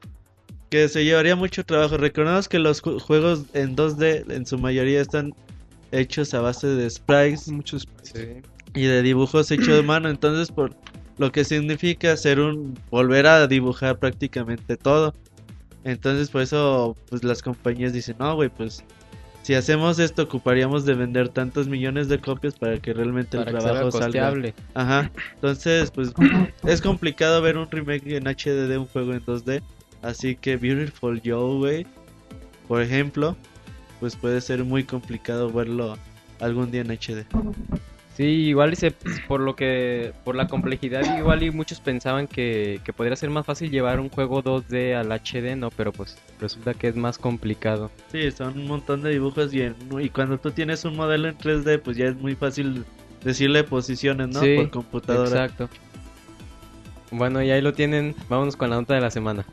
[0.69, 1.97] que se llevaría mucho trabajo.
[1.97, 5.35] Recordemos que los ju- juegos en 2D en su mayoría están
[5.91, 8.21] hechos a base de sprites Muchos Sí.
[8.77, 10.73] y de dibujos hechos de mano, entonces por
[11.19, 15.13] lo que significa hacer un volver a dibujar prácticamente todo.
[15.85, 18.85] Entonces por eso pues las compañías dicen, "No, güey, pues
[19.43, 23.57] si hacemos esto ocuparíamos de vender tantos millones de copias para que realmente Para el
[23.57, 24.33] que trabajo salga.
[24.75, 25.11] Ajá.
[25.35, 26.13] Entonces, pues
[26.65, 29.63] es complicado ver un remake en HD de un juego en 2D.
[30.03, 31.87] Así que Beautiful Joe, güey,
[32.69, 33.37] por ejemplo,
[33.99, 35.97] pues puede ser muy complicado verlo
[36.39, 37.27] algún día en HD.
[38.21, 38.91] Sí, igual y se,
[39.27, 43.47] por lo que, por la complejidad, igual y muchos pensaban que, que podría ser más
[43.47, 47.91] fácil llevar un juego 2D al HD, no, pero pues resulta que es más complicado.
[48.13, 51.39] Sí, son un montón de dibujos y, en- y cuando tú tienes un modelo en
[51.39, 52.85] 3D, pues ya es muy fácil
[53.25, 54.41] decirle posiciones, ¿no?
[54.43, 55.47] Sí, Por computadora.
[55.47, 55.71] Exacto.
[57.13, 58.15] Bueno, y ahí lo tienen.
[58.29, 59.47] Vámonos con la nota de la semana.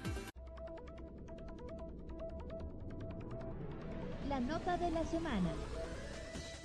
[4.28, 5.52] La nota de la semana.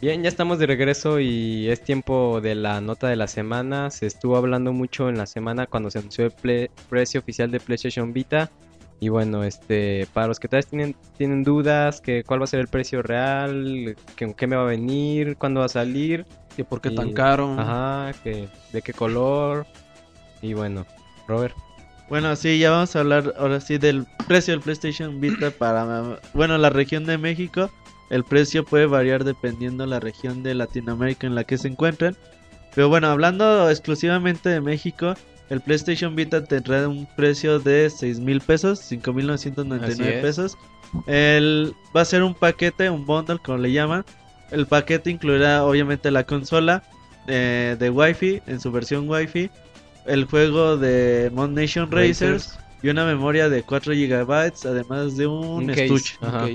[0.03, 3.89] Bien, ya estamos de regreso y es tiempo de la nota de la semana.
[3.91, 7.61] Se estuvo hablando mucho en la semana cuando se anunció el ple- precio oficial de
[7.61, 8.51] PlayStation Vita.
[8.99, 12.49] Y bueno, este, para los que tal vez tienen, tienen dudas, que cuál va a
[12.49, 16.27] ser el precio real, que, qué me va a venir, cuándo va a salir,
[16.57, 17.55] ¿Y por qué Y- tan caro?
[17.59, 19.67] ajá, que, de qué color.
[20.41, 20.85] Y bueno,
[21.29, 21.55] Robert.
[22.09, 26.59] Bueno, sí, ya vamos a hablar ahora sí del precio del PlayStation Vita para, bueno,
[26.59, 27.71] la región de México.
[28.13, 32.15] El precio puede variar dependiendo la región de Latinoamérica en la que se encuentren.
[32.75, 35.15] Pero bueno, hablando exclusivamente de México,
[35.49, 40.23] el PlayStation Vita tendrá un precio de 6 mil pesos, 5 mil Así 999 es.
[40.23, 40.59] pesos.
[41.07, 44.05] El, va a ser un paquete, un bundle, como le llaman.
[44.51, 46.83] El paquete incluirá obviamente la consola
[47.29, 49.51] eh, de Wi-Fi en su versión Wi-Fi,
[50.05, 55.70] el juego de Mod Nation Racers y una memoria de 4 GB, además de un,
[55.70, 56.16] estuche.
[56.20, 56.47] ajá,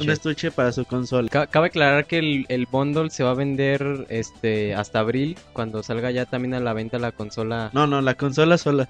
[0.00, 0.50] Un estuche.
[0.50, 1.28] para su consola.
[1.28, 5.82] Ca- Cabe aclarar que el, el bundle se va a vender este hasta abril, cuando
[5.82, 7.70] salga ya también a la venta la consola.
[7.72, 8.88] No, no, la consola sola.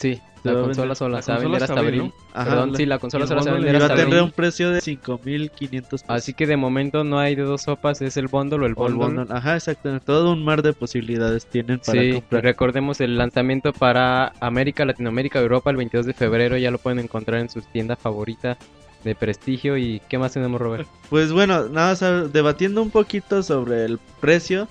[0.00, 2.14] Sí, la va consola sola la se va a vender hasta hasta abril, abril.
[2.32, 3.96] Ajá, Perdón, la- sí, la consola sola se va a vender Y va hasta a
[3.96, 4.22] tener abril.
[4.24, 6.16] un precio de 5500 pesos.
[6.16, 8.88] Así que de momento no hay de dos sopas, es el bundle o el O
[8.90, 9.26] bundle.
[9.28, 10.06] Ajá, exactamente.
[10.06, 12.42] Todo un mar de posibilidades tienen para Sí, comprar.
[12.42, 16.56] recordemos el lanzamiento para América, Latinoamérica, Europa el 22 de febrero.
[16.56, 18.56] Ya lo pueden encontrar en su tienda favorita
[19.04, 19.76] de prestigio.
[19.76, 20.88] ¿Y qué más tenemos, Robert?
[21.10, 24.66] Pues bueno, nada a- debatiendo un poquito sobre el precio.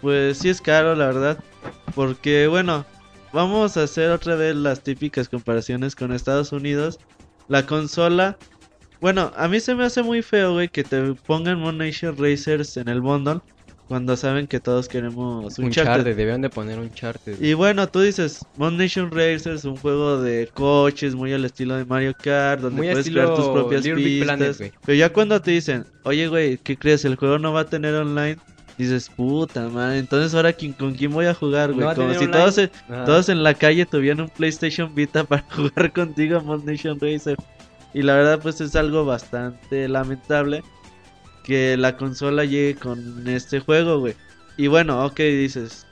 [0.00, 1.38] Pues sí es caro, la verdad.
[1.94, 2.86] Porque bueno,
[3.32, 6.98] vamos a hacer otra vez las típicas comparaciones con Estados Unidos.
[7.48, 8.36] La consola.
[9.00, 12.76] Bueno, a mí se me hace muy feo, güey, que te pongan Mon Nation Racers
[12.76, 13.40] en el bundle.
[13.88, 17.36] Cuando saben que todos queremos un Un charter, debieron de poner un charter.
[17.40, 21.84] y bueno, tú dices, Mon Nation Racers, un juego de coches muy al estilo de
[21.84, 24.36] Mario Kart, donde Muy puedes crear tus propias Little pistas.
[24.36, 24.72] Planet, güey.
[24.86, 27.04] pero ya cuando te dicen, oye, güey, ¿qué crees?
[27.04, 28.36] El juego no va a tener online.
[28.80, 31.84] Dices, puta madre, entonces ahora ¿quién- con quién voy a jugar, güey?
[31.96, 32.70] Como si todos, en-
[33.04, 37.36] todos en la calle tuvieran un PlayStation Vita para jugar contigo a Mon Nation Racer.
[37.92, 40.62] Y la verdad, pues es algo bastante lamentable
[41.44, 44.14] que la consola llegue con este juego, güey.
[44.56, 45.86] Y bueno, ok, dices,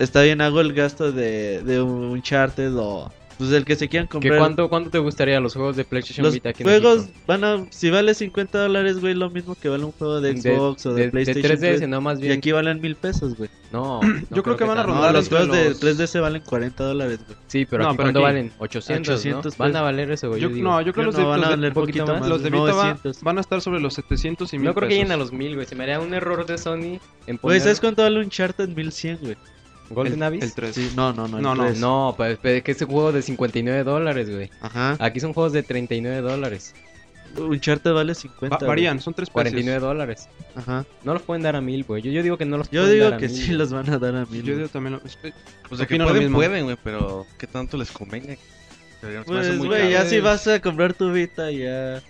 [0.00, 4.06] está bien, hago el gasto de, de un Uncharted o pues el que se quieran
[4.06, 4.38] ¿Qué comprar.
[4.38, 7.18] cuánto, ¿Cuánto te gustaría los juegos de PlayStation Los Vita aquí en juegos México?
[7.26, 10.86] van a, si vale 50 dólares, güey, lo mismo que vale un juego de Xbox
[10.86, 11.42] o de, PlayStation.
[11.52, 12.38] 3DS, 3, no más y bien.
[12.38, 13.50] aquí valen mil pesos, güey.
[13.72, 14.88] No, Yo creo que van a tanto.
[14.94, 17.38] No, rondar los juegos de los- 3DS valen 40 dólares, güey.
[17.48, 19.58] Sí, pero No, aquí pero cuánto aquí- valen 800, 800 ¿no?
[19.58, 19.80] Van pesos.
[19.80, 20.40] a valer eso, güey.
[20.40, 21.68] Yo, yo no, yo creo Yo que no, los, van de, a los de- valer
[21.70, 22.28] un poquito más.
[22.28, 23.22] los de Vita va- 900.
[23.22, 25.54] van a estar sobre los 700 y 1000 No creo que lleguen a los 1000,
[25.54, 25.66] güey.
[25.66, 28.68] Se me haría un error de Sony en Güey, poner ¿sabes cuánto vale un Uncharted
[28.68, 29.36] 1100, güey?
[29.90, 30.42] Golden Abyss.
[30.42, 30.74] el 3.
[30.74, 31.36] Sí, no, no, no.
[31.38, 31.64] el No, no.
[31.66, 31.78] 3.
[31.78, 34.50] No, pues es que es un juego de 59 dólares, güey.
[34.60, 34.96] Ajá.
[34.98, 36.74] Aquí son juegos de 39 dólares.
[37.36, 38.56] Uncharted vale Va- 50.
[38.58, 38.68] güey.
[38.68, 39.52] varían, son 3 precios.
[39.52, 40.28] 49 dólares.
[40.54, 40.84] Ajá.
[41.02, 42.00] No los pueden dar a 1000, güey.
[42.02, 43.58] Yo, yo digo que no los Yo pueden digo dar a que 1000, sí güey.
[43.58, 44.42] los van a dar a mí.
[44.42, 45.32] Yo digo también lo- Pues de
[45.78, 48.36] que Opino lo pueden, pueden, güey, pero ¿qué tanto les convenga?
[49.26, 49.90] Pues, güey, caro.
[49.90, 52.00] ya si vas a comprar tu Vita, ya.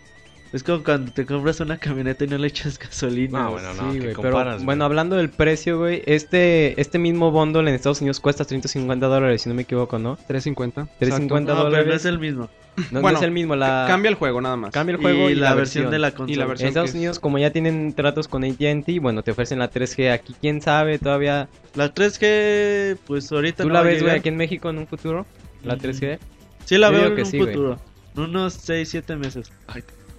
[0.55, 3.41] Es como cuando te compras una camioneta y no le echas gasolina.
[3.43, 3.65] No, güey.
[3.65, 4.65] bueno, no, Sí, güey, comparas, pero güey.
[4.67, 9.43] bueno, hablando del precio, güey, este, este mismo bundle en Estados Unidos cuesta 350 dólares,
[9.43, 10.15] si no me equivoco, ¿no?
[10.29, 10.87] 350.
[11.01, 11.97] 350 No, pero no dólares.
[11.97, 12.49] es el mismo.
[12.77, 13.85] No, no Bueno, es el mismo, la...
[13.89, 14.71] Cambia el juego nada más.
[14.73, 16.33] cambia el juego y, y la, versión de la consola.
[16.33, 19.33] Y la En versión Estados es- Unidos, como ya tienen tratos con AT&T, bueno, te
[19.33, 20.13] ofrecen la 3G.
[20.13, 21.49] Aquí, quién sabe, todavía...
[21.75, 25.27] La 3G, pues ahorita ¿Tú no la ves, güey, aquí en México en un futuro?
[25.65, 25.81] ¿La Mm.
[25.81, 26.19] 3G?
[26.65, 27.79] Sí, la Yo veo en que un sí, futuro.
[28.17, 29.51] Unos 6, 7 meses.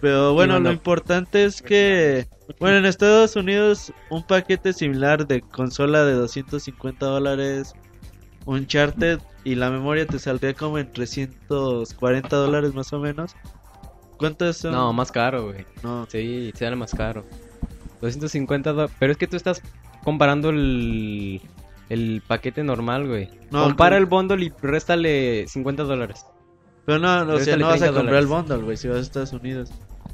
[0.05, 0.69] Pero bueno, bueno.
[0.69, 2.27] lo importante es que,
[2.59, 7.73] bueno, en Estados Unidos un paquete similar de consola de 250 dólares,
[8.45, 13.35] Uncharted y la memoria te saldría como en 340 dólares más o menos.
[14.17, 14.73] ¿Cuántos son?
[14.73, 15.65] No, más caro, güey.
[15.81, 16.05] No.
[16.07, 17.25] Sí, sale más caro.
[18.01, 18.95] 250 dólares.
[18.99, 19.59] Pero es que tú estás
[20.03, 21.41] comparando el,
[21.89, 23.27] el paquete normal, güey.
[23.49, 26.27] No, Compara el- el bundle y réstale 50 dólares.
[26.85, 28.97] Pero no, no, o sea, no vas a 30 comprar el bundle, güey, si vas
[28.97, 29.71] a Estados Unidos.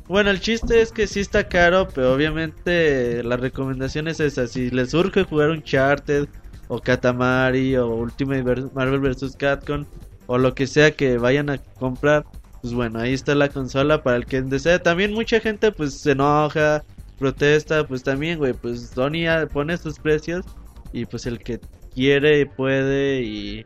[0.07, 4.47] Bueno, el chiste es que sí está caro, pero obviamente la recomendación es esa.
[4.47, 6.27] Si les urge jugar Uncharted,
[6.67, 9.35] o Katamari, o Ultimate Marvel vs.
[9.37, 9.85] Capcom,
[10.27, 12.25] o lo que sea que vayan a comprar,
[12.61, 14.79] pues bueno, ahí está la consola para el que desea.
[14.79, 16.83] También mucha gente pues se enoja,
[17.17, 20.45] protesta, pues también, güey, pues Sony pone sus precios,
[20.91, 21.59] y pues el que
[21.93, 23.65] quiere, puede, y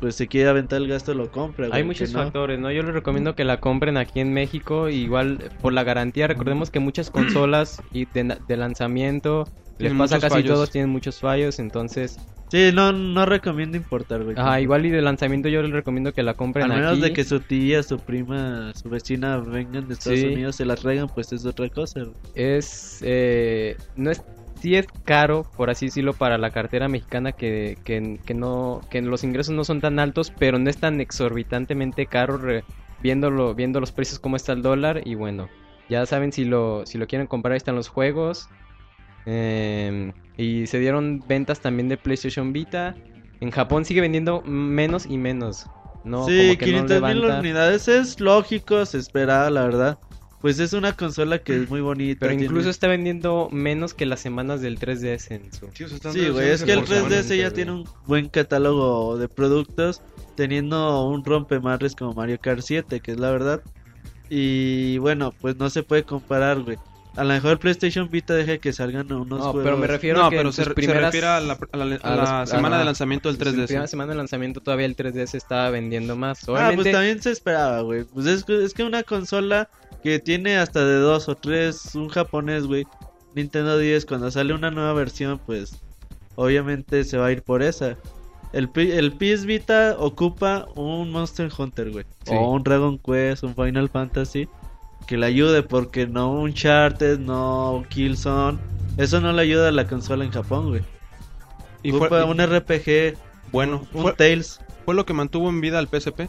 [0.00, 1.68] pues se quiere aventar el gasto, lo compra.
[1.68, 2.22] güey, Hay muchos no.
[2.22, 2.70] factores, ¿no?
[2.70, 4.88] Yo les recomiendo que la compren aquí en México.
[4.88, 9.44] Igual por la garantía, recordemos que muchas consolas y de, de lanzamiento
[9.78, 10.52] les Tienen pasa casi fallos.
[10.54, 11.58] todos, tienen muchos fallos.
[11.58, 12.18] Entonces,
[12.48, 14.36] Sí, no, no recomiendo importar, güey.
[14.38, 17.00] ajá, igual y de lanzamiento yo les recomiendo que la compren Al menos aquí.
[17.00, 20.26] de que su tía, su prima, su vecina vengan de Estados Sí.
[20.26, 22.02] Unidos, se las traigan, pues es otra cosa.
[22.04, 22.14] güey.
[22.36, 24.22] es eh, no es
[24.66, 29.00] sí es caro por así decirlo para la cartera mexicana que, que, que no que
[29.00, 32.64] los ingresos no son tan altos pero no es tan exorbitantemente caro re-
[33.00, 35.48] viéndolo viendo los precios cómo está el dólar y bueno
[35.88, 38.48] ya saben si lo si lo quieren comprar ahí están los juegos
[39.24, 42.96] Em, y se dieron ventas también de PlayStation Vita
[43.40, 45.66] en Japón sigue vendiendo menos y menos
[46.04, 47.40] no sí, como que no 500 mil levanta.
[47.40, 49.98] unidades es lógico, se esperaba, la verdad.
[50.40, 52.20] Pues es una consola que es muy bonita.
[52.20, 55.88] pero tiene- incluso está vendiendo menos que las semanas del 3DS en su Sí, o
[55.88, 57.08] sea, están Sí, güey, reduciendo es que el por semana.
[57.08, 60.02] 3DS ya tiene un buen catálogo de productos,
[60.36, 63.62] teniendo un rompemadres como Mario Kart 7, que es la verdad.
[64.28, 66.76] Y bueno, pues no se puede comparar, güey.
[67.16, 69.64] A lo mejor PlayStation Vita deja que salgan unos no juegos.
[69.64, 72.12] pero me refiero No, a que pero se, primeras refiere a la, a la- a
[72.12, 73.86] a la los- semana a- de lanzamiento del En su primera 3DS.
[73.90, 76.46] semana de lanzamiento todavía el 3DS estaba vendiendo más.
[76.50, 78.04] Ah, pues también se esperaba, güey.
[78.04, 79.70] Pues es, que- es que una consola
[80.02, 82.86] que tiene hasta de dos o tres, un japonés, güey.
[83.34, 85.76] Nintendo 10, cuando sale una nueva versión, pues
[86.36, 87.96] obviamente se va a ir por esa.
[88.52, 92.04] El, el PS Vita ocupa un Monster Hunter, güey.
[92.24, 92.32] Sí.
[92.34, 94.48] O un Dragon Quest, un Final Fantasy.
[95.06, 98.58] Que le ayude, porque no un Uncharted, no Killzone.
[98.96, 100.82] Eso no le ayuda a la consola en Japón, güey.
[101.82, 103.16] Y Ocupa un RPG,
[103.52, 104.60] bueno, un fue, Tales.
[104.84, 106.22] fue lo que mantuvo en vida al PSP.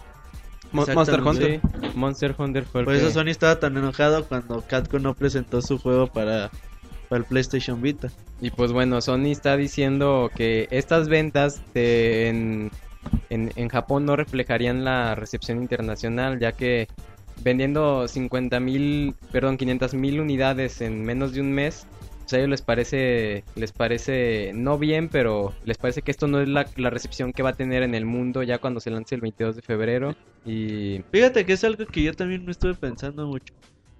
[0.71, 1.21] Mo- Monster.
[1.21, 1.61] Hunter.
[1.61, 5.13] sí, Monster Hunter fue el Por que- eso Sony estaba tan enojado cuando Capcom no
[5.13, 6.51] presentó su juego para,
[7.09, 8.11] para el PlayStation Vita.
[8.41, 12.71] Y pues bueno, Sony está diciendo que estas ventas de- en,
[13.29, 16.87] en, en Japón no reflejarían la recepción internacional, ya que
[17.43, 21.87] vendiendo 50 mil, perdón, 500 mil unidades en menos de un mes,
[22.27, 26.41] pues a ellos les parece, les parece no bien, pero les parece que esto no
[26.41, 29.15] es la, la recepción que va a tener en el mundo ya cuando se lance
[29.15, 30.15] el 22 de febrero.
[30.45, 33.53] Y Fíjate que es algo que yo también me estuve pensando mucho.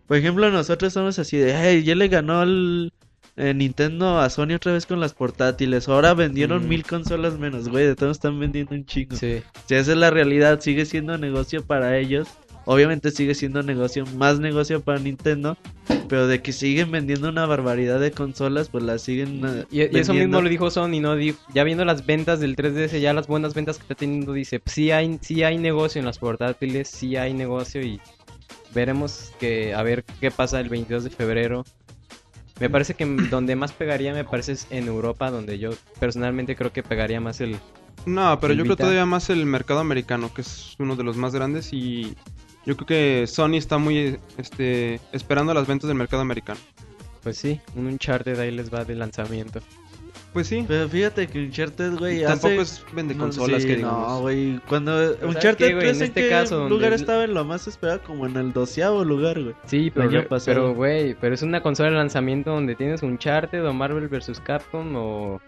[0.08, 2.92] Por ejemplo, nosotros somos así de, hey, ya le ganó el
[3.36, 5.88] eh, Nintendo a Sony otra vez con las portátiles.
[5.88, 6.70] Ahora vendieron Mm.
[6.70, 7.86] mil consolas menos, güey.
[7.86, 9.16] De todos están vendiendo un chingo.
[9.16, 12.28] sí, Si esa es la realidad, sigue siendo negocio para ellos.
[12.70, 15.58] Obviamente sigue siendo negocio, más negocio para Nintendo.
[16.10, 20.00] pero de que siguen vendiendo una barbaridad de consolas, pues las siguen eh, Y, y
[20.00, 21.16] eso mismo lo dijo Sony, ¿no?
[21.54, 24.74] Ya viendo las ventas del 3DS, ya las buenas ventas que está teniendo, dice, "Pues
[24.76, 28.00] sí hay, sí hay negocio en las portátiles, sí hay negocio y
[28.74, 31.66] veremos que a ver qué pasa el 22 de febrero.
[32.60, 36.74] Me parece que donde más pegaría, me parece es en Europa, donde yo personalmente creo
[36.74, 37.58] que pegaría más el...
[38.06, 41.18] No, pero El yo creo todavía más el mercado americano, que es uno de los
[41.18, 42.16] más grandes y
[42.68, 46.60] yo creo que Sony está muy este esperando las ventas del mercado americano.
[47.24, 49.62] Pues sí, un Uncharted ahí les va de lanzamiento.
[50.34, 52.82] Pues sí, Pero fíjate que Uncharted, güey, tampoco hace...
[52.82, 54.10] es vende no, consolas sí, que digamos.
[54.10, 55.86] No, güey, cuando ¿sabes Uncharted qué, güey?
[55.86, 58.52] 3 En este qué caso, donde lugar estaba en lo más esperado, como en el
[58.52, 59.56] doceavo lugar, güey.
[59.66, 60.58] Sí, pero, año pasado.
[60.58, 64.42] pero güey, pero es una consola de lanzamiento donde tienes Uncharted o Marvel vs.
[64.42, 65.42] Capcom o,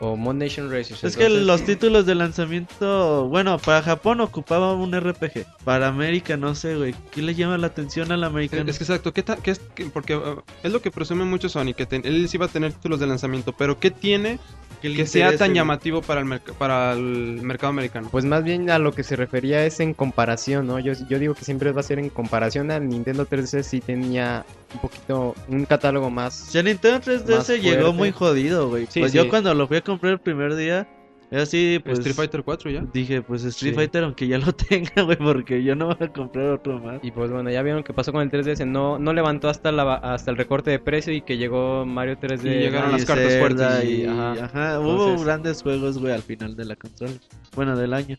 [0.00, 1.04] o Mod Nation Racers.
[1.04, 5.44] Es que los títulos de lanzamiento, bueno, para Japón ocupaba un RPG.
[5.64, 6.94] Para América, no sé, güey.
[7.10, 8.68] ¿Qué le llama la atención al americano?
[8.70, 11.48] Es que exacto, ¿qué ta- qué es, qué- porque uh, es lo que presume mucho
[11.48, 14.38] Sony, que ten- él sí va a tener títulos de lanzamiento, pero ¿qué tiene
[14.80, 18.08] que sea tan llamativo para el, merc- para el mercado americano?
[18.10, 20.78] Pues más bien a lo que se refería es en comparación, ¿no?
[20.78, 24.44] Yo, yo digo que siempre va a ser en comparación al Nintendo 3DS sí tenía
[24.74, 26.48] un poquito, un catálogo más...
[26.48, 28.86] O sea, Nintendo 3DS Más llegó muy jodido, güey.
[28.88, 29.18] Sí, pues sí.
[29.18, 30.86] yo cuando lo fui a comprar el primer día,
[31.30, 31.98] era así, pues...
[32.00, 32.84] Street Fighter 4 ya.
[32.92, 33.76] Dije, pues Street Sí.
[33.76, 36.98] Fighter, aunque ya lo tenga, güey, porque yo no voy a comprar otro más.
[37.02, 39.94] Y pues bueno, ya vieron que pasó con el 3DS, no, no levantó hasta, la,
[39.94, 42.44] hasta el recorte de precio y que llegó Mario 3D.
[42.46, 43.40] Y llegaron las cartas Zelda
[43.78, 43.90] fuertes.
[43.90, 44.32] Y, Ajá.
[44.44, 47.12] ajá, hubo Entonces- grandes juegos, güey, al final de la consola.
[47.54, 48.16] Bueno, del año.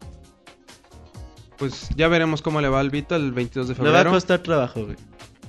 [1.57, 4.12] Pues ya veremos cómo le va al Vita el 22 de Le va a febrero.
[4.12, 4.95] costar trabajo, güey.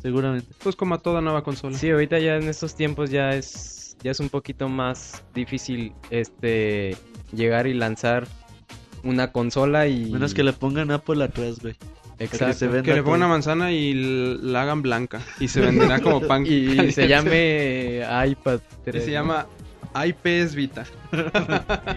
[0.02, 0.48] Seguramente.
[0.62, 1.78] Pues como a toda nueva consola.
[1.78, 6.96] Sí, ahorita ya en estos tiempos ya es ya es un poquito más difícil este
[7.32, 8.26] llegar y lanzar
[9.04, 11.74] una consola y Menos que le pongan Apple atrás, güey.
[12.18, 13.94] exacto se venda Que le pongan una manzana y
[14.40, 15.20] la hagan blanca.
[15.40, 16.46] Y se venderá como pan.
[16.46, 19.04] y se llame iPad Y 3.
[19.04, 19.12] se ¿no?
[19.14, 19.46] llama
[20.06, 20.84] IPS Vita.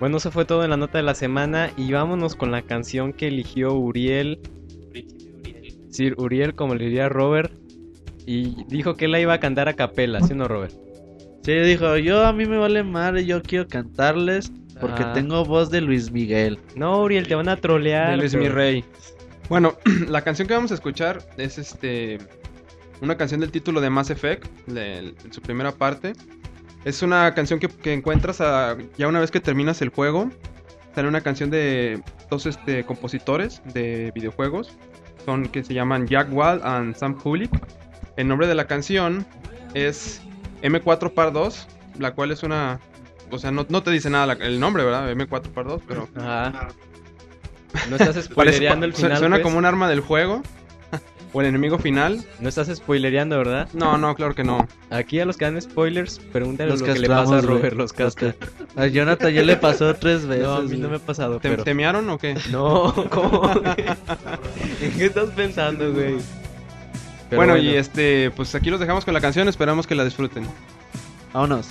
[0.00, 3.12] Bueno, eso fue todo en la nota de la semana y vámonos con la canción
[3.12, 4.40] que eligió Uriel.
[5.90, 7.52] Sí, Uriel, como le diría Robert.
[8.26, 10.74] Y dijo que él la iba a cantar a capela, ¿sí o no, Robert?
[11.42, 15.12] Sí, dijo, yo a mí me vale madre, yo quiero cantarles porque Ah.
[15.12, 16.58] tengo voz de Luis Miguel.
[16.76, 18.10] No, Uriel, te van a trolear.
[18.12, 18.84] de Luis pero- Mi Rey.
[19.48, 19.74] Bueno,
[20.08, 22.18] la canción que vamos a escuchar es este
[23.00, 26.12] una canción del título de Mass Effect, de, en su primera parte.
[26.84, 30.30] Es una canción que, que encuentras a- ya una vez que terminas el juego.
[30.94, 34.76] Sale una canción de dos este, compositores de videojuegos.
[35.26, 37.50] Son que se llaman Jack Wall and Sam Hulick.
[38.16, 39.26] El nombre de la canción
[39.74, 40.22] es
[40.62, 41.66] M4 Par 2,
[41.98, 42.80] la cual es una...
[43.30, 45.10] O sea, no, no te dice nada la- el nombre, ¿verdad?
[45.10, 46.08] M4 Par 2, pero...
[46.16, 46.68] Ajá.
[47.88, 49.18] No estás spoilereando el final.
[49.18, 49.44] suena pues?
[49.44, 50.42] como un arma del juego.
[51.32, 52.22] o el enemigo final.
[52.40, 53.66] No estás spoilereando, ¿verdad?
[53.72, 54.68] No, no, claro que no.
[54.90, 57.40] Aquí a los que dan spoilers, pregúntale Los lo que le pasa a.
[57.40, 58.34] Robert, los casca.
[58.76, 60.44] A Jonathan ya le pasó tres veces.
[60.44, 61.64] No, a mí no me ha pasado, ¿Te, pero...
[61.64, 62.36] te mearon o qué?
[62.50, 63.50] No, ¿cómo?
[64.82, 66.16] ¿En qué estás pensando, güey?
[67.36, 70.46] Bueno, y este, pues aquí los dejamos con la canción, esperamos que la disfruten.
[71.32, 71.68] Vámonos.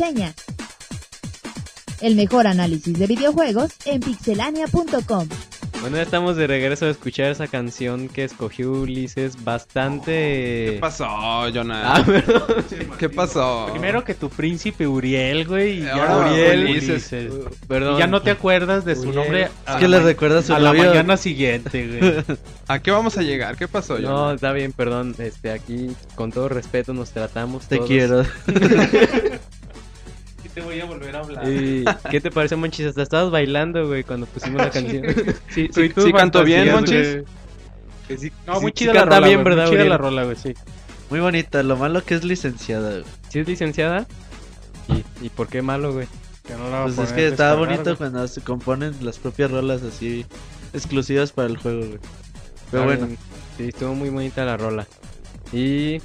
[0.00, 0.32] Reseña.
[2.00, 5.28] El mejor análisis de videojuegos en pixelania.com.
[5.82, 9.44] Bueno, ya estamos de regreso a escuchar esa canción que escogió Ulises.
[9.44, 10.12] Bastante.
[10.72, 12.04] ¿Qué pasó, Ah, Jonathan?
[12.06, 12.64] perdón.
[12.98, 13.68] ¿Qué pasó?
[13.72, 15.80] Primero que tu príncipe Uriel, güey.
[15.80, 17.12] Y ya Ahora Uriel, Ulises.
[17.12, 17.32] Ulises.
[17.68, 17.96] Perdón.
[17.96, 19.14] Y ya no te acuerdas de su Uriel.
[19.16, 19.42] nombre.
[19.44, 22.38] Es a que la le ma- recuerda a su a la mañana siguiente, güey.
[22.68, 23.56] ¿A qué vamos a llegar?
[23.56, 24.34] ¿Qué pasó, No, Jonathan?
[24.36, 25.14] está bien, perdón.
[25.18, 27.66] Este, aquí con todo respeto nos tratamos.
[27.68, 27.88] Te todos.
[27.88, 28.22] quiero.
[30.60, 31.44] Te voy a volver a hablar.
[32.10, 32.86] ¿Qué te parece, Monchis?
[32.86, 35.04] Hasta estabas bailando, güey, cuando pusimos la canción.
[35.48, 37.12] Sí, Sí, tus sí cantó bien, Monchis.
[37.12, 37.24] güey.
[38.08, 39.88] Que sí- No, sí- muy sí chida la rola, bien, güey, ¿verdad, Muy chida Uriel?
[39.90, 40.54] la rola, güey, sí.
[41.08, 42.90] Muy bonita, lo malo que es licenciada.
[42.90, 43.04] güey.
[43.30, 44.06] ¿Sí es licenciada?
[44.88, 46.06] ¿Y, ¿Y por qué malo, güey?
[46.46, 47.96] Que no la Pues es que estaba bonito güey.
[47.96, 50.26] cuando se componen las propias rolas así
[50.74, 51.98] exclusivas para el juego, güey.
[52.70, 53.08] Pero bueno.
[53.56, 54.86] Sí, estuvo muy bonita la rola.
[55.52, 56.00] Y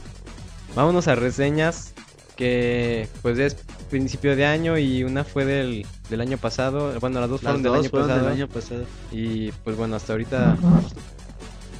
[0.75, 1.93] vámonos a reseñas
[2.35, 3.55] que pues es
[3.89, 6.99] principio de año y una fue del, del año pasado.
[6.99, 8.25] Bueno, las dos las fueron del año fueron pasado.
[8.25, 8.85] del año pasado.
[9.11, 10.57] Y pues bueno, hasta ahorita,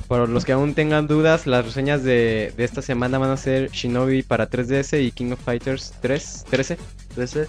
[0.07, 3.71] por los que aún tengan dudas, las reseñas de, de esta semana van a ser
[3.71, 6.77] Shinobi para 3DS y King of Fighters 3, 13
[7.15, 7.47] 13.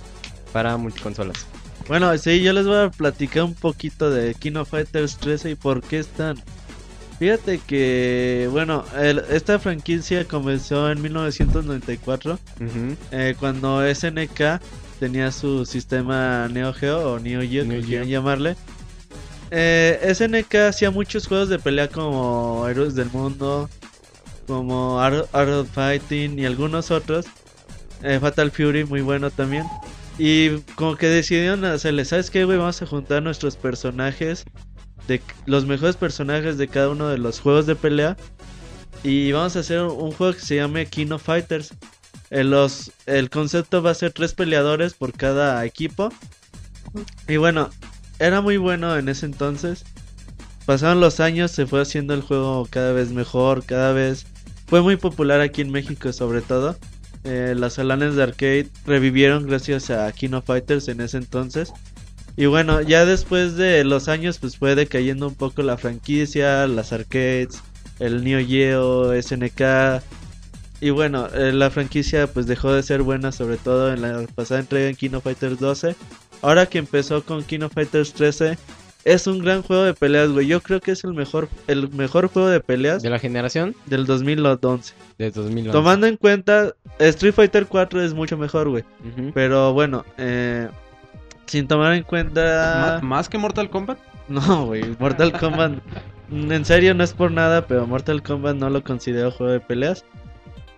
[0.52, 1.46] para multiconsolas.
[1.88, 5.54] Bueno, sí, yo les voy a platicar un poquito de King of Fighters 13 y
[5.54, 6.36] por qué están.
[7.18, 12.94] Fíjate que, bueno, el- esta franquicia comenzó en 1994, Ujú.
[13.10, 14.60] eh, cuando SNK
[15.00, 17.82] tenía su sistema Neo Geo o Neo Geo, Neo como Geo.
[17.86, 18.56] quieran llamarle.
[19.50, 23.70] Eh, SNK hacía muchos juegos de pelea como Héroes del Mundo,
[24.46, 27.26] como Art, Art of Fighting y algunos otros.
[28.02, 29.64] Eh, Fatal Fury, muy bueno también.
[30.18, 32.58] Y como que decidieron hacerle, ¿sabes qué, güey?
[32.58, 34.44] Vamos a juntar nuestros personajes,
[35.06, 38.16] de los mejores personajes de cada uno de los juegos de pelea.
[39.02, 41.72] Y vamos a hacer un juego que se llame King of Fighters.
[42.30, 46.10] Eh, los, el concepto va a ser tres peleadores por cada equipo.
[47.28, 47.70] Y bueno,
[48.18, 49.84] era muy bueno en ese entonces.
[50.64, 54.26] Pasaron los años, se fue haciendo el juego cada vez mejor, cada vez...
[54.66, 56.76] Fue muy popular aquí en México sobre todo.
[57.22, 61.72] Eh, las salones de arcade revivieron gracias a King of Fighters en ese entonces.
[62.36, 66.92] Y bueno, ya después de los años pues fue decayendo un poco la franquicia, las
[66.92, 67.62] arcades,
[67.98, 70.02] el Neo Geo, SNK.
[70.80, 74.60] Y bueno, eh, la franquicia pues dejó de ser buena sobre todo en la pasada
[74.60, 75.96] entrega en King of Fighters 12.
[76.42, 78.58] Ahora que empezó con King of Fighters 13,
[79.06, 80.46] es un gran juego de peleas, güey.
[80.46, 84.04] Yo creo que es el mejor el mejor juego de peleas De la generación del
[84.04, 84.94] 2011.
[85.16, 85.70] de 2011.
[85.72, 88.84] Tomando en cuenta, Street Fighter 4 es mucho mejor, güey.
[89.32, 90.68] Pero bueno, eh,
[91.46, 92.98] sin tomar en cuenta...
[93.02, 93.98] ¿Má- ¿Más que Mortal Kombat?
[94.28, 95.74] No, güey, Mortal Kombat...
[96.32, 100.04] En serio, no es por nada, pero Mortal Kombat no lo considero juego de peleas.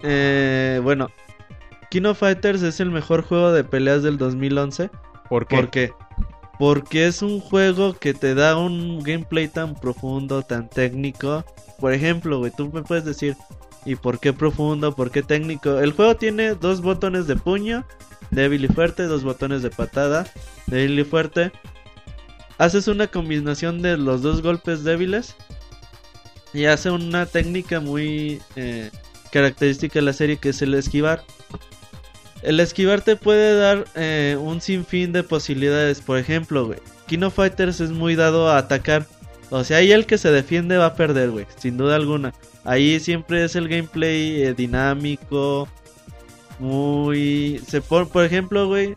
[0.02, 1.08] Eh, bueno,
[1.90, 4.90] King of Fighters es el mejor juego de peleas del 2011.
[5.28, 5.56] ¿Por qué?
[5.56, 5.92] ¿Por qué?
[6.58, 11.44] Porque es un juego que te da un gameplay tan profundo, tan técnico.
[11.80, 13.36] Por ejemplo, güey, tú me puedes decir,
[13.86, 14.94] ¿y por qué profundo?
[14.94, 15.78] ¿Por qué técnico?
[15.78, 17.86] El juego tiene dos botones de puño,
[18.30, 20.26] débil y fuerte, dos botones de patada,
[20.66, 21.52] débil y fuerte.
[22.58, 25.36] Haces una combinación de los dos golpes débiles
[26.52, 28.90] y hace una técnica muy eh,
[29.30, 31.22] característica de la serie que es el esquivar.
[32.42, 36.00] El esquivar te puede dar eh, un sinfín de posibilidades.
[36.00, 39.06] Por ejemplo, güey, King of Fighters es muy dado a atacar.
[39.50, 42.34] O sea, ahí el que se defiende va a perder, güey, sin duda alguna.
[42.64, 45.68] Ahí siempre es el gameplay eh, dinámico,
[46.58, 47.60] muy...
[47.66, 48.94] Se por, por ejemplo, güey,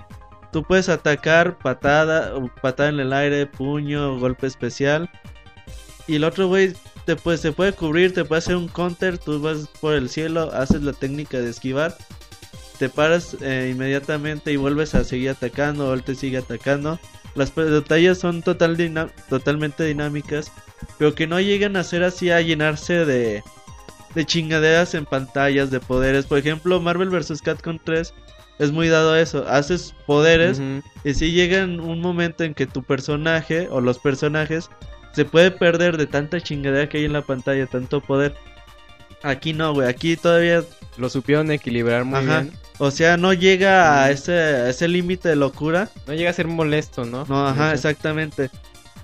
[0.51, 5.09] tú puedes atacar patada, patada en el aire, puño, golpe especial.
[6.07, 6.73] Y el otro, güey,
[7.05, 10.51] te puede, se puede cubrir, te puede hacer un counter, tú vas por el cielo,
[10.53, 11.95] haces la técnica de esquivar
[12.81, 16.99] te paras eh, inmediatamente y vuelves a seguir atacando o él te sigue atacando.
[17.35, 18.75] Las batallas son total
[19.29, 20.51] totalmente dinámicas,
[20.97, 23.43] pero que no llegan a ser así a llenarse de,
[24.15, 26.25] de chingaderas en pantallas, de poderes.
[26.25, 27.41] Por ejemplo, Marvel vs.
[27.41, 28.13] Capcom 3
[28.59, 29.45] es muy dado a eso.
[29.47, 30.61] Haces poderes
[31.03, 34.69] y si llega un momento en que tu personaje o los personajes
[35.13, 38.33] se puede perder de tanta chingadera que hay en la pantalla, tanto poder.
[39.23, 39.87] Aquí no, güey.
[39.87, 40.63] Aquí todavía
[40.97, 42.41] Lo supieron equilibrar muy Ajá.
[42.41, 42.53] bien.
[42.79, 45.89] o sea, no llega a ese, a ese límite de locura.
[46.07, 47.25] No llega a ser molesto, ¿no?
[47.25, 48.49] No, ajá, exactamente.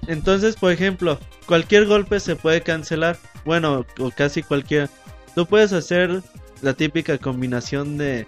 [0.08, 3.18] Entonces, por ejemplo, cualquier golpe se puede cancelar.
[3.48, 4.90] Bueno, o casi cualquier.
[5.34, 6.22] Tú puedes hacer
[6.62, 8.26] la típica combinación de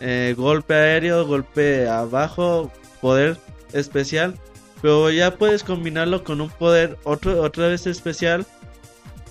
[0.00, 2.70] eh, golpe aéreo, golpe abajo,
[3.00, 3.38] poder
[3.72, 4.34] especial.
[4.82, 8.44] Pero ya puedes combinarlo con un poder otro, otra vez especial.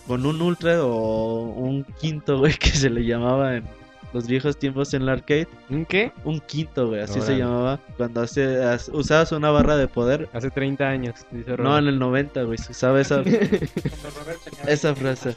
[0.08, 3.66] Con un ultra o un quinto, güey, que se le llamaba en,
[4.14, 5.48] los viejos tiempos en la arcade.
[5.70, 6.12] ¿Un qué?
[6.24, 7.80] Un quinto, güey, así se llamaba.
[7.98, 10.30] Cuando hace- as- usabas una barra de poder.
[10.34, 11.80] Hace 30 años, dice No, Robert.
[11.84, 13.22] en el 90, güey, se usaba esa,
[14.68, 15.36] esa frase.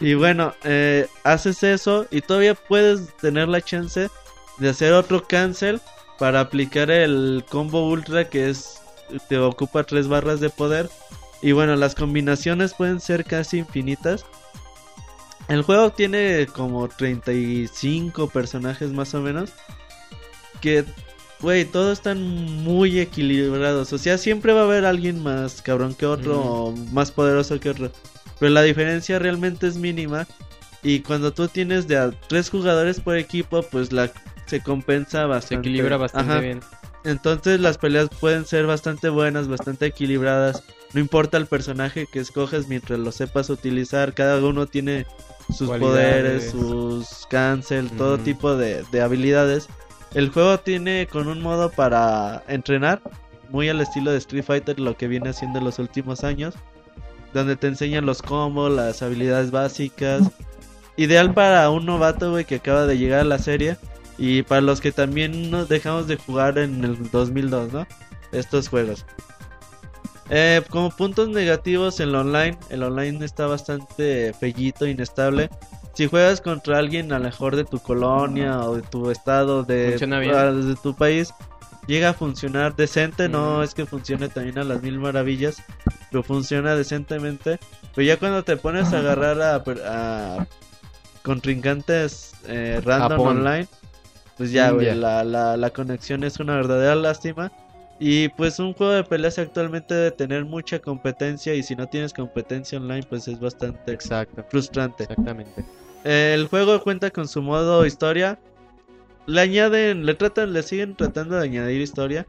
[0.00, 4.08] Y bueno, eh, haces eso y todavía puedes tener la chance
[4.58, 5.80] de hacer otro cancel
[6.18, 8.80] para aplicar el combo ultra que es
[9.28, 10.88] te ocupa tres barras de poder.
[11.42, 14.24] Y bueno, las combinaciones pueden ser casi infinitas.
[15.48, 19.50] El juego tiene como 35 personajes más o menos.
[20.60, 20.84] Que,
[21.40, 23.92] güey, todos están muy equilibrados.
[23.92, 27.70] O sea, siempre va a haber alguien más cabrón que otro o más poderoso que
[27.70, 27.90] otro.
[28.38, 30.26] Pero la diferencia realmente es mínima.
[30.82, 34.12] Y cuando tú tienes de a tres jugadores por equipo, pues la
[34.46, 35.68] se compensa Se bastante.
[35.68, 36.40] equilibra bastante Ajá.
[36.40, 36.60] bien.
[37.04, 40.62] Entonces las peleas pueden ser bastante buenas, bastante equilibradas.
[40.94, 44.14] No importa el personaje que escoges mientras lo sepas utilizar.
[44.14, 45.06] Cada uno tiene
[45.52, 49.68] sus poderes, sus cancel, todo tipo de, de habilidades.
[50.14, 53.00] El juego tiene con un modo para entrenar,
[53.50, 56.54] muy al estilo de Street Fighter, lo que viene haciendo en los últimos años.
[57.34, 60.22] Donde te enseñan los combos, las habilidades básicas.
[60.96, 63.76] Ideal para un novato, güey, que acaba de llegar a la serie.
[64.16, 67.86] Y para los que también nos dejamos de jugar en el 2002, ¿no?
[68.32, 69.04] Estos juegos.
[70.30, 75.48] Eh, como puntos negativos en el online, el online está bastante fellito, inestable.
[75.94, 79.98] Si juegas contra alguien a lo mejor de tu colonia o de tu estado, de,
[80.34, 81.32] ah, de tu país,
[81.86, 83.28] llega a funcionar decente.
[83.28, 85.62] No es que funcione también a las mil maravillas,
[86.10, 87.58] pero funciona decentemente.
[87.94, 90.46] Pero ya cuando te pones a agarrar a, a
[91.22, 93.38] contrincantes eh, random Japón.
[93.38, 93.66] online,
[94.36, 97.50] pues ya, güey, la, la, la conexión es una verdadera lástima.
[98.00, 102.12] Y pues un juego de peleas actualmente debe tener mucha competencia y si no tienes
[102.12, 104.44] competencia online pues es bastante Exacto.
[104.50, 105.02] frustrante.
[105.04, 105.64] Exactamente.
[106.04, 108.38] El juego cuenta con su modo historia.
[109.26, 112.26] Le añaden, le tratan, le siguen tratando de añadir historia.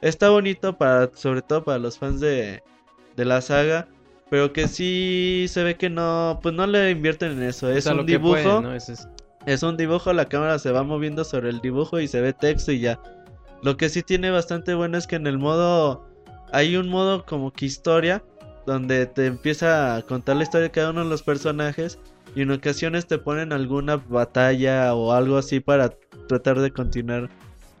[0.00, 2.62] Está bonito para, sobre todo para los fans de,
[3.16, 3.86] de la saga.
[4.28, 7.70] Pero que sí se ve que no, pues no le invierten en eso.
[7.70, 8.60] Es a un lo que dibujo.
[8.62, 8.74] ¿no?
[8.74, 9.06] Es-
[9.46, 12.72] Es un dibujo, la cámara se va moviendo sobre el dibujo y se ve texto
[12.72, 12.98] y ya.
[13.62, 16.04] Lo que sí tiene bastante bueno es que en el modo
[16.52, 18.22] hay un modo como que historia
[18.66, 21.98] donde te empieza a contar la historia de cada uno de los personajes
[22.34, 25.90] y en ocasiones te ponen alguna batalla o algo así para
[26.28, 27.28] tratar de continuar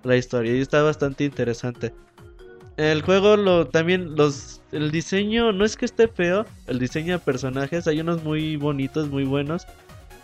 [0.04, 1.94] la historia y está bastante interesante.
[2.76, 7.18] El juego lo también los el diseño no es que esté feo, el diseño de
[7.18, 9.66] personajes hay unos muy bonitos, muy buenos.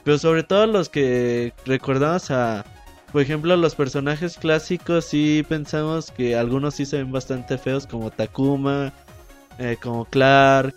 [0.05, 2.65] Pero sobre todo los que recordamos a,
[3.13, 8.11] por ejemplo, los personajes clásicos, sí pensamos que algunos sí se ven bastante feos, como
[8.11, 8.93] Takuma,
[9.59, 10.75] eh, como Clark.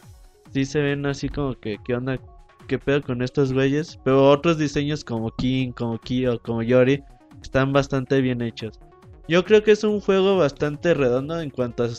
[0.53, 2.20] Sí se ven así como que, ¿qué onda?
[2.68, 3.99] ¿Qué pedo con estos güeyes?
[4.03, 7.03] Pero otros diseños como King, como Kyo, como Yori,
[7.41, 8.80] están bastante bien hechos.
[9.28, 11.90] Yo creo que es un juego bastante redondo en cuanto a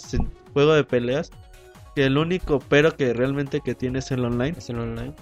[0.52, 1.30] juego de peleas.
[1.94, 4.54] Que el único pero que realmente que tiene es el online.
[4.56, 5.14] es el online.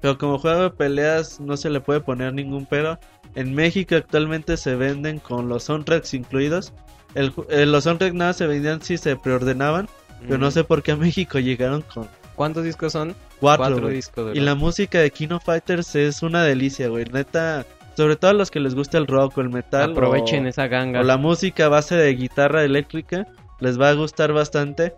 [0.00, 2.98] Pero como juego de peleas no se le puede poner ningún pero.
[3.34, 6.72] En México actualmente se venden con los soundtracks incluidos.
[7.14, 9.88] El, eh, los soundtracks nada se vendían si se preordenaban.
[10.22, 10.52] Pero no Ujú.
[10.54, 13.14] sé por qué a México llegaron con ¿Cuántos discos son?
[13.40, 13.80] cuatro.
[13.80, 13.94] güey.
[13.96, 14.34] discos.
[14.36, 17.04] Y la música de Kino Fighters es una delicia, güey.
[17.06, 19.92] Neta, sobre todo a los que les gusta el rock o el metal.
[19.92, 21.00] Aprovechen o, esa ganga.
[21.00, 23.26] o la música a base de guitarra eléctrica.
[23.60, 24.94] Les va a gustar bastante.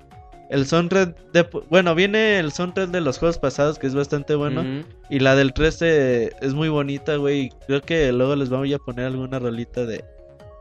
[0.50, 1.48] El soundtrack de...
[1.70, 4.84] Bueno, viene el soundtrack de los juegos pasados que es bastante bueno.
[5.10, 7.50] Y la del 13 es muy bonita, güey.
[7.66, 10.04] Creo que luego les vamos a poner alguna rolita de,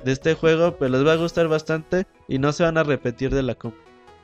[0.03, 3.33] de este juego, pero les va a gustar bastante y no se van a repetir
[3.33, 3.75] de la comp.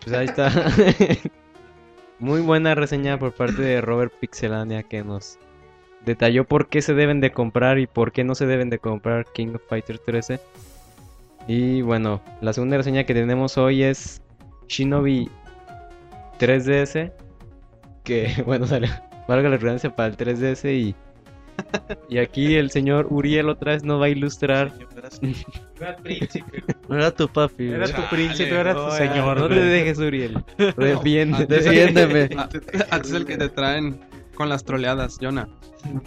[0.03, 0.51] Pues ahí está.
[2.19, 5.37] Muy buena reseña por parte de Robert Pixelania que nos
[6.05, 9.25] detalló por qué se deben de comprar y por qué no se deben de comprar
[9.33, 10.39] King of Fighters 13.
[11.47, 14.21] Y bueno, la segunda reseña que tenemos hoy es
[14.67, 15.29] Shinobi
[16.39, 17.11] 3DS.
[18.03, 18.89] Que bueno, sale,
[19.27, 20.95] valga la redundancia para el 3DS y...
[22.07, 24.71] Y aquí el señor Uriel otra vez nos va a ilustrar.
[26.87, 27.67] No era tu papi.
[27.67, 29.37] Era tu príncipe, era tu No, señor.
[29.37, 30.41] No te dejes, Uriel.
[30.57, 32.29] Defiéndeme.
[32.37, 33.99] Antes antes el que te traen
[34.35, 35.49] con las troleadas, Jonah.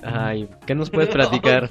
[0.02, 1.68] Ay, ¿qué nos puedes platicar?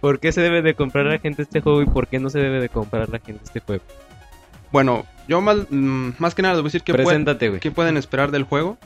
[0.00, 2.38] ¿Por qué se debe de comprar la gente este juego y por qué no se
[2.38, 3.84] debe de comprar la gente este juego?
[4.72, 7.60] Bueno, yo más, mm, más que nada les voy a decir qué, pueden- Preséntate, güey.
[7.60, 8.78] qué pueden esperar del juego.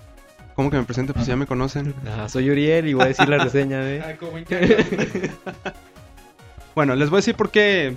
[0.55, 1.13] ¿Cómo que me presente?
[1.13, 1.95] Pues ya me conocen.
[2.19, 4.03] Ah, soy Uriel y voy a decir la reseña de...
[6.75, 7.97] Bueno, les voy a decir por qué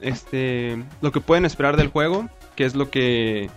[0.00, 3.48] este lo que pueden esperar del juego, que es lo que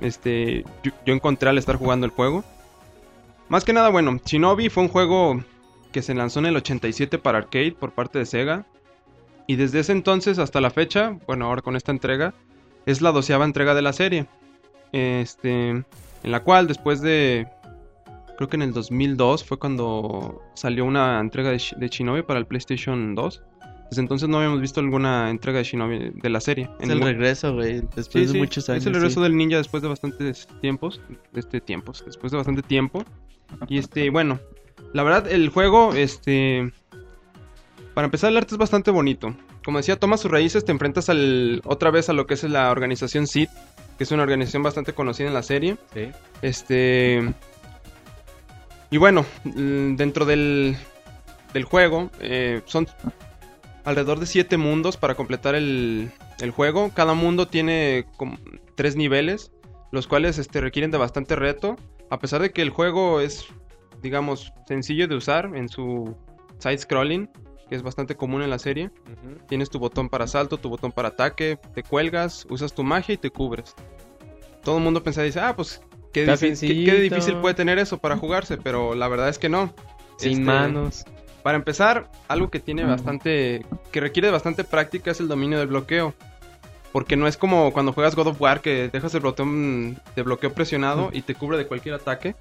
[0.00, 2.44] este yo, yo encontré al estar jugando el juego.
[3.48, 5.58] Más que nada, bueno, Shinobi fue un juego que
[5.92, 8.66] que se lanzó en el 87 para arcade por parte de Sega.
[9.46, 12.34] Y desde ese entonces hasta la fecha, bueno, ahora con esta entrega,
[12.90, 14.26] es la doceava entrega de la serie.
[14.92, 15.84] Este, en
[16.24, 17.46] la cual después de,
[18.36, 22.46] creo que en el 2002 fue cuando salió una entrega de, de Shinobi para el
[22.46, 23.42] PlayStation 2.
[23.90, 26.64] Desde entonces no habíamos visto alguna entrega de Shinobi de la serie.
[26.78, 27.80] Es En el ningún- regreso, güey.
[27.96, 28.82] Después Sí, de sí, muchos años.
[28.82, 29.22] Es el regreso sí.
[29.22, 31.00] del ninja después de bastantes tiempos.
[31.34, 32.02] Este tiempos.
[32.04, 33.02] Después de bastante tiempo.
[33.66, 34.38] Y este, bueno.
[34.92, 36.70] La verdad, el juego, este.
[37.94, 39.34] Para empezar, el arte es bastante bonito.
[39.64, 42.70] Como decía, tomas sus raíces, te enfrentas al, otra vez a lo que es la
[42.70, 43.48] organización SID,
[43.98, 45.76] que es una organización bastante conocida en la serie.
[45.92, 46.10] Sí.
[46.42, 47.34] Este.
[48.90, 50.76] Y bueno, mm, dentro del,
[51.52, 52.86] del juego, eh, son
[53.84, 56.10] alrededor de siete mundos para completar el,
[56.40, 56.90] el juego.
[56.94, 58.38] Cada mundo tiene como
[58.74, 59.52] tres niveles,
[59.90, 61.76] los cuales este, requieren de bastante reto.
[62.10, 63.46] A pesar de que el juego es,
[64.02, 66.16] digamos, sencillo de usar en su
[66.58, 67.30] side-scrolling,
[67.68, 68.90] que es bastante común en la serie.
[69.48, 73.18] Tienes tu botón para salto, tu botón para ataque, te cuelgas, usas tu magia y
[73.18, 73.74] te cubres.
[74.62, 75.80] Todo el mundo pensaba y dice, ah, pues
[76.12, 76.24] qué,
[76.84, 79.72] qué- difícil puede tener eso para jugarse, pero la verdad es que no.
[80.16, 81.04] Sin Este, manos.
[81.42, 86.14] Para empezar, algo que tiene bastante, que requiere bastante práctica es el dominio del bloqueo.
[86.92, 90.52] Porque no es como cuando juegas God of War que dejas el botón de bloqueo
[90.52, 92.34] presionado y te cubre de cualquier ataque.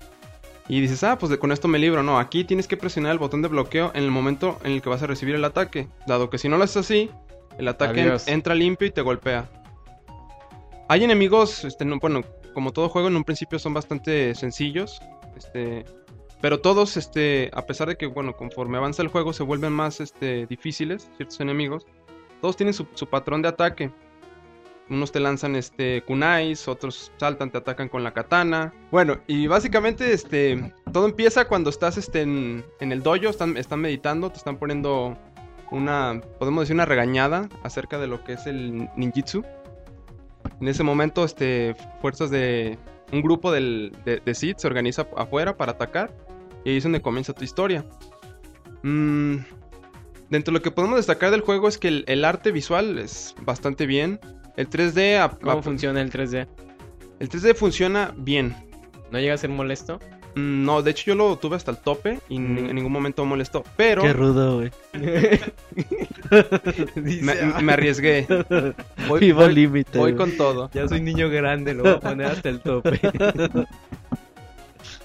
[0.70, 2.04] Y dices, ah, pues de- con esto me libro.
[2.04, 4.90] No, aquí tienes que presionar el botón de bloqueo en el momento en el que
[4.90, 5.88] vas a recibir el ataque.
[6.08, 7.10] Dado que si no lo haces así,
[7.58, 9.50] el ataque en- entra limpio y te golpea.
[10.90, 12.22] Hay enemigos, este, no- bueno,
[12.54, 15.00] como todo juego en un principio son bastante sencillos.
[15.38, 15.86] Este,
[16.42, 20.00] pero todos, este, a pesar de que, bueno, conforme avanza el juego se vuelven más,
[20.02, 21.86] este, difíciles, ciertos enemigos.
[22.42, 23.92] Todos tienen su, su patrón de ataque.
[24.90, 28.74] Unos te lanzan, este, kunais, otros saltan, te atacan con la katana.
[28.92, 33.82] Bueno, y básicamente, este, todo empieza cuando estás, este, en, en el dojo, están, están
[33.82, 35.18] meditando, te están poniendo
[35.72, 39.44] una, podemos decir, una regañada acerca de lo que es el ninjitsu.
[40.62, 42.78] En ese momento, este, fuerzas de,
[43.12, 46.12] un grupo del, de, de se organiza afuera para atacar.
[46.64, 47.86] Y ahí es donde comienza tu historia.
[48.84, 49.38] Mm,
[50.30, 53.36] dentro de lo que podemos destacar del juego es que el, el arte visual es
[53.42, 54.20] bastante bien.
[54.58, 55.18] El 3D...
[55.20, 56.48] a- ¿Cómo a- funciona el 3D?
[57.20, 58.56] el 3D funciona bien.
[59.12, 60.00] ¿No llega a ser molesto?
[60.36, 62.70] Mm, No, de hecho yo lo tuve hasta el tope y ni- Mm.
[62.70, 63.64] en ningún momento me molestó.
[63.78, 64.72] Pero Qué rudo, güey.
[66.96, 68.26] me, me arriesgué.
[69.08, 69.98] Voy, Vivo voy- al límite.
[69.98, 70.70] voy con todo.
[70.74, 73.00] Ya soy niño grande, lo voy a poner hasta el tope.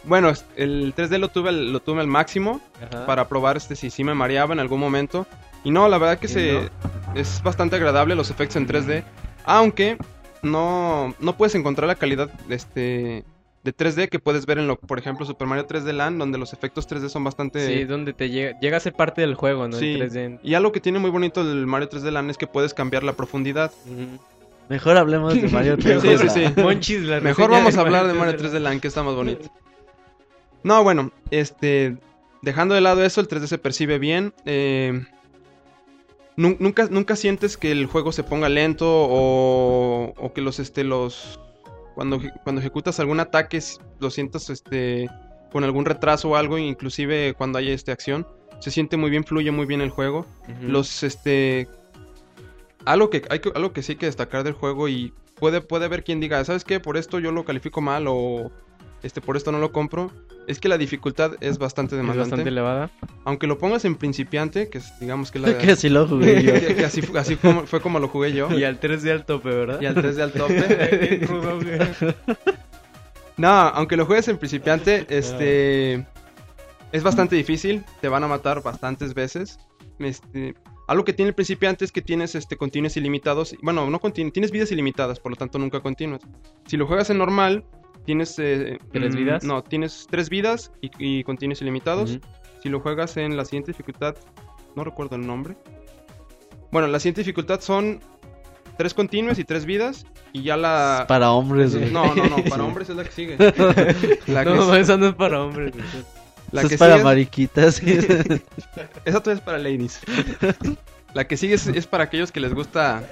[0.04, 2.60] Bueno, el 3D lo tuve, al- lo tuve al máximo.
[2.84, 3.06] Ajá.
[3.06, 5.28] para probar este si sí me mareaba en algún momento.
[5.62, 6.70] Y no, la verdad que ¿Y se
[7.14, 9.04] es bastante agradable los efectos en 3D,
[9.44, 9.96] aunque
[10.42, 13.24] no no puedes encontrar la calidad este
[13.62, 16.52] de 3D que puedes ver en lo por ejemplo Super Mario 3D Land donde los
[16.52, 19.76] efectos 3D son bastante Sí, donde te llega, llega a ser parte del juego, ¿no?
[19.76, 19.92] Sí.
[20.00, 20.40] El 3D.
[20.42, 23.12] y algo que tiene muy bonito del Mario 3D Land es que puedes cambiar la
[23.12, 23.70] profundidad.
[24.68, 26.00] Mejor hablemos de Mario 3D.
[26.18, 26.60] Sí, sí, sí.
[26.60, 29.48] Monchis, la Mejor vamos a hablar de Mario Mario 3D Land que está más bonito.
[30.64, 31.96] No, bueno, este
[32.42, 34.32] dejando de lado eso, el 3D se percibe bien.
[34.44, 35.04] eh,
[36.36, 41.40] nunca, nunca sientes que el juego se ponga lento o, o que los, este, los,
[41.94, 43.60] cuando, cuando ejecutas algún ataque
[44.00, 45.08] lo sientas, este,
[45.52, 48.26] con algún retraso o algo, inclusive cuando hay, este, acción.
[48.60, 50.24] Se siente muy bien, fluye muy bien el juego.
[50.62, 51.68] Los, este,
[52.84, 55.86] algo que, hay que, algo que sí hay que destacar del juego y puede, puede
[55.86, 56.78] haber quien diga, ¿sabes qué?
[56.78, 58.52] Por esto yo lo califico mal o,
[59.02, 60.10] este, por esto no lo compro.
[60.48, 62.30] Es que la dificultad es bastante Es demandante.
[62.30, 62.90] bastante elevada.
[63.24, 65.56] Aunque lo pongas en principiante, que es, digamos que la...
[65.58, 66.52] que si lo jugué yo.
[66.54, 68.50] que- que así, fu- así fue, fue como lo jugué yo.
[68.50, 69.80] Y al 3D al tope, ¿verdad?
[69.80, 72.14] Y al 3D al tope.
[73.36, 76.06] no, aunque lo juegues en principiante, este...
[76.92, 79.58] Es bastante difícil, te van a matar bastantes veces.
[79.98, 80.54] Este,
[80.88, 83.56] algo que tiene el principiante es que tienes este continuos ilimitados.
[83.62, 86.20] Bueno, no continu- tienes vidas ilimitadas, por lo tanto nunca continúas.
[86.66, 87.64] Si lo juegas en normal,
[88.04, 88.38] tienes...
[88.38, 89.44] eh, ¿Tres mm, vidas?
[89.44, 92.18] No, tienes tres vidas y, y continuos ilimitados.
[92.62, 94.14] Si lo juegas en la siguiente dificultad,
[94.76, 95.56] no recuerdo el nombre.
[96.70, 98.00] Bueno, la siguiente dificultad son
[98.78, 100.06] tres continuos y tres vidas.
[100.32, 101.04] Y ya la.
[101.08, 101.90] Para hombres, güey.
[101.90, 103.36] No, no, no, para hombres es la que sigue.
[104.26, 105.74] La que, No, eso no es para hombres.
[106.52, 107.82] la Eso que es para sigue- mariquitas.
[109.04, 110.00] Esa todavía es para ladies.
[111.14, 113.02] La que sigue es, es para aquellos que les gusta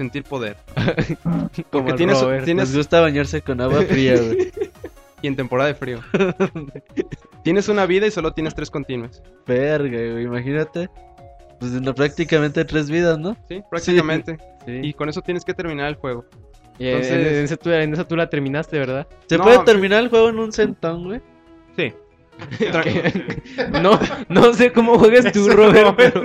[0.00, 0.56] sentir poder.
[1.24, 2.44] Como Porque tienes, Robert.
[2.46, 4.50] tienes Les gusta bañarse con agua fría, güey.
[5.20, 6.00] y en temporada de frío.
[7.44, 9.22] tienes una vida y solo tienes tres continuos.
[9.46, 10.24] Verga, güey.
[10.24, 10.88] Imagínate.
[11.58, 13.36] Pues no, prácticamente tres vidas, ¿no?
[13.46, 14.38] Sí, prácticamente.
[14.64, 14.80] Sí.
[14.82, 16.24] Y con eso tienes que terminar el juego.
[16.78, 19.06] Y entonces- en, esa tú, en esa tú la terminaste, ¿verdad?
[19.26, 21.20] ¿Se No, puede terminar el juego en un centón, güey?
[21.76, 21.92] Sí.
[23.82, 24.00] no,
[24.30, 26.24] no sé cómo juegas tú, Robert, no, pero,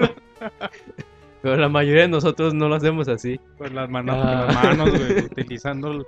[1.45, 3.39] pero la mayoría de nosotros no lo hacemos así.
[3.59, 4.45] Con las manos, Ah.
[4.47, 6.03] con las manos, güey, utilizando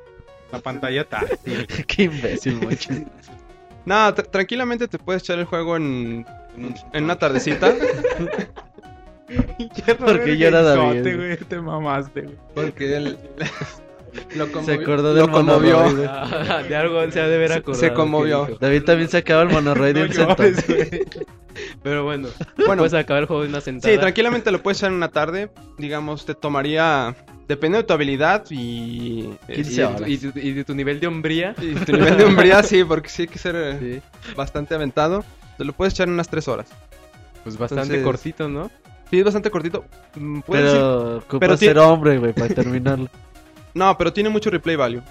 [0.52, 1.68] la pantalla táctil.
[1.88, 2.60] Qué imbécil,
[4.16, 6.26] tra- tranquilamente te puedes echar el juego en,
[6.94, 7.72] en una tardecita.
[10.00, 11.18] Porque David, Sote, güey.
[11.18, 12.36] güey, te mamaste, güey.
[12.56, 13.18] Porque él
[14.36, 14.82] lo Se conmovió.
[14.82, 15.78] acordó lo del conmovió.
[15.80, 16.08] monorroide.
[16.10, 17.80] Ah, de algo se ha de ver acordado.
[17.82, 18.58] se conmovió.
[18.60, 21.04] David también sacaba el monorroide No en güey.
[21.84, 22.28] Pero bueno,
[22.58, 23.94] Bueno, puedes acabar el juego en una sentada.
[23.94, 25.50] sí, tranquilamente lo puedes echar en una tarde.
[25.78, 27.16] Digamos, te tomaría,
[27.48, 30.02] depende de tu habilidad y, Y, 15 de horas.
[30.02, 31.56] tu- y de tu- y de tu nivel de hombría.
[31.62, 35.24] y tu nivel de hombría, sí, porque sí hay que ser eh, Sí, bastante aventado.
[35.58, 36.68] Te lo puedes echar en unas 3 horas.
[37.44, 38.70] pues bastante Entonces- cortito, ¿no?
[39.10, 39.86] Sí, es bastante cortito.
[40.16, 43.08] Mm, decir- Pero ocupa pero ser hombre, güey, para terminarlo.
[43.78, 45.02] No, pero tiene mucho replay value.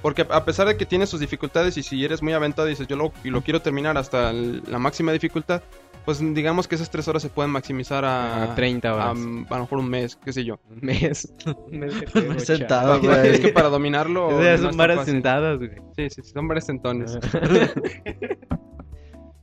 [0.00, 2.86] Porque a pesar de que tiene sus dificultades y si eres muy aventado y dices
[2.88, 5.60] yo lo, y lo quiero terminar hasta el- la máxima dificultad,
[6.06, 9.08] pues digamos que esas tres horas se pueden maximizar a, A 30 a, horas.
[9.10, 10.58] a lo mejor un mes, qué sé yo.
[10.70, 11.30] Un mes.
[11.46, 11.92] Un mes
[12.46, 13.28] sentado, güey.
[13.28, 14.30] es que para dominarlo...
[14.58, 15.04] Son fácil.
[15.04, 15.72] sentadas, güey.
[15.94, 17.18] Sí, sí, sí, son varias sentones.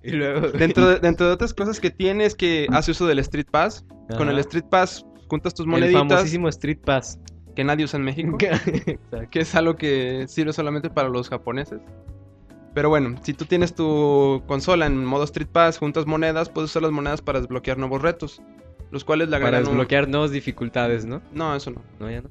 [0.03, 0.47] y luego...
[0.49, 3.85] dentro, de, dentro de otras cosas que tiene es que hace uso del Street Pass.
[4.17, 4.39] Con el.
[4.39, 7.19] Street Pass juntas tus El moneditas famosísimo Street Pass.
[7.57, 8.37] Que nadie usa en México.
[9.31, 11.81] Que es algo que sirve solamente para los japoneses.
[12.75, 16.83] Pero bueno, si tú tienes tu consola en modo Street Pass, juntas monedas, puedes usar
[16.83, 18.43] las monedas para desbloquear nuevos retos,
[18.91, 21.23] los cuales le Para agregan un- desbloquear nuevas dificultades, ¿no?
[21.33, 21.81] No, eso no.
[21.99, 22.29] No, ya no.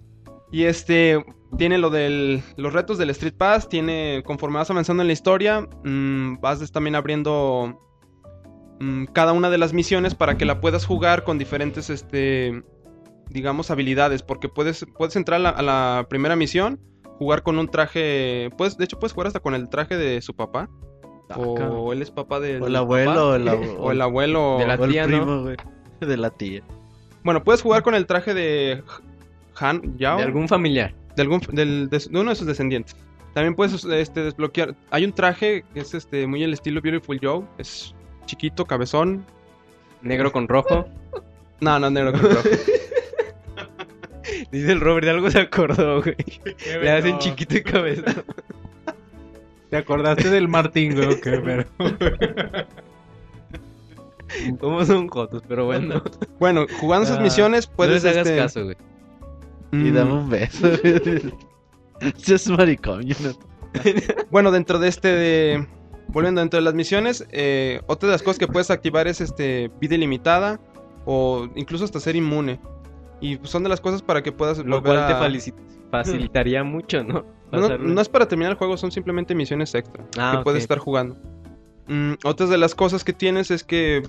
[0.52, 1.24] Y este
[1.58, 5.66] tiene lo del los retos del Street Pass, tiene conforme vas avanzando en la historia,
[5.82, 7.80] mm, vas también abriendo
[8.78, 12.62] mm, cada una de las misiones para que la puedas jugar con diferentes este
[13.28, 16.80] digamos habilidades, porque puedes puedes entrar a la, a la primera misión,
[17.18, 20.34] jugar con un traje, puedes de hecho puedes jugar hasta con el traje de su
[20.34, 20.68] papá
[21.34, 24.56] o él es papá del O el abuelo, papá, o el, abu- o el abuelo
[24.60, 25.42] De la el tía, ¿no?
[25.42, 25.56] güey.
[26.00, 26.62] De la tía.
[27.24, 28.84] Bueno, puedes jugar con el traje de
[29.58, 30.18] Han Yao.
[30.18, 30.94] De algún familiar.
[31.16, 32.94] de algún del- de, de uno de sus descendientes.
[33.34, 34.76] También puedes este, desbloquear.
[34.90, 37.42] Hay un traje que es este muy el estilo Beautiful Joe.
[37.58, 37.94] Es
[38.26, 39.24] chiquito, cabezón.
[40.02, 40.86] Negro con rojo.
[41.60, 42.48] No, no negro con rojo.
[44.52, 46.16] Dice el Robert, de algo se acordó, güey.
[46.82, 47.18] Le hacen No.
[47.18, 48.14] chiquito y cabeza.
[49.70, 51.06] ¿Te acordaste del Martín, güey?
[51.14, 51.40] o qué?
[51.44, 51.64] Pero...
[54.60, 55.42] ¿Cómo son jotos?
[55.48, 56.02] Pero bueno.
[56.38, 58.02] Bueno, jugando esas Ah, misiones no puedes.
[58.04, 58.76] les hagas este, caso, güey.
[59.72, 60.68] Y mm, dame un beso.
[62.00, 63.36] Ese es maricón, yo no-
[64.30, 65.08] Bueno, dentro de este.
[65.08, 65.66] de-
[66.08, 69.70] volviendo dentro de las misiones, eh, otra de las cosas que puedes activar es este
[69.80, 70.60] vida ilimitada
[71.04, 72.60] o incluso hasta ser inmune.
[73.20, 75.30] Y son de las cosas para que puedas Lo cual te a-
[75.90, 77.24] facilitaría mucho, ¿no?
[77.52, 80.44] No, es para terminar el juego, son simplemente misiones extra Ah, que ok.
[80.44, 81.16] puedes estar jugando.
[81.86, 84.02] Mm, otras de las cosas que tienes es que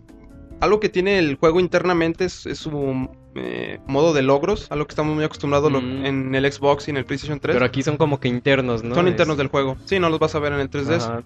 [0.60, 4.88] algo que tiene el juego internamente es, es su eh, modo de logros, a lo
[4.88, 6.06] que estamos muy acostumbrados Mm.
[6.06, 7.56] en el Xbox y en el PlayStation 3.
[7.56, 8.96] Pero aquí son como que internos, ¿no?
[8.96, 9.78] son Es- internos del juego.
[9.86, 11.04] Sí, no los vas a ver en el 3DS.
[11.06, 11.22] Ajá.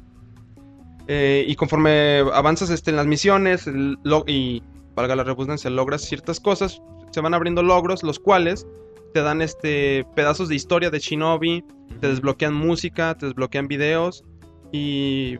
[1.08, 3.98] Eh, y conforme avanzas este, en las misiones el
[4.28, 4.62] y,
[4.95, 6.82] valga la redundancia, logras ciertas cosas,
[7.12, 8.66] se van abriendo logros, los cuales
[9.14, 11.64] te dan este pedazos de historia de Shinobi,
[12.00, 14.24] te desbloquean música, te desbloquean videos
[14.72, 15.38] y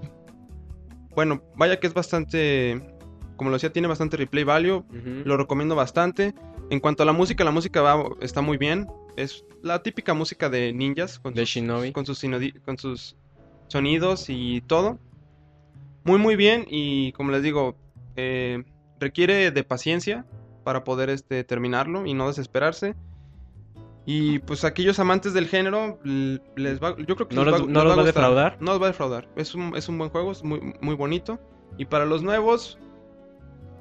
[1.16, 2.82] bueno, vaya que es bastante,
[3.36, 4.84] como lo decía, tiene bastante replay value,
[5.26, 6.34] lo recomiendo bastante.
[6.70, 8.88] En cuanto a la música, la música va, está muy bien,
[9.18, 11.92] es la típica música de ninjas con De sus- Shinobi.
[11.92, 12.22] con sus,
[12.66, 13.16] con sus
[13.68, 15.00] sonidos y todo.
[16.04, 17.76] Muy muy bien y como les digo,
[18.16, 18.64] eh,
[19.00, 20.26] requiere de paciencia
[20.64, 22.96] para poder este, terminarlo y no desesperarse.
[24.06, 27.66] Y pues aquellos amantes del género, les va, yo creo que ¿No les los- va,
[27.68, 28.06] no les los va a gustar.
[28.06, 28.58] defraudar?
[28.60, 29.28] No los va a defraudar.
[29.36, 31.40] Es un, es un buen juego, es muy, muy bonito.
[31.78, 32.80] Y para los nuevos,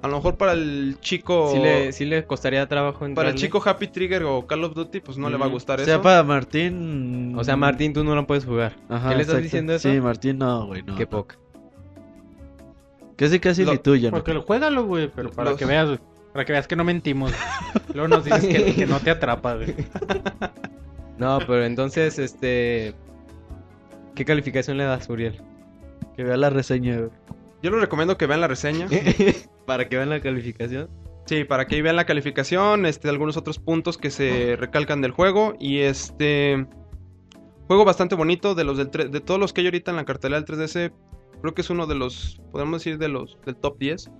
[0.02, 1.50] a lo mejor para el chico...
[1.52, 3.14] Sí le, sí le costaría trabajo entrarle.
[3.14, 5.78] Para el chico Happy Trigger o Call of Duty, pues no le va a gustar
[5.78, 5.90] O eso.
[5.90, 7.34] sea, para Martín.
[7.38, 8.76] O sea, Martín, tú no lo puedes jugar.
[8.90, 9.42] Ajá, ¿Qué le estás exacto.
[9.42, 9.90] diciendo eso?
[9.90, 10.96] Sí, Martín, no, güey, no.
[10.96, 11.36] Qué poca.
[13.16, 14.16] Casi, casi Lo- ni tuyo, ¿no?
[14.16, 15.98] Porque lo juégalo, güey, pero para Los- que veas, güey.
[16.32, 17.32] Para que veas que no mentimos.
[17.92, 19.74] Luego nos dices que, que no te atrapa, güey.
[21.18, 22.94] No, pero entonces, este...
[24.14, 25.40] ¿Qué calificación le das, Uriel?
[26.16, 27.10] Que vea la reseña, güey.
[27.62, 28.86] Yo les recomiendo que vean la reseña.
[29.66, 30.88] Para que vean la calificación.
[31.26, 35.54] Sí, para que vean la calificación, este, algunos otros puntos que se recalcan del juego.
[35.60, 36.66] Y este.
[37.68, 38.56] Juego bastante bonito.
[38.56, 40.90] De los del tre- de todos los que hay ahorita en la cartelera del 3DS.
[41.40, 42.40] Creo que es uno de los.
[42.50, 44.10] Podemos decir de los del top 10.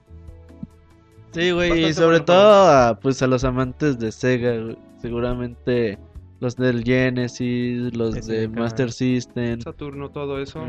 [1.33, 4.77] Sí, güey, y sobre bueno todo a, pues a los amantes de Sega, güey.
[5.01, 5.99] Seguramente
[6.41, 8.49] Los del Genesis, los de.
[8.49, 9.61] Master System.
[9.61, 10.65] Saturno, todo eso.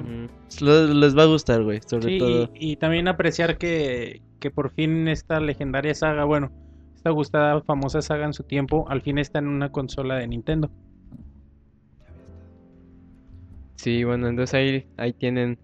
[0.61, 2.49] Les va a gustar, güey, sobre Sí, todo.
[2.55, 6.51] y, y también apreciar que, que por fin esta legendaria saga, bueno,
[6.95, 10.69] esta gustada, famosa saga en su tiempo, al fin está en una consola de Nintendo.
[13.75, 15.57] Sí, bueno, entonces ahí, ahí tienen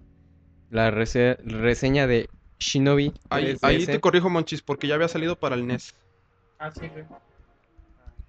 [0.71, 2.29] la rese- reseña de
[2.59, 3.13] Shinobi.
[3.29, 3.59] Ahí, 3DS.
[3.63, 5.93] ahí te corrijo, Monchis, porque ya había salido para el NES.
[6.59, 7.05] Ah, sí, güey.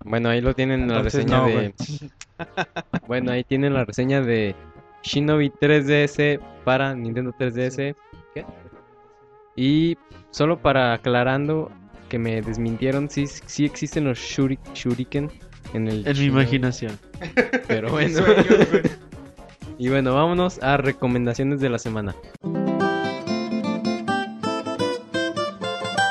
[0.05, 1.53] Bueno, ahí lo tienen la Entonces reseña no, de...
[1.55, 1.75] güey.
[3.09, 4.55] Bueno, ahí tienen la reseña de
[5.03, 7.97] Shinobi 3DS para Nintendo 3DS.
[8.35, 8.45] ¿Qué?
[9.57, 9.97] Y
[10.31, 11.73] solo para aclarando
[12.09, 15.31] que me desmintieron, sí, sí existen los shuri- shuriken
[15.75, 16.97] en el En mi imaginación.
[17.67, 18.21] Pero bueno.
[19.79, 22.15] y bueno, vámonos a recomendaciones de la semana.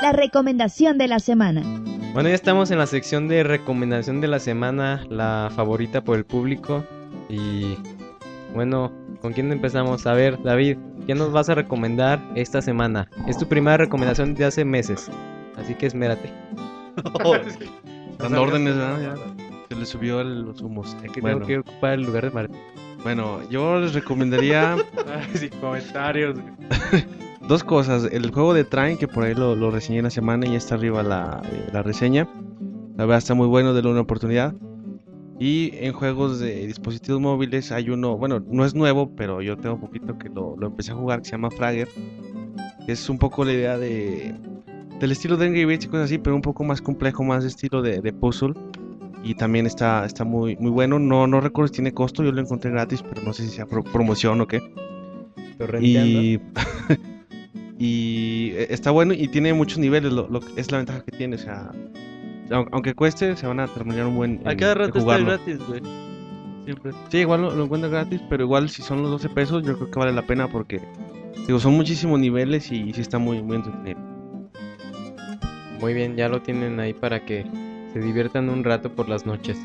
[0.07, 1.63] La recomendación de la semana.
[2.13, 6.23] Bueno, ya estamos en la sección de recomendación de la semana, la favorita por el
[6.23, 6.85] público.
[7.27, 7.75] Y
[8.55, 10.07] bueno, ¿con quién empezamos?
[10.07, 10.77] A ver, David,
[11.07, 13.09] ¿qué nos vas a recomendar esta semana?
[13.27, 15.11] Es tu primera recomendación de hace meses,
[15.57, 16.31] así que esmérate.
[18.17, 19.17] Dando órdenes, ¿verdad?
[19.67, 20.95] Se le subió el- los humos.
[21.03, 22.57] Es que Bueno, tengo que ocupar el lugar de Martín.
[23.03, 24.71] bueno, yo les recomendaría
[25.05, 26.39] Ay, sí, comentarios.
[27.47, 28.07] dos cosas.
[28.11, 30.57] El juego de Train, que por ahí lo, lo reseñé en la semana y ya
[30.57, 32.27] está arriba la, eh, la reseña.
[32.97, 34.53] La verdad está muy bueno, denle una oportunidad.
[35.39, 39.75] Y en juegos de dispositivos móviles hay uno, bueno, no es nuevo, pero yo tengo
[39.75, 41.87] un poquito que lo, lo empecé a jugar, que se llama Fragger.
[42.87, 44.33] Es un poco la idea de
[44.99, 47.49] del estilo de Angry Birds y cosas así, pero un poco más complejo, más de
[47.49, 48.55] estilo de, de puzzle.
[49.23, 50.97] Y también está, está muy, muy bueno.
[50.97, 53.67] No, no recuerdo si tiene costo, yo lo encontré gratis, pero no sé si sea
[53.67, 54.59] pro- promoción o qué.
[55.59, 56.19] Torrenteando.
[56.21, 56.39] Y,
[57.79, 61.35] y eh, está bueno y tiene muchos niveles, lo, lo- es la ventaja que tiene,
[61.35, 61.71] o sea,
[62.49, 65.81] au- aunque cueste, se van a terminar un buen A cada rato está gratis, güey.
[66.65, 66.91] Siempre.
[67.09, 69.89] Sí, igual lo, lo encuentras gratis, pero igual si son los 12 pesos, yo creo
[69.91, 70.81] que vale la pena porque
[71.45, 73.99] digo, son muchísimos niveles y, sí está muy, muy entretenido.
[75.79, 77.45] Muy bien, ya lo tienen ahí para que
[77.93, 79.57] se diviertan un rato por las noches.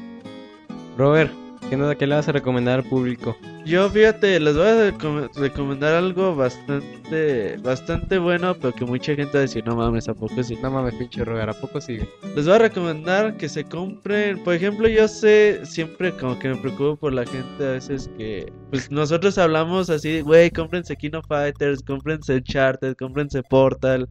[0.99, 1.33] Robert,
[1.71, 3.37] ¿qué, no- qué le vas a recomendar al público?
[3.65, 9.33] Yo, fíjate, les voy a recom- recomendar algo bastante bastante bueno, pero que mucha gente
[9.35, 10.57] va a decir, no mames, ¿a poco sí?
[10.63, 12.09] No mames, pinche Robert, ¿a poco sigue?
[12.35, 16.57] Les voy a recomendar que se compren, por ejemplo, yo sé, siempre como que me
[16.57, 21.83] preocupo por la gente a veces que, pues nosotros hablamos así, güey, cómprense Kino Fighters,
[21.83, 24.09] cómprense Uncharted, cómprense Portal,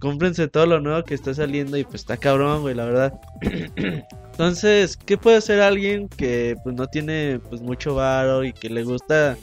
[0.00, 3.14] cómprense todo lo nuevo que está saliendo y pues está cabrón, güey, la verdad.
[4.40, 8.84] Entonces, ¿qué puede hacer alguien que pues no tiene pues mucho varo y que le
[8.84, 9.36] gusta,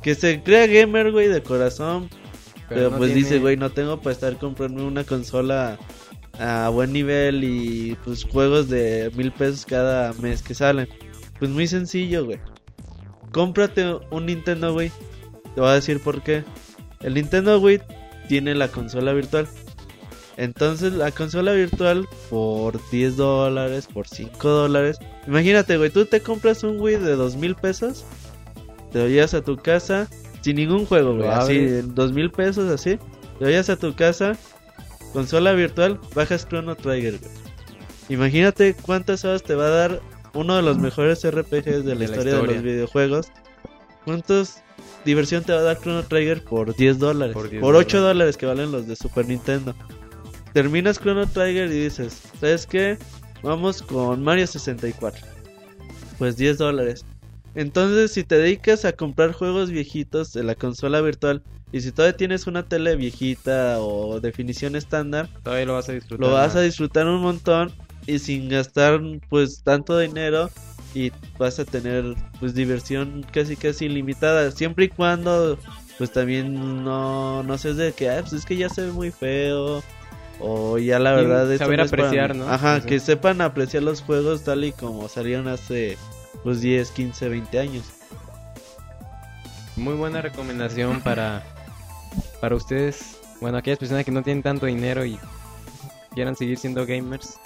[0.00, 2.08] que se crea gamer, güey, de corazón,
[2.66, 5.78] pero, no pues tiene- dice, güey, no tengo para estar comprando una consola
[6.38, 10.88] a buen nivel y pues juegos de mil pesos cada mes que salen.
[11.38, 12.40] Pues muy sencillo, güey.
[13.32, 14.90] Cómprate un Nintendo, güey.
[15.54, 16.44] Te voy a decir por qué.
[17.00, 17.82] El Nintendo, güey,
[18.26, 19.46] tiene la consola virtual.
[20.40, 24.98] Entonces la consola virtual por 10 dólares, por 5 dólares.
[25.26, 28.06] Imagínate, güey, tú te compras un Wii de 2 mil pesos.
[28.90, 30.08] Te lo llevas a tu casa
[30.40, 31.28] sin ningún juego, güey.
[31.28, 31.84] Así, abres.
[31.84, 32.96] en 2 mil pesos, así.
[33.38, 34.32] Te lo llevas a tu casa.
[35.12, 37.32] Consola virtual, bajas Chrono Trigger, güey.
[38.08, 40.00] Imagínate cuántas horas te va a dar
[40.32, 43.30] uno de los mejores RPGs de la, De la historia, de los videojuegos.
[44.06, 44.54] ¿Cuántos
[45.04, 47.34] diversión te va a dar Chrono Trigger por 10 dólares?
[47.34, 47.92] Por Por, 10 8 dólares.
[47.92, 49.74] dólares que valen los de Super Nintendo.
[50.52, 52.98] Terminas Chrono Trigger y dices, ¿sabes qué?
[53.42, 55.26] Vamos con Mario 64.
[56.18, 57.04] Pues 10 dólares.
[57.54, 62.16] Entonces, si te dedicas a comprar juegos viejitos de la consola virtual y si todavía
[62.16, 66.26] tienes una tele viejita o definición estándar, Todavía lo vas a disfrutar.
[66.28, 67.72] lo vas a disfrutar un montón
[68.06, 70.50] y sin gastar pues tanto dinero
[70.94, 72.04] y vas a tener
[72.40, 75.58] pues diversión casi casi ilimitada siempre y cuando
[75.98, 79.10] pues también no no seas de que "Ah, pues es que ya se ve muy
[79.12, 79.82] feo
[80.40, 82.40] o ya la verdad saber no es para apreciar, mí".
[82.40, 82.48] ¿no?
[82.50, 82.86] ajá Eso.
[82.86, 85.96] que sepan apreciar los juegos tal y como salieron hace
[86.42, 87.84] pues 10 15 20 años
[89.76, 91.42] Muy buena recomendación para,
[92.40, 93.16] para ustedes.
[93.40, 95.18] Bueno, aquellas personas que no tienen tanto dinero y
[96.14, 97.38] quieran seguir siendo gamers.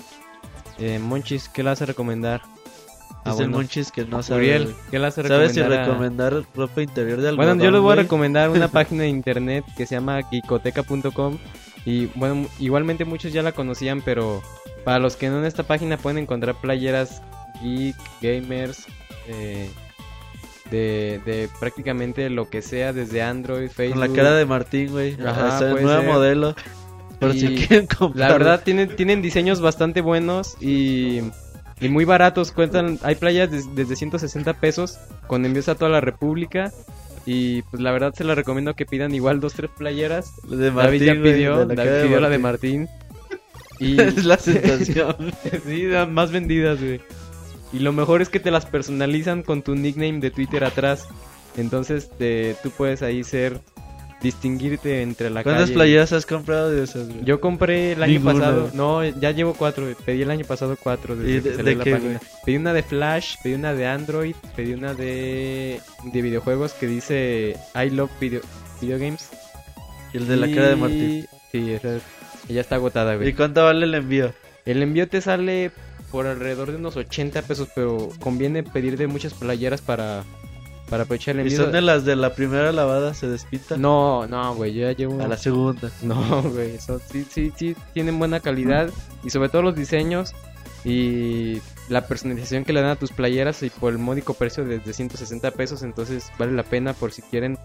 [0.78, 2.42] Eh, Monchis, ¿qué le vas a recomendar?
[3.26, 5.78] Ah, es el monchis que no sabe Uriel, ¿qué le vas a ¿Sabes si recomendar?
[5.80, 7.56] a- recomendar ropa interior de algodón?
[7.56, 11.38] Bueno, yo les voy a recomendar una página de internet que se llama geekoteca.com
[11.84, 14.42] y bueno, igualmente muchos ya la conocían, pero
[14.84, 17.22] para los que no en esta página pueden encontrar playeras
[17.62, 18.86] geek, gamers,
[19.28, 19.68] eh,
[20.70, 24.00] de, de prácticamente lo que sea, desde Android, Facebook.
[24.00, 25.16] Con la cara de Martín, güey.
[25.24, 26.10] Ajá, puede nuevo ser.
[26.10, 26.54] modelo.
[27.20, 28.28] Por si quieren comprar.
[28.30, 31.20] La verdad tienen, tienen diseños bastante buenos y
[31.80, 36.00] Y muy baratos, cuentan, hay playas des- desde 160 pesos con envíos a toda la
[36.00, 36.72] república.
[37.26, 40.40] Y pues la verdad se la recomiendo que pidan igual dos, tres playeras.
[40.42, 42.80] De David ya Martín, pidió, de la David cara de pidió la de Martín.
[42.82, 43.04] Martín.
[43.80, 45.16] Y es la sensación.
[45.66, 47.00] sí, más vendidas, güey.
[47.72, 51.08] Y lo mejor es que te las personalizan con tu nickname de Twitter atrás.
[51.56, 53.60] Entonces te, tú puedes ahí ser,
[54.24, 55.74] distinguirte entre la ¿Cuántas calle.
[55.74, 57.24] playeras has comprado de esas, güey?
[57.24, 61.14] Yo compré el año Ninguna, pasado, no, ya llevo cuatro, pedí el año pasado cuatro
[61.14, 62.20] desde ¿Y que de- salió de la qué, página.
[62.44, 67.56] Pedí una de Flash, pedí una de Android, pedí una de, de videojuegos que dice
[67.76, 68.40] I love video,
[68.80, 69.28] video games.
[70.12, 71.26] Y el de la cara de Martín.
[71.52, 71.98] Sí, esa
[72.48, 73.32] ella está agotada, ¿Y güey.
[73.34, 74.32] cuánto vale el envío?
[74.66, 75.70] El envío te sale
[76.10, 80.24] por alrededor de unos 80 pesos, pero conviene pedir de muchas playeras para,
[80.88, 81.62] para aprovechar el ¿Y envío.
[81.62, 83.80] son de las de la primera lavada se despintan?
[83.80, 85.20] No, no, güey, yo ya llevo...
[85.22, 85.90] A la segunda.
[86.02, 88.90] No, güey, son- sí, sí, sí, tienen buena calidad
[89.24, 90.32] y sobre todo los diseños
[90.84, 94.78] y la personalización que le dan a tus playeras y por el módico precio de,
[94.78, 97.58] de 160 pesos, entonces vale la pena por si quieren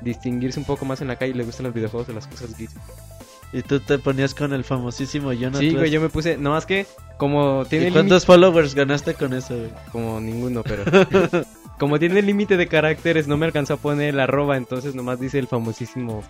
[0.00, 2.56] distinguirse un poco más en la calle y les gustan los videojuegos de las cosas
[2.56, 2.74] geeks.
[3.52, 5.60] Y tú te ponías con el famosísimo Jonathan.
[5.60, 6.86] Sí, güey, yo me puse, no más que
[7.18, 9.70] como tiene ¿Y cuántos followers ganaste con eso, güey?
[9.92, 10.84] como ninguno, pero
[11.82, 15.40] como tiene límite de caracteres no me alcanzó a poner el arroba, entonces nomás dice
[15.40, 16.22] el famosísimo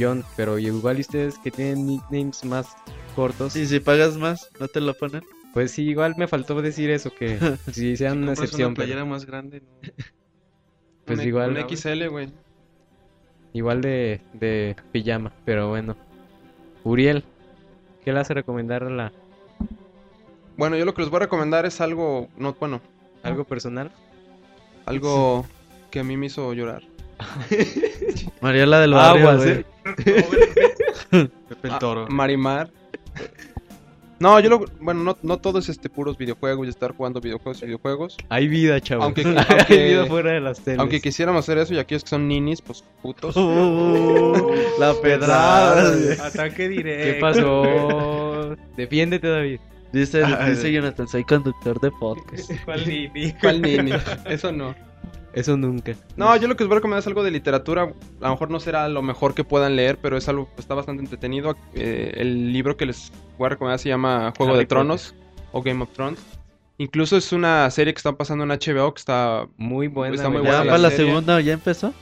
[0.00, 2.74] John, pero igual y ustedes que tienen nicknames más
[3.14, 5.22] cortos, Y si pagas más, ¿no te lo ponen?
[5.52, 7.38] Pues sí, igual me faltó decir eso, que
[7.70, 9.60] si sean una excepción, Una pero playera más grande.
[9.60, 9.66] ¿no?
[11.04, 12.30] Pues Un- igual- Un XL, güey.
[13.52, 15.98] igual de, de pijama, pero bueno.
[16.82, 17.24] Uriel,
[18.02, 19.12] ¿qué le hace recomendar a la,
[20.56, 22.80] Bueno, yo lo que les voy a recomendar es algo, no, bueno,
[23.22, 23.92] algo personal?
[24.86, 25.46] Algo
[25.90, 26.82] que a mí me hizo llorar.
[28.40, 29.52] Mariela del barrio, Aguas, güey.
[29.58, 29.64] eh.
[31.48, 32.06] Pepe el Ah, Toro.
[32.08, 32.70] Marimar.
[34.20, 37.62] No, yo lo, bueno, no, no todo es este puros videojuegos y estar jugando videojuegos
[37.62, 38.16] y videojuegos.
[38.30, 39.04] Hay vida, chavos.
[39.04, 39.22] Aunque-
[39.68, 40.80] Hay vida fuera de las teles.
[40.80, 43.36] Aunque quisiéramos hacer eso y aquellos que son ninis, pues putos.
[43.36, 46.26] Uh, la pedrada.
[46.26, 47.04] Ataque directo.
[47.14, 48.56] ¿Qué pasó?
[48.76, 49.60] Defiéndete, David.
[49.94, 52.50] Dice, dice Jonathan, soy conductor de podcast.
[52.64, 53.32] ¿Cuál nini?
[53.40, 53.92] ¿Cuál nini?
[54.26, 54.74] Eso no.
[55.32, 55.94] Eso nunca.
[56.16, 57.82] No, yo lo que les voy a recomendar es algo de literatura.
[58.20, 60.74] A lo mejor no será lo mejor que puedan leer, pero es algo que está
[60.74, 61.56] bastante entretenido.
[61.74, 65.14] Eh, el libro que les voy a recomendar se llama Juego Harry de Tronos
[65.52, 66.20] o Game of Thrones.
[66.78, 69.46] Incluso es una serie que está pasando en HBO que está...
[69.56, 70.14] Muy buena.
[70.16, 71.06] Está muy buena ¿Ya la para la serie.
[71.06, 71.92] segunda ya empezó?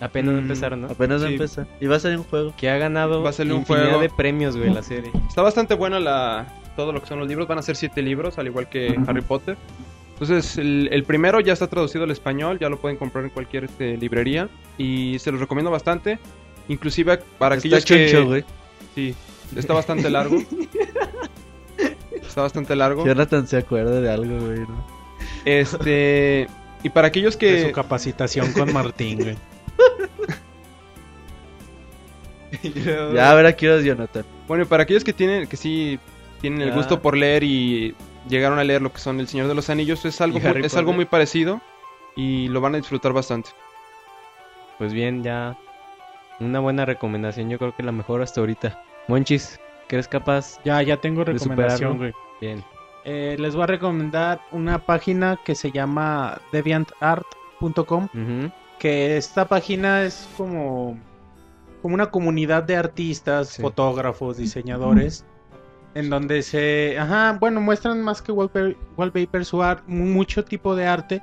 [0.00, 0.88] Apenas Mm, empezaron, ¿no?
[0.88, 1.28] Apenas Sí.
[1.28, 1.66] empezó.
[1.80, 2.52] Y va a salir un juego.
[2.56, 4.00] Que ha ganado Va a salir un infinidad juego.
[4.02, 5.10] de premios, güey, la serie.
[5.28, 6.46] Está bastante buena la,
[6.76, 7.48] todo lo que son los libros.
[7.48, 9.56] Van a ser siete libros, al igual que Harry Potter.
[10.12, 12.58] Entonces, el, el primero ya está traducido al español.
[12.58, 14.48] Ya lo pueden comprar en cualquier este, librería.
[14.78, 16.18] Y se los recomiendo bastante.
[16.68, 18.10] Inclusive para Está aquellos que...
[18.10, 18.44] choncho, güey.
[18.94, 19.14] Sí,
[19.56, 20.38] está bastante largo.
[22.12, 23.04] está bastante largo.
[23.04, 24.60] Jonathan se acuerda de algo, güey.
[24.60, 24.86] ¿no?
[25.44, 26.46] Este...
[26.82, 27.72] Y para aquellos De su que...
[27.72, 29.36] capacitación con Martín, güey.
[33.14, 34.24] Ya, a ver, aquí eres Jonathan.
[34.48, 35.98] Bueno, y para aquellos que tienen, que sí
[36.40, 37.94] tienen el gusto por leer y
[38.28, 40.76] llegaron a leer lo que son El Señor de los Anillos, es algo, muy, es
[40.76, 41.60] algo muy parecido
[42.16, 43.50] y lo van a disfrutar bastante.
[44.78, 45.56] Pues bien, ya
[46.40, 48.82] una buena recomendación, yo creo que la mejor hasta ahorita.
[49.08, 49.58] Monchis,
[49.88, 50.60] ¿crees capaz?
[50.64, 52.12] Ya, ya tengo recomendación, güey.
[52.40, 52.62] Bien.
[53.04, 58.08] Eh, les voy a recomendar una página que se llama deviantart.com.
[58.78, 60.98] Que esta página es como,
[61.80, 63.62] como una comunidad de artistas, Sí.
[63.62, 65.24] fotógrafos, diseñadores.
[65.96, 71.22] En donde se, ajá, bueno, muestran más que wallpaper, wallpaper su mucho tipo de arte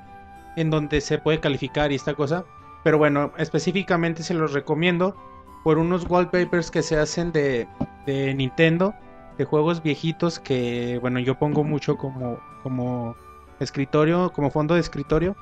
[0.56, 2.44] en donde se puede calificar y esta cosa.
[2.84, 5.16] Pero bueno, específicamente se los recomiendo
[5.64, 7.68] por unos wallpapers que se hacen de,
[8.08, 8.96] de Nintendo,
[9.38, 13.16] de juegos viejitos que, bueno, yo pongo mucho como, como
[13.60, 15.36] escritorio, como fondo de escritorio.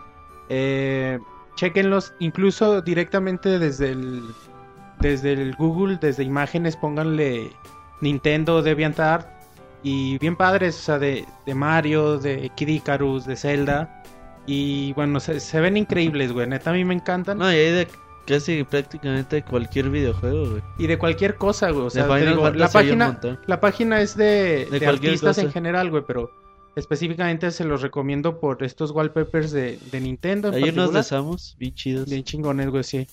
[0.50, 1.20] Eh,
[1.56, 4.24] chequenlos, incluso directamente desde el,
[5.00, 7.54] desde el Google, desde imágenes, pónganle
[8.02, 9.28] Nintendo DeviantArt
[9.84, 14.04] y bien padres, o sea, de, de Mario, de Kid Icarus, de Zelda.
[14.46, 16.48] Y bueno, se, se ven increíbles, güey.
[16.48, 17.38] Neta, a mí me encantan.
[17.38, 17.88] No, y hay de
[18.28, 20.62] casi prácticamente cualquier videojuego, güey.
[20.78, 21.86] Y de cualquier cosa, güey.
[21.86, 23.40] O sea, te Final digo, la página, montón.
[23.48, 25.42] la página es de, De artistas cosa.
[25.42, 26.32] en general, güey, pero
[26.76, 30.50] específicamente se los recomiendo por estos wallpapers de, de Nintendo.
[30.50, 31.04] en Hay unos de.
[31.04, 32.10] Samus bien chidos.
[32.10, 33.08] Bien chingones, güey, sí.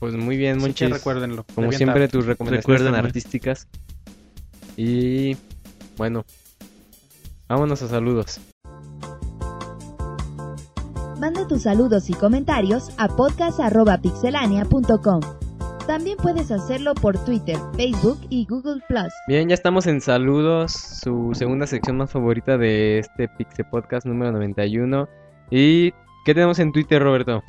[0.00, 0.90] Pues muy bien, Así Monchis.
[0.90, 1.44] recuérdenlo.
[1.54, 3.68] Como siempre, tus recomendaciones Recuerden, artísticas.
[4.76, 5.36] Y
[5.96, 6.24] bueno,
[7.48, 8.40] vámonos a saludos.
[11.18, 15.20] Manda tus saludos y comentarios a podcast.pixelania.com.
[15.86, 19.12] También puedes hacerlo por Twitter, Facebook y Google Plus.
[19.28, 24.32] Bien, ya estamos en saludos, su segunda sección más favorita de este Pixe Podcast número
[24.32, 25.06] 91.
[25.50, 25.90] ¿Y
[26.24, 27.42] qué tenemos en Twitter, Roberto?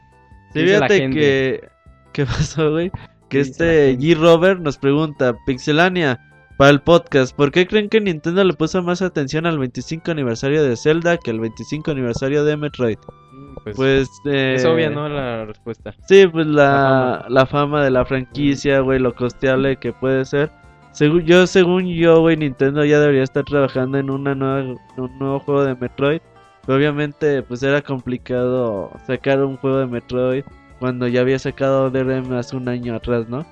[0.52, 1.19] Sí, ¿Qué dice la fíjate gente?
[1.19, 1.69] que...
[2.14, 2.92] ¿Qué pasó, güey?
[3.30, 3.98] Que ¿Qué dice la este?
[3.98, 4.18] G.
[4.18, 6.20] Robert nos pregunta, Pixelania,
[6.58, 10.64] para el podcast, ¿por qué creen que Nintendo le puso más atención al 25 aniversario
[10.64, 12.98] de Zelda que al 25 aniversario de Metroid?
[13.32, 14.10] Mm, Pues, Pues...
[14.26, 15.08] eh, es obvia, ¿no?
[15.10, 15.96] La respuesta.
[16.08, 20.52] Sí, pues la, La la fama de la franquicia, güey, lo costeable que puede ser.
[20.92, 25.40] Según yo, según yo, güey, Nintendo ya debería estar trabajando en una nueva, un nuevo
[25.40, 26.22] juego de Metroid.
[26.66, 30.44] Pero obviamente, pues era complicado sacar un juego de Metroid
[30.82, 33.45] cuando ya había sacado DRM hace un año atrás, ¿no?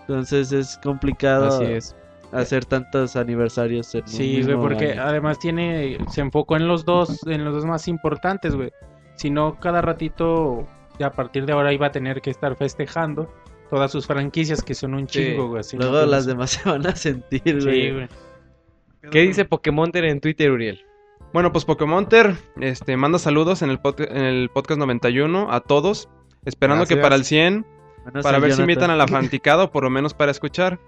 [0.00, 1.96] Entonces es complicado Así es.
[2.32, 5.02] hacer tantos aniversarios en Sí, güey, porque año.
[5.02, 8.70] además tiene, se enfocó en los dos, en los dos más importantes, güey.
[9.16, 10.66] Si no, cada ratito,
[11.02, 13.28] a partir de ahora iba a tener que estar festejando
[13.70, 15.18] todas sus franquicias que son un Sí.
[15.30, 15.62] chingo, güey.
[15.74, 16.06] Luego ¿no?
[16.06, 17.92] las demás se van a sentir, Sí, güey.
[17.92, 18.08] güey.
[19.10, 20.80] ¿Qué dice Pokémonter en Twitter, Uriel?
[21.32, 26.08] Bueno, pues Pokémonter este, manda saludos en el, en el podcast 91 a todos.
[26.44, 27.66] Esperando que para el 100,
[28.06, 30.78] Menos para el ver si invitan a la fanticada o por lo menos para escuchar.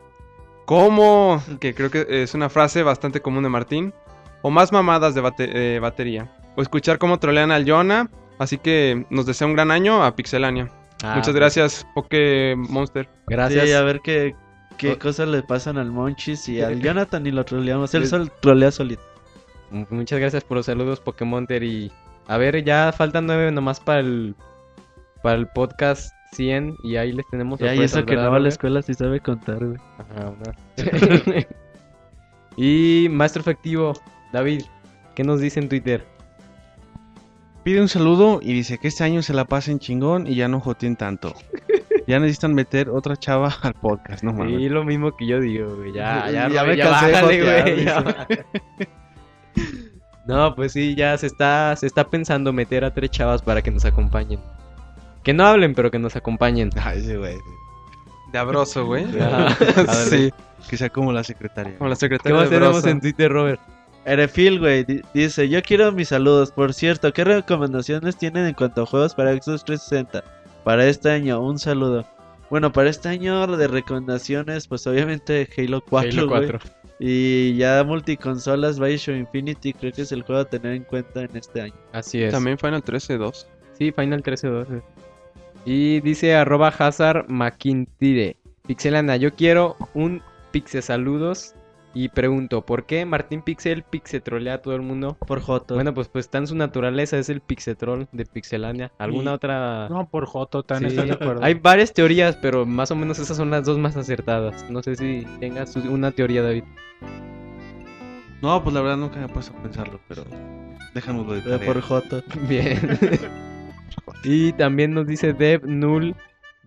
[0.66, 1.42] ¿Cómo?
[1.60, 3.94] Que creo que es una frase bastante común de Martín.
[4.42, 6.30] O más mamadas de bate- eh, batería.
[6.56, 8.10] O escuchar cómo trolean al Jonah.
[8.38, 10.68] Así que nos desea un gran año a Pixelania.
[11.02, 13.08] Ah, Muchas gracias, Pokémonster.
[13.26, 13.64] Gracias.
[13.64, 14.34] Sí, a ver qué,
[14.76, 14.98] qué Oh.
[14.98, 17.94] cosas le pasan al Monchis y al Jonathan y lo troleamos.
[17.94, 19.02] Él sol trolea solito.
[19.70, 21.62] Muchas gracias por los saludos, Pokémonter.
[21.62, 21.90] Y
[22.28, 24.34] a ver, ya faltan nueve nomás para el,
[25.22, 26.76] para el podcast 100.
[26.84, 28.94] Y ahí les tenemos Ya, y eso que no ¿verdad, va a la escuela sí
[28.94, 29.78] sabe contar, güey.
[29.98, 31.46] Ajá, una.
[32.56, 33.92] y maestro efectivo,
[34.32, 34.62] David,
[35.14, 36.04] ¿qué nos dice en Twitter?
[37.64, 40.60] Pide un saludo y dice que este año se la pasen chingón y ya no
[40.60, 41.34] joteen tanto.
[42.08, 44.58] Ya necesitan meter otra chava al podcast, no mames.
[44.58, 45.92] Sí, lo mismo que yo digo, güey.
[45.92, 47.84] Ya, ya, Ya me ya cansé de bájale, jotear, güey, dice.
[47.84, 48.26] ya.
[50.26, 53.70] No, pues sí, ya se está, se está pensando meter a tres chavas para que
[53.70, 54.40] nos acompañen.
[55.26, 56.70] Que no hablen, pero que nos acompañen.
[56.82, 57.36] Ay, sí, güey.
[58.32, 59.04] De abroso, güey.
[60.08, 60.30] Sí,
[60.70, 61.76] Que sea como la secretaria.
[61.78, 63.60] como la ¿Qué secretaria más de tenemos en Twitter, Robert?
[64.04, 66.52] Erefil, güey, di- dice, yo quiero mis saludos.
[66.52, 70.22] Por cierto, ¿qué recomendaciones tienen en cuanto a juegos para Xbox 360?
[70.62, 72.06] Para este año, un saludo.
[72.48, 76.48] Bueno, para este año de recomendaciones, pues obviamente Halo 4, Halo güey.
[76.50, 76.60] 4.
[77.00, 81.36] Y ya multiconsolas, Bioshock Infinity, creo que es el juego a tener en cuenta en
[81.36, 81.74] este año.
[81.92, 82.32] Así es.
[82.32, 83.48] También Final 13 2.
[83.76, 84.82] Sí, Final 13-12.
[85.66, 88.36] Y dice arroba Hazard McIntyre.
[88.66, 90.22] Pixelana, yo quiero un
[90.52, 91.54] Pixe saludos.
[91.92, 95.16] Y pregunto, ¿por qué Martín Pixel Pixe trolea a todo el mundo?
[95.26, 95.76] Por Joto.
[95.76, 98.92] Bueno, pues pues está en su naturaleza, es el Pixetrol de Pixelania.
[98.98, 99.88] ¿Alguna Y- otra?
[99.88, 100.86] No, por Joto, tan Sí.
[100.88, 101.42] ¿estás de acuerdo?
[101.42, 104.68] Hay varias teorías, pero más o menos esas son las dos más acertadas.
[104.70, 106.64] No sé si tengas una teoría, David.
[108.42, 110.24] No, pues la verdad nunca me he puesto a pensarlo, pero
[110.94, 111.72] déjanoslo de Pero tarea.
[111.72, 112.22] por Joto.
[112.46, 112.78] Bien.
[114.24, 116.14] y también nos dice Dev Null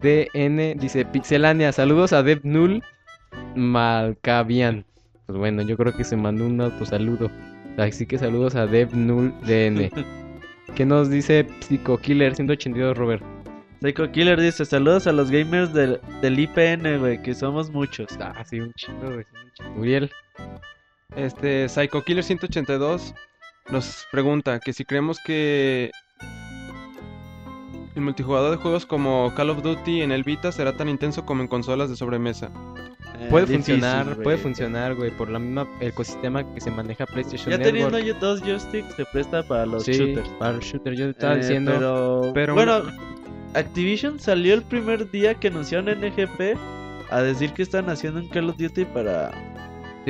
[0.01, 2.83] DN, dice Pixelania, saludos a Dev Null
[3.55, 4.85] Malcavian.
[5.25, 7.29] Pues bueno, yo creo que se mandó un autosaludo.
[7.77, 9.91] Así que saludos a Dev Null DN.
[10.75, 13.23] ¿Qué nos dice Psycho Killer 182, Robert?
[13.81, 18.17] Psycho Killer dice, saludos a los gamers del, del IPN, güey, que somos muchos.
[18.19, 19.25] Ah, sí, un chingo, güey.
[19.77, 20.11] Uriel.
[21.15, 23.13] Este, Psycho Killer 182
[23.71, 25.91] nos pregunta que si creemos que
[27.99, 31.41] el multijugador de juegos como Call of Duty en el Vita será tan intenso como
[31.41, 32.49] en consolas de sobremesa.
[33.19, 37.51] Eh, Puede difícil, funcionar, puede funcionar, güey, por la misma ecosistema que se maneja PlayStation
[37.51, 37.91] Ya Network.
[37.91, 40.29] teniendo yo dos joysticks se presta para los Sí, shooters.
[40.39, 40.95] para el shooter.
[40.95, 41.71] Yo estaba Eh, diciendo...
[41.73, 42.81] Pero, pero- bueno,
[43.53, 46.55] Activision salió el primer día que anunciaron NGP
[47.09, 49.31] a decir que están haciendo un Call of Duty para,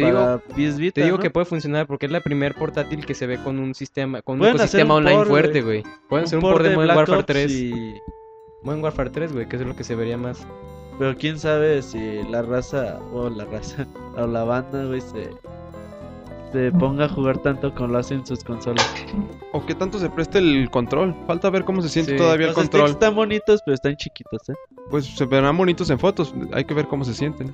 [0.05, 1.23] Te para digo, PS Vita, Te digo ¿no?
[1.23, 4.39] que puede funcionar porque es la primer portátil que se ve con un sistema, con
[4.39, 5.83] un ecosistema un online fuerte, güey.
[6.07, 7.51] Pueden hacer un port de Modern Warfare Ops 3.
[7.51, 7.93] y-
[8.63, 10.45] Modern Warfare 3, güey, que es lo que se vería más.
[10.97, 15.29] Pero quién sabe si la raza, o la raza, o la banda, güey, se,
[16.51, 18.85] se ponga a jugar tanto como lo hacen sus consolas.
[19.53, 21.15] O que tanto se preste el control.
[21.27, 22.17] Falta ver cómo se siente Sí.
[22.17, 22.89] todavía el Los control.
[22.89, 24.53] están bonitos, pero están chiquitos, ¿eh?
[24.89, 26.33] Pues se verán bonitos en fotos.
[26.51, 27.53] Hay que ver cómo se sienten.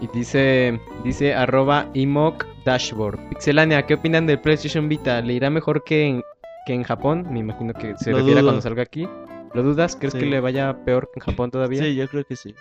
[0.00, 3.18] Y dice, dice arroba Imok Dashboard.
[3.28, 5.20] Pixelania, ¿qué opinan del PlayStation Vita?
[5.20, 6.22] ¿Le irá mejor que en,
[6.66, 7.26] que en Japón?
[7.30, 9.06] Me imagino que se Lo refiere a cuando salga aquí.
[9.52, 9.96] ¿Lo dudas?
[9.96, 10.20] ¿Crees Sí.
[10.20, 11.82] que le vaya peor que en Japón todavía?
[11.82, 12.54] Sí, yo creo que sí.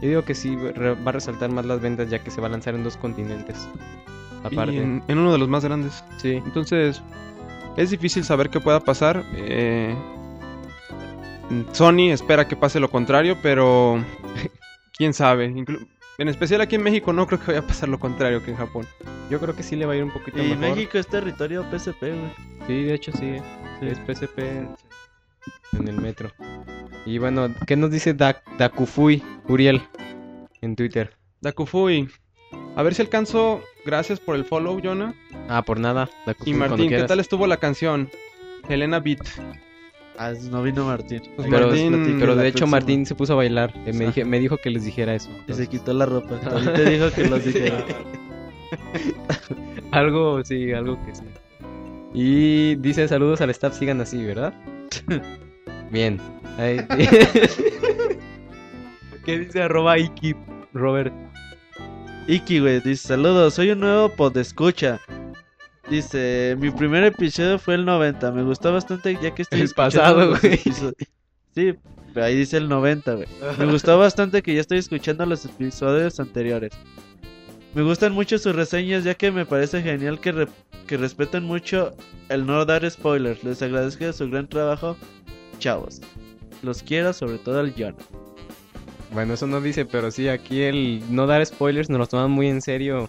[0.00, 2.50] Yo digo que sí, va a resaltar más las ventas ya que se va a
[2.50, 3.68] lanzar en dos continentes.
[4.42, 4.72] Aparte.
[4.74, 6.02] Y en, en uno de los más grandes.
[6.16, 6.32] Sí.
[6.44, 7.02] Entonces,
[7.76, 9.22] es difícil saber qué pueda pasar.
[9.36, 9.94] Eh,
[11.72, 14.02] Sony espera que pase lo contrario, pero
[14.96, 15.50] quién sabe.
[15.50, 15.86] Inclu-
[16.20, 18.56] en especial aquí en México no creo que vaya a pasar lo contrario que en
[18.56, 18.86] Japón.
[19.30, 20.58] Yo creo que sí le va a ir un poquito Y mejor.
[20.76, 22.32] México es territorio PSP, güey.
[22.66, 23.36] Sí, de hecho sí.
[23.80, 24.38] Es PSP
[25.72, 26.30] en el metro.
[27.06, 29.80] Y bueno, ¿qué nos dice Da- Dakufui Uriel
[30.60, 31.16] en Twitter?
[31.40, 32.08] Dakufui.
[32.76, 33.62] A ver si alcanzo.
[33.86, 35.14] Gracias por el follow, Jonah.
[35.48, 36.10] Ah, por nada.
[36.26, 38.10] Dakufui, Y Martín, ¿qué tal estuvo la canción?
[38.68, 39.20] Helena Beat.
[40.22, 41.22] Ah, no vino Martín.
[41.34, 42.66] Pues Pero, Martín- de hecho próxima.
[42.66, 43.72] Martín se puso a bailar.
[43.86, 45.30] Eh, me, dije- me dijo que les dijera eso.
[45.48, 46.38] Y se quitó la ropa.
[46.40, 47.80] También te dijo que los dijera.
[49.92, 51.22] Algo, sí, algo que sí.
[52.12, 54.52] Y dice saludos al staff, sigan así, ¿verdad?
[55.90, 56.20] Bien.
[56.58, 56.84] Ahí-
[59.24, 60.34] ¿Qué dice arroba Iki,
[60.74, 61.12] Robert?
[62.28, 65.00] Iki, güey, dice, saludos, soy un nuevo podescucha.
[65.90, 70.30] Dice, mi primer episodio fue el 90, me gustó bastante ya que estoy El escuchando
[70.30, 70.60] pasado, güey.
[71.52, 71.74] Sí,
[72.14, 73.26] ahí dice el 90, güey.
[73.58, 76.70] Me gustó bastante que ya estoy escuchando los episodios anteriores.
[77.74, 80.48] Me gustan mucho sus reseñas ya que me parece genial que, re-
[80.86, 81.92] que respeten mucho
[82.28, 83.42] el no dar spoilers.
[83.42, 84.96] Les agradezco su gran trabajo,
[85.58, 86.00] chavos.
[86.62, 87.96] Los quiero, sobre todo al John.
[89.12, 92.46] Bueno, eso no dice, pero sí, aquí el no dar spoilers nos lo toman muy
[92.46, 93.08] en serio.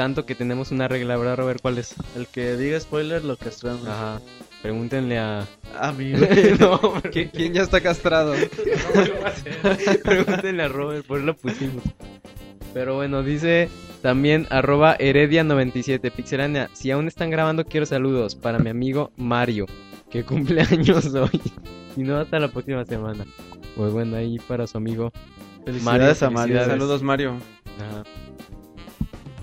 [0.00, 1.60] Tanto que tenemos una regla, ¿verdad, Robert?
[1.60, 1.94] ¿Cuál es?
[2.16, 3.86] El que diga spoiler lo castramos.
[3.86, 4.18] Ajá.
[4.62, 5.46] Pregúntenle a.
[5.78, 6.58] A mí, güey.
[6.58, 7.10] no, hombre.
[7.10, 8.32] ¿Qui- ¿Quién ya está castrado?
[10.02, 11.82] Pregúntenle a Robert, por eso lo pusimos.
[12.72, 13.68] Pero bueno, dice
[14.00, 16.70] también arroba heredia97 pixelania.
[16.72, 19.66] Si aún están grabando, quiero saludos para mi amigo Mario,
[20.10, 21.42] que cumple años hoy.
[21.98, 23.26] Y no hasta la próxima semana.
[23.76, 25.12] Pues bueno, ahí para su amigo.
[25.66, 26.54] Felicidades a Mario.
[26.54, 26.68] felicidades.
[26.80, 27.34] Saludos, Mario.
[27.78, 28.02] Ajá.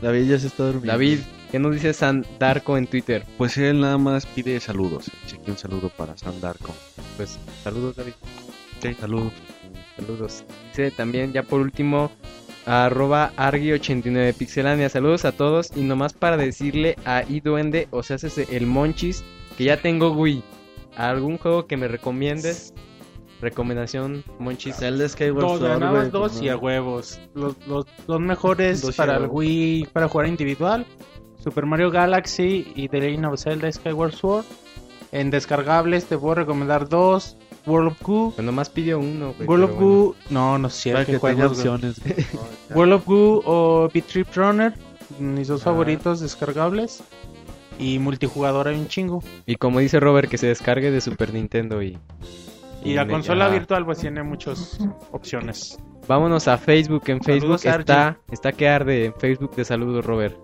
[0.01, 0.91] David ya se está durmiendo.
[0.91, 1.19] David,
[1.51, 3.25] ¿qué nos dice San Darko en Twitter?
[3.37, 5.09] Pues él nada más pide saludos.
[5.47, 6.73] Un saludo para San Darko.
[7.15, 8.13] Pues saludos, David.
[8.99, 9.33] Saludos.
[9.95, 10.43] Saludos.
[10.69, 12.11] Dice también, ya por último,
[12.65, 14.89] arroba argi89 pixelania.
[14.89, 15.71] Saludos a todos.
[15.75, 19.23] Y nomás para decirle a iDuende, o sea, ese el Monchis,
[19.57, 20.43] que ya tengo Wii.
[20.95, 22.73] ¿Algún juego que me recomiendes?
[23.41, 24.75] Recomendación, Monchis.
[24.77, 27.19] Zelda Skyward Dos, Sword, güey, más dos y a huevos.
[27.35, 29.27] Los, los, los mejores Dos y para el.
[29.29, 30.85] Wii, para jugar individual.
[31.43, 34.45] Super Mario Galaxy y The Legend of Zelda Skyward Sword.
[35.11, 37.37] En descargables te puedo recomendar dos.
[37.65, 38.31] World of Goo.
[38.33, 39.95] Pues nomás pidió uno, güey, World of pero bueno.
[40.03, 40.15] Goo.
[40.29, 42.01] No, no Para qué que opciones.
[42.73, 44.73] World of Goo o Beat Trip Runner.
[45.19, 45.65] Mis dos Ah.
[45.65, 47.03] favoritos descargables.
[47.79, 49.21] Y multijugador hay un chingo.
[49.45, 51.97] Y como dice Robert, que se descargue de Super Nintendo y...
[52.83, 53.53] Y la consola ajá.
[53.55, 54.79] virtual pues tiene muchas
[55.11, 55.77] opciones.
[56.07, 57.03] Vámonos a Facebook.
[57.07, 57.79] En Facebook Saludos, Archie.
[57.81, 59.05] está, está que arde.
[59.05, 60.37] En Facebook de saludos, Robert.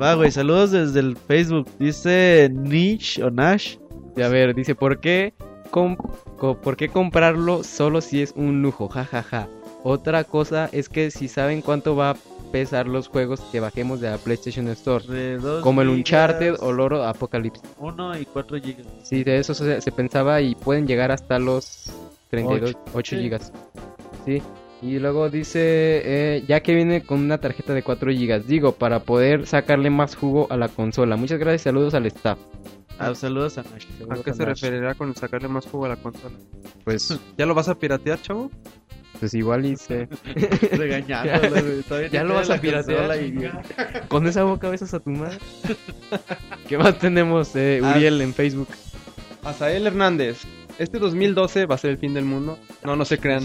[0.00, 1.66] Va, güey, saludos desde el Facebook.
[1.78, 3.76] Dice Niche o Nash.
[4.16, 5.34] Y a ver, dice, ¿por qué,
[5.70, 5.96] com-
[6.38, 8.88] co- ¿por qué comprarlo solo si es un lujo?
[8.88, 9.48] Ja, ja, ja.
[9.84, 12.16] Otra cosa es que si saben cuánto va
[12.50, 15.04] pesar los juegos que bajemos de la PlayStation Store.
[15.62, 17.62] Como el Uncharted o Loro Apocalypse.
[17.78, 18.86] 1 y 4 gigas.
[19.02, 21.92] Sí, de eso se, se pensaba y pueden llegar hasta los
[22.30, 23.22] 32, 8 Sí.
[23.22, 23.52] gigas.
[24.24, 24.42] Sí.
[24.82, 25.60] Y luego dice,
[26.04, 30.16] eh, ya que viene con una tarjeta de 4 gigas, digo, para poder sacarle más
[30.16, 31.16] jugo a la consola.
[31.16, 32.38] Muchas gracias, saludos al staff.
[32.98, 33.86] Ah, saludos a Nash.
[34.10, 36.34] ¿A qué se referirá con sacarle más jugo a la consola?
[36.84, 38.50] Pues, ¿Ya lo vas a piratear, chavo?
[39.20, 40.08] Pues igual hice.
[40.72, 41.82] Regañándolo, güey.
[41.82, 43.22] Todavía Ya ni lo vas a piratear.
[43.22, 43.48] y-
[44.08, 45.38] Con esa boca besas a tu madre.
[46.68, 47.92] ¿Qué más tenemos, eh, Ah.
[47.94, 48.68] Uriel, en Facebook?
[49.44, 50.42] Azael Hernández.
[50.78, 52.58] Este 2012 va a ser el fin del mundo.
[52.84, 53.44] No, no se crean.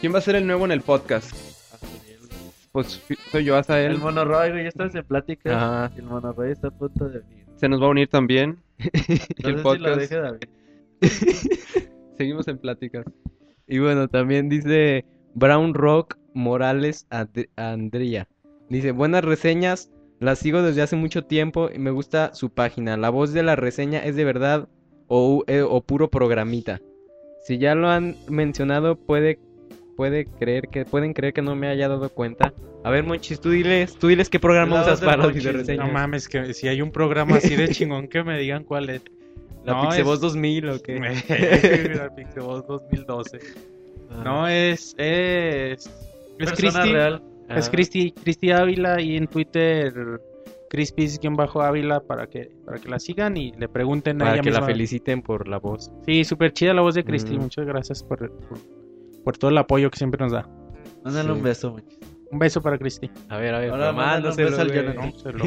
[0.00, 1.30] ¿Quién va a ser el nuevo en el podcast?
[2.72, 3.98] Pues soy yo, El Azael.
[3.98, 5.54] monorroy, güey, ya estás en plática.
[5.84, 5.92] Ajá.
[5.96, 7.44] El monorroy está a punto de venir.
[7.56, 8.58] Se nos va a unir también.
[8.78, 10.00] No el sé si lo podcast.
[10.00, 10.40] deje David.
[12.18, 13.04] Seguimos en pláticas.
[13.66, 18.28] Y bueno, también dice Brown Rock Morales Ad- Andrea.
[18.68, 22.96] Dice, buenas reseñas, las sigo desde hace mucho tiempo y me gusta su página.
[22.96, 24.68] La voz de la reseña es de verdad
[25.08, 26.80] o, eh, o puro programita.
[27.44, 29.38] Si ya lo han mencionado, puede,
[29.96, 32.54] puede creer que, pueden creer que no me haya dado cuenta.
[32.84, 35.86] A ver, Monchis, tú diles, tú diles qué programa usas para videoreseñas.
[35.86, 39.02] No mames, que si hay un programa así de chingón que me digan cuál es.
[39.64, 40.98] ¿La No, Pixeboss es- 2000 o qué?
[41.94, 43.38] La Pixeboss 2012.
[44.24, 44.94] No, es.
[44.98, 45.86] Es.
[45.86, 45.90] Es
[46.38, 46.92] Persona Cristi.
[46.92, 47.22] real.
[47.48, 47.70] Es Ah.
[47.70, 49.92] Cristi, Cristi Ávila y en Twitter.
[50.70, 54.62] Crispis-Ávila para que, para que la sigan y le pregunten a Para ella que la
[54.62, 55.90] feliciten por la voz.
[56.06, 57.36] Sí, súper chida la voz de Cristi.
[57.36, 57.42] Mm.
[57.42, 58.18] Muchas gracias por,
[58.48, 58.58] por,
[59.22, 60.48] por todo el apoyo que siempre nos da.
[61.04, 61.34] Mándale Sí.
[61.34, 61.84] un beso, güey.
[62.32, 63.10] Un beso para Cristi.
[63.28, 64.80] A ver, a ver, Ahora mándaselo, beso al güey.
[64.80, 65.12] Jonathan.
[65.12, 65.18] ¿no?
[65.18, 65.38] Se lo-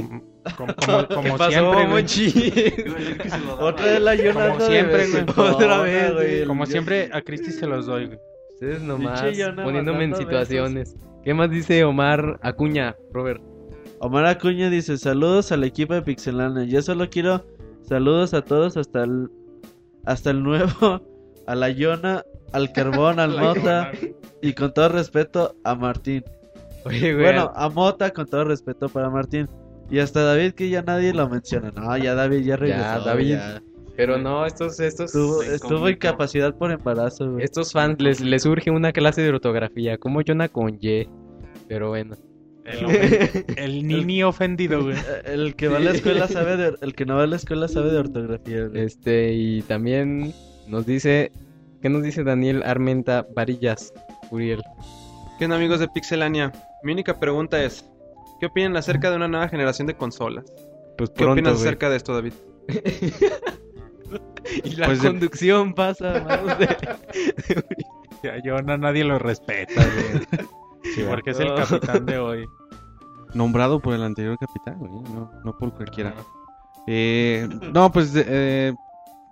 [0.56, 3.06] como como, como ¿Qué pasó, siempre, güey.
[3.60, 4.62] Otra vez la Como Jonathan.
[4.68, 5.24] siempre, güey.
[5.54, 6.46] Otra vez, güey.
[6.46, 8.20] Como siempre, a Cristi se los doy, güey.
[8.54, 9.22] Ustedes nomás
[9.64, 10.96] poniéndome en situaciones.
[11.24, 13.42] ¿Qué más dice Omar Acuña, Robert?
[14.00, 16.64] Omar Acuña dice, saludos al equipo de Pixelania.
[16.66, 17.44] Yo solo quiero
[17.82, 19.30] saludos a todos hasta el,
[20.06, 21.02] hasta el nuevo,
[21.48, 23.92] a la Yona, al Carbón, al Mota
[24.42, 26.24] y con todo respeto a Martín.
[26.86, 27.26] Oye, güey.
[27.26, 29.48] Bueno, a Mota con todo respeto para Martín.
[29.90, 31.72] Y hasta David que ya nadie lo menciona.
[31.72, 33.02] No, ya David ya regresó.
[33.06, 33.30] David.
[33.34, 33.62] ya.
[33.96, 37.44] pero no, estos, estos, Estuvo, estuvo incapacidad por embarazo, güey.
[37.46, 41.08] estos fans les, les surge una clase de ortografía, como Jonah con Y.
[41.68, 42.16] Pero bueno.
[42.66, 44.98] El, ofen- el nini ofendido, güey.
[45.26, 47.68] El que va a la escuela sabe de, el que no va a la escuela
[47.68, 48.82] sabe de ortografía, güey.
[48.86, 50.34] Este, y también
[50.68, 51.32] nos dice,
[51.84, 53.94] ¿qué nos dice Daniel Armenta Varillas,
[54.32, 54.64] Uriel?
[55.38, 56.52] ¿Qué onda amigos de Pixelania?
[56.86, 57.84] Mi única pregunta es,
[58.40, 60.46] ¿qué opinan acerca de una nueva generación de consolas?
[60.98, 61.66] Pues ¿Qué pronto, opinas güey.
[61.66, 62.34] acerca de esto, David?
[64.64, 66.78] Y la Pues de- conducción pasa a manos de-
[68.24, 71.08] Ya, yo no, nadie lo respeta, güey.
[71.10, 72.46] Porque es el capitán de hoy.
[73.34, 76.14] Nombrado por el anterior capitán, güey, no, no por cualquiera.
[76.88, 78.74] Eh, no, pues de, eh,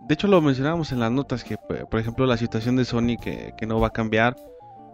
[0.07, 3.53] de hecho lo mencionábamos en las notas que, por ejemplo, la situación de Sony que,
[3.55, 4.35] que no va a cambiar.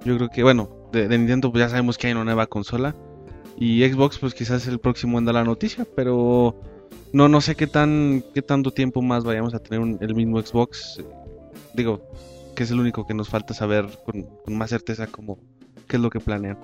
[0.06, 2.96] Yo creo que, bueno, de, de Nintendo pues ya sabemos que hay una nueva consola.
[3.58, 6.56] Y Xbox pues quizás el próximo en dar la noticia, pero
[7.12, 10.42] no no sé qué tan qué tanto tiempo más vayamos a tener un- el mismo
[10.42, 11.04] Xbox.
[11.74, 12.02] Digo,
[12.56, 15.38] que es el único que nos falta saber con, con más certeza cómo
[15.88, 16.58] qué es lo que planean.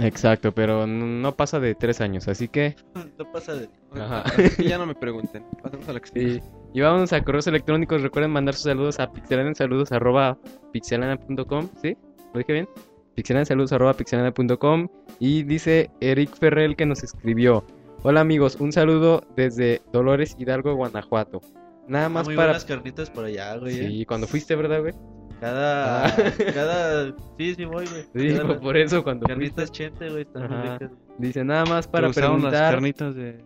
[0.00, 2.74] Exacto, pero no no pasa de tres años, así que...
[3.18, 3.68] No pasa de...
[3.92, 4.24] Ajá.
[4.58, 5.44] Ya no me pregunten.
[5.62, 6.00] Pasemos a la.
[6.12, 6.40] Sí.
[6.72, 8.02] Y vamos a correos electrónicos.
[8.02, 10.36] Recuerden mandar sus saludos a pixelania saludos arroba
[10.72, 11.68] pixelania.com.
[11.80, 11.96] ¿Sí?
[12.34, 12.68] ¿Lo dije bien?
[13.14, 14.88] Pixelania saludos arroba pixelania.com.
[15.20, 17.64] Y dice Eric Ferrell que nos escribió.
[18.02, 21.40] Hola amigos, un saludo desde Dolores Hidalgo, Guanajuato.
[21.88, 22.48] Nada más Ah, muy para...
[22.48, 23.78] buenas carnitas por allá, güey.
[23.78, 23.88] eh.
[23.88, 24.94] Sí, cuando fuiste, ¿verdad, güey?
[25.40, 26.06] Cada...
[26.06, 26.16] Ah.
[26.54, 27.14] cada...
[27.38, 28.02] Sí, sí voy, güey.
[28.14, 29.34] Sí, Cada- por eso cuando fuiste.
[29.54, 30.78] Carnitas chente, güey, están muy Ajá.
[30.78, 30.98] ricas.
[31.18, 32.74] Dice nada más para ¿Te gustaron las preguntar...
[32.74, 33.44] carnitas de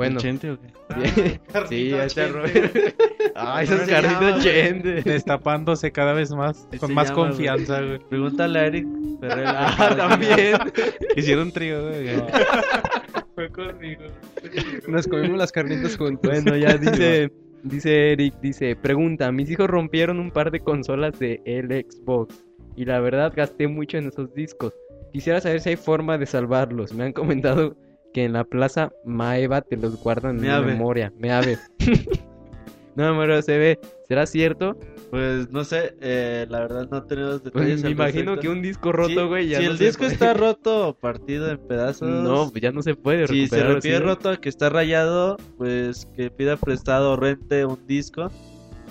[0.00, 0.68] Bueno, Chente o qué?
[1.68, 2.32] sí, ahí está chente.
[2.32, 2.94] Robert.
[3.34, 5.02] Ah, esas ¿Cómo se carnitas chente.
[5.02, 7.98] Destapándose cada vez más, con se más llama, confianza, güey.
[8.08, 8.86] Pregúntale a Eric
[9.20, 9.44] Ferrer.
[9.46, 10.56] Ah, también.
[11.16, 12.16] Hicieron trío, güey.
[13.34, 14.04] Fue conmigo.
[14.88, 16.30] Nos comimos las carnitas juntos.
[16.30, 17.30] Bueno, ya dice,
[17.62, 22.42] dice Eric, dice, pregunta, mis hijos rompieron un par de consolas de el Xbox
[22.74, 24.72] y la verdad gasté mucho en esos discos.
[25.12, 26.94] Quisiera saber si hay forma de salvarlos.
[26.94, 27.76] Me han comentado
[28.12, 31.12] que en la plaza Maeva te los guardan en memoria.
[31.18, 31.58] Meave.
[32.96, 33.78] no, pero se ve.
[34.08, 34.76] ¿Será cierto?
[35.10, 37.82] Pues no sé, eh, la verdad no tenemos Pues detalles.
[37.82, 38.40] me imagino respecto.
[38.40, 40.12] que un disco roto, güey, ya Si no el disco puede.
[40.12, 42.08] está roto o partido en pedazos.
[42.08, 46.30] No, pues ya no se puede Si se refiere roto, que está rayado, pues que
[46.30, 48.30] pida prestado o rente un disco,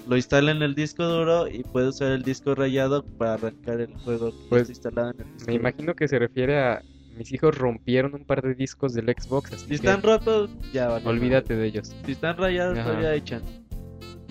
[0.08, 3.94] lo instala en el disco duro y puede usar el disco rayado para arrancar el
[4.00, 5.62] juego que Pues, está instalado en el disco Me duro.
[5.70, 6.82] imagino que se refiere a
[7.20, 10.88] mis hijos rompieron un par de discos del Xbox, así Si que están rotos, ya
[10.88, 11.06] vale.
[11.08, 11.94] olvídate de ellos.
[12.06, 12.88] Si están rayados, Ajá.
[12.88, 13.48] todavía hay chance.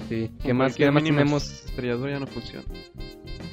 [0.09, 0.31] Sí.
[0.43, 1.67] ¿Qué más, qué tenemos?
[1.67, 2.65] estrellador ya no funciona.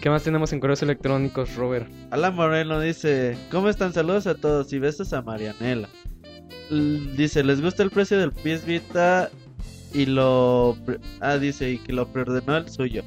[0.01, 1.87] ¿Qué más tenemos en correos electrónicos, Robert?
[2.11, 3.91] Alan Moreno dice, ¿cómo están?
[3.91, 5.89] Saludos a todos y besos a Marianela.
[6.71, 9.29] L- Dice, ¿les gusta el precio del PS Vita?
[9.93, 10.77] Y lo...
[11.21, 13.03] Ah, dice, y que lo preordenó el suyo.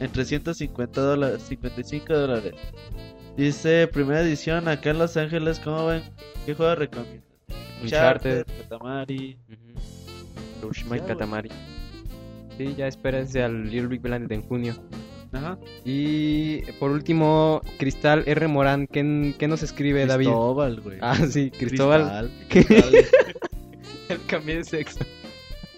[0.00, 2.54] En 350 dólares, 55 dólares.
[3.36, 6.02] Dice, primera edición acá en Los Ángeles, ¿cómo ven?
[6.44, 7.22] ¿Qué juego recomiendan?
[7.82, 8.44] Uncharted.
[8.44, 9.38] Katamari.
[9.48, 9.56] Y
[10.62, 11.00] Ya, güey.
[11.06, 11.48] Katamari.
[12.58, 14.74] Sí, ya espérense al Little Big Planet en junio.
[15.32, 15.56] Ajá.
[15.84, 18.48] Y por último, Cristal R.
[18.48, 20.26] Morán, ¿qué, qué nos escribe David?
[20.26, 20.98] Cristóbal, güey.
[21.00, 22.30] Ah, sí, Cristóbal.
[22.48, 22.82] Cristal.
[24.10, 24.98] El cambio de sexo.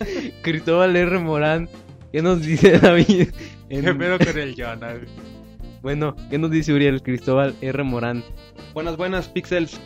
[0.42, 1.18] Cristóbal R.
[1.18, 1.68] Morán,
[2.10, 3.28] ¿qué nos dice David?
[3.68, 4.94] En- ¿Qué pedo con el Jonah?
[5.82, 7.02] Bueno, ¿qué nos dice Uriel?
[7.02, 7.82] Cristóbal R.
[7.82, 8.22] Morán.
[8.72, 9.80] Buenas, buenas, Pixels.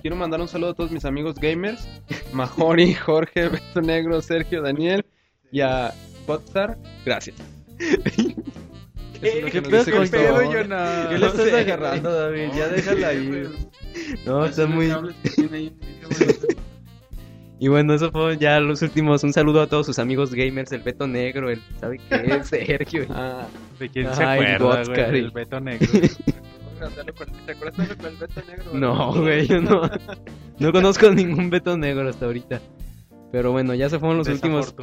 [0.00, 1.88] Quiero mandar un saludo a todos mis amigos gamers.
[2.32, 5.04] Majori, Jorge, Beto Negro, Sergio, Daniel
[5.50, 5.92] y a
[6.26, 6.78] Botstar.
[7.04, 7.36] Gracias.
[7.78, 10.10] Eso es ¿Qué pedo con Cristóbal.
[10.10, 10.52] todo?
[10.52, 11.06] Jonah?
[11.08, 12.48] ¿Qué le No estás sé, agarrando, David?
[12.56, 13.44] Ya déjala ahí.
[14.24, 14.90] No, está muy...
[17.58, 19.22] Y bueno, eso fue ya los últimos.
[19.22, 22.48] Un saludo a todos sus amigos gamers, el Beto Negro, el ¿sabe qué es?
[22.48, 23.04] Sergio.
[23.10, 23.46] Ah,
[23.80, 25.20] ¿De quién se Ay, acuerda, Godskar, güey?
[25.20, 25.88] El Beto Negro.
[27.46, 28.70] ¿Te acuerdas de con el Beto Negro?
[28.74, 29.82] No, güey, yo no.
[30.58, 32.60] No conozco ningún Beto Negro hasta ahorita.
[33.32, 34.74] Pero bueno, ya se fueron los últimos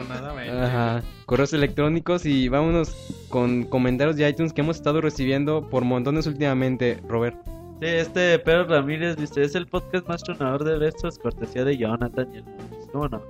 [0.49, 2.95] ajá, correos electrónicos y vámonos
[3.29, 7.37] con comentarios de iTunes que hemos estado recibiendo por montones últimamente, Robert.
[7.79, 12.27] Sí, este Pedro Ramírez dice, es el podcast más tronador de besos, cortesía de Jonathan
[12.33, 12.87] y el Luis".
[12.91, 13.21] ¿Cómo no?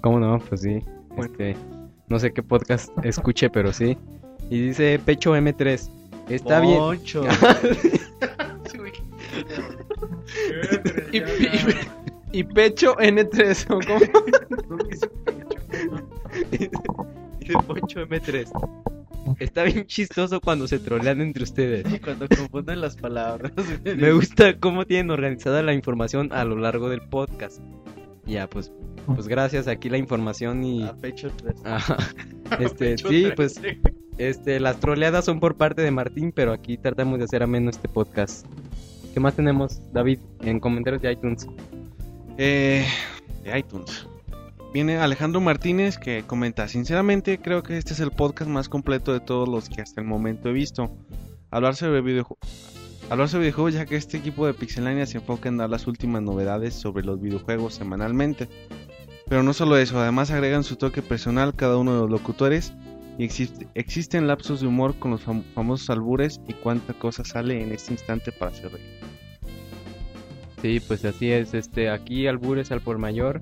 [0.00, 0.38] ¿Cómo no?
[0.48, 0.82] Pues sí.
[1.18, 1.54] Este,
[2.08, 3.96] no sé qué podcast escuche, pero sí.
[4.50, 5.88] Y dice Pecho M3.
[6.28, 6.76] Está bien.
[6.78, 7.22] Poncho.
[11.12, 11.20] Y, y-
[12.40, 13.66] y pecho N3.
[13.70, 14.00] ¿o cómo?
[16.50, 18.50] Dice Poncho M3.
[19.38, 21.92] Está bien chistoso cuando se trolean entre ustedes.
[21.92, 23.52] Y cuando confunden las palabras.
[23.84, 27.60] Me gusta cómo tienen organizada la información a lo largo del podcast.
[28.26, 28.72] Ya, pues,
[29.06, 29.66] pues gracias.
[29.66, 30.84] Aquí la información y.
[30.84, 31.54] A pecho 3.
[31.64, 31.96] Ajá.
[32.60, 33.60] Este, sí, pues,
[34.20, 37.88] este, las troleadas son por parte de Martín, pero aquí tratamos de hacer ameno este
[37.88, 38.46] podcast.
[39.14, 41.46] ¿Qué más tenemos, David, en comentarios de iTunes?
[42.36, 42.86] Eh,
[43.42, 44.06] de iTunes.
[44.74, 49.20] Viene Alejandro Martínez que comenta, sinceramente creo que este es el podcast más completo de
[49.20, 50.94] todos los que hasta el momento he visto.
[51.50, 52.46] Hablar sobre videojuegos...
[53.08, 56.20] Hablar sobre videojuegos ya que este equipo de Pixelania se enfoca en dar las últimas
[56.22, 58.48] novedades sobre los videojuegos semanalmente.
[59.26, 62.74] Pero no solo eso, además agregan su toque personal cada uno de los locutores
[63.20, 67.62] y existe- existen lapsos de humor con los fam- famosos albures y cuánta cosa sale
[67.62, 68.98] en este instante para hacer reír.
[70.62, 71.52] Sí, pues así es.
[71.54, 73.40] Este, aquí albures al por mayor.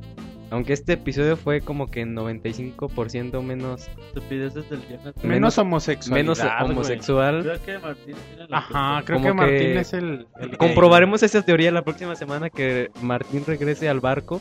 [0.51, 4.81] Aunque este episodio fue como que en 95% menos, Estupideces del.
[5.23, 6.19] Menos homosexual.
[6.19, 7.43] menos homosexual.
[7.43, 10.57] Creo que Martín tiene la Ajá, creo Como que Martín que es el, el gay.
[10.59, 14.41] Comprobaremos esa teoría la próxima semana que Martín regrese al barco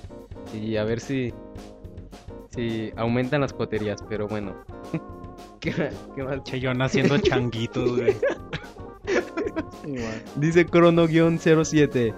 [0.60, 1.34] y a ver si
[2.56, 4.56] si aumentan las coterías, pero bueno.
[5.60, 5.74] ¿Qué,
[6.16, 6.44] qué más?
[6.44, 8.16] Cheyón haciendo changuitos, güey.
[10.36, 12.14] Dice Crono-07.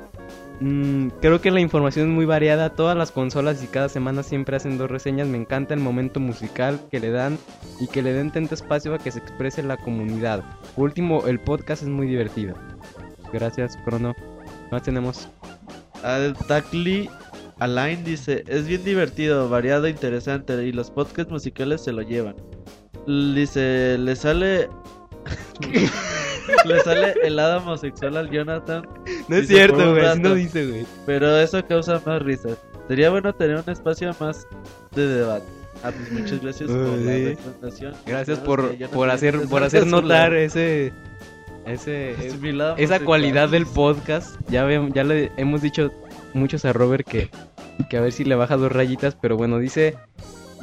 [0.61, 2.75] Mm, creo que la información es muy variada.
[2.75, 5.27] Todas las consolas y cada semana siempre hacen dos reseñas.
[5.27, 7.37] Me encanta el momento musical que le dan
[7.79, 10.43] y que le den tanto espacio a que se exprese la comunidad.
[10.75, 12.55] Por último, el podcast es muy divertido.
[13.31, 14.15] Gracias, Crono.
[14.71, 15.29] Más tenemos.
[16.03, 17.09] Al Tacli
[17.59, 22.35] Alain dice, es bien divertido, variado, interesante y los podcasts musicales se lo llevan.
[23.07, 24.69] Dice, le sale...
[26.65, 28.87] le sale el lado homosexual al Jonathan,
[29.27, 30.19] No es cierto, güey.
[30.19, 30.85] No dice, güey.
[31.05, 32.57] pero eso causa más risas.
[32.87, 34.47] Sería bueno tener un espacio más
[34.95, 35.45] de debate.
[35.83, 37.25] Ah, pues muchas gracias por la Uy.
[37.35, 37.93] recomendación.
[38.05, 40.91] Gracias por, por hacer por hacer notar ese
[41.65, 42.35] ese Es
[42.77, 44.35] esa cualidad del podcast.
[44.49, 45.91] Ya ve- ya le hemos dicho
[46.33, 47.29] muchos a Robert que
[47.89, 49.95] que a ver si le baja dos rayitas, pero bueno, dice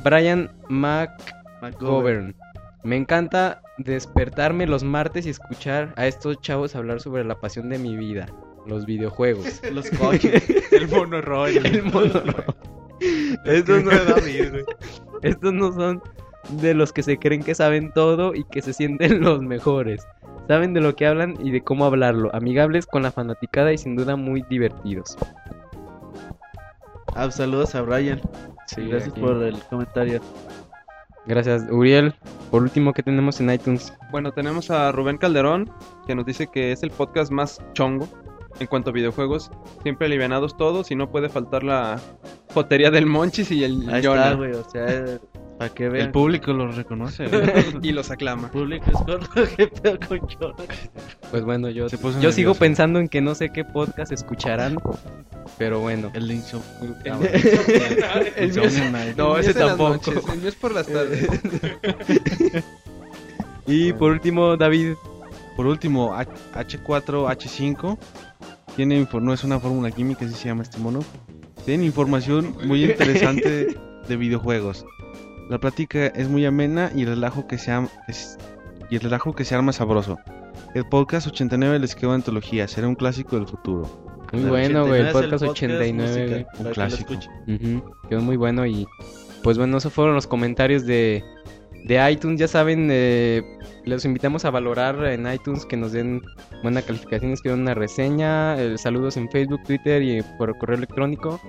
[0.05, 1.36] Brian McGovern.
[1.63, 2.35] McGovern.
[2.85, 7.79] Me encanta despertarme los martes y escuchar a estos chavos hablar sobre la pasión de
[7.79, 8.27] mi vida,
[8.67, 9.61] los videojuegos.
[9.73, 10.45] Los coches.
[10.73, 11.61] El mono rollo.
[11.65, 12.23] El mono
[13.45, 13.91] Estos no,
[15.23, 16.03] estos no son
[16.51, 20.07] de los que se creen que saben todo y que se sienten los mejores.
[20.47, 22.33] Saben de lo que hablan y de cómo hablarlo.
[22.35, 25.17] Amigables con la fanaticada y sin duda muy divertidos.
[27.17, 28.21] Ah, saludos a Brian.
[28.77, 29.21] Gracias aquí.
[29.21, 30.21] por el comentario.
[31.27, 32.15] Gracias, Uriel.
[32.51, 33.93] Por último, ¿qué tenemos en iTunes?
[34.11, 35.71] Bueno, tenemos a Rubén Calderón,
[36.07, 38.09] que nos dice que es el podcast más chongo
[38.61, 39.51] en cuanto a videojuegos.
[39.83, 42.01] Siempre alivianados todos y no puede faltar la
[42.55, 44.25] jotería del Monchis y el Ahí Jonah.
[44.25, 44.53] está, güey.
[44.53, 45.19] O sea,
[45.59, 46.07] para que vean.
[46.07, 47.25] El público lo reconoce.
[47.83, 48.45] y los aclama.
[48.45, 49.27] El público es gordo.
[49.57, 50.67] ¿Qué pedo con Jonathan?
[51.31, 51.87] Pues bueno, yo,
[52.21, 54.77] yo sigo pensando en que no sé qué podcast escucharán.
[55.59, 56.11] Pero bueno.
[56.15, 56.63] El Link Shop.
[57.05, 58.53] El
[59.17, 59.91] No, ese tampoco.
[60.13, 61.27] noches, El mío es por las tardes.
[63.67, 64.95] Y por último, David.
[65.57, 67.97] Por último, H- H4H5
[68.77, 71.01] tiene no es una fórmula química, así se llama este mono.
[71.65, 73.75] Tiene información muy interesante
[74.07, 74.85] de videojuegos.
[75.49, 78.37] La plática es muy amena y el relajo que se am- es-
[78.91, 80.19] y el relajo que se arma sabroso.
[80.75, 83.89] El podcast 89 les quedó antología, será un clásico del futuro.
[84.33, 85.01] Muy El bueno, güey.
[85.03, 86.45] El 89 podcast el 89, musical, güey.
[86.45, 87.13] para que lo clásico.
[87.15, 87.33] escuchen.
[87.79, 88.87] Ujú, Quedó muy bueno y
[89.43, 91.23] pues bueno, esos fueron los comentarios de,
[91.85, 92.41] de iTunes.
[92.41, 93.43] Ya saben, eh,
[93.87, 96.21] los invitamos a valorar en iTunes que nos den
[96.63, 101.41] buena calificación, escriban una reseña, eh, saludos en Facebook, Twitter y por correo electrónico.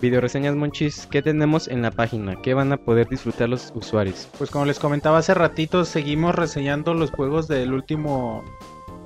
[0.00, 2.40] Video reseñas Monchis, ¿qué tenemos en la página?
[2.42, 4.28] ¿Qué van a poder disfrutar los usuarios?
[4.36, 8.44] Pues como les comentaba hace ratito, seguimos reseñando los juegos del último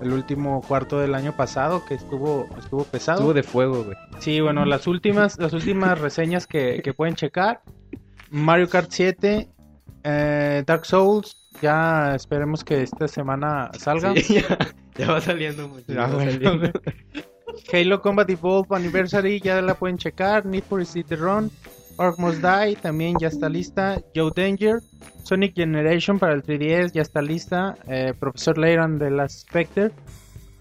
[0.00, 3.18] el último cuarto del año pasado que estuvo estuvo pesado.
[3.18, 3.96] Estuvo de fuego, güey.
[4.18, 7.62] Sí, bueno, las últimas las últimas reseñas que, que pueden checar.
[8.30, 9.48] Mario Kart 7,
[10.04, 14.14] eh, Dark Souls, ya esperemos que esta semana salga.
[14.16, 14.58] Sí, ya,
[14.96, 15.84] ya va saliendo mucho.
[15.88, 16.32] Ya, ya va bueno.
[16.32, 16.70] saliendo.
[17.72, 20.46] Halo Combat Evolved Anniversary ya la pueden checar.
[20.46, 21.50] Need for Speed Run.
[21.96, 24.00] Orc Must Die también ya está lista.
[24.14, 24.80] Joe Danger.
[25.24, 27.76] Sonic Generation para el 3DS ya está lista.
[27.88, 29.90] Eh, Profesor Layton de Last Spectre.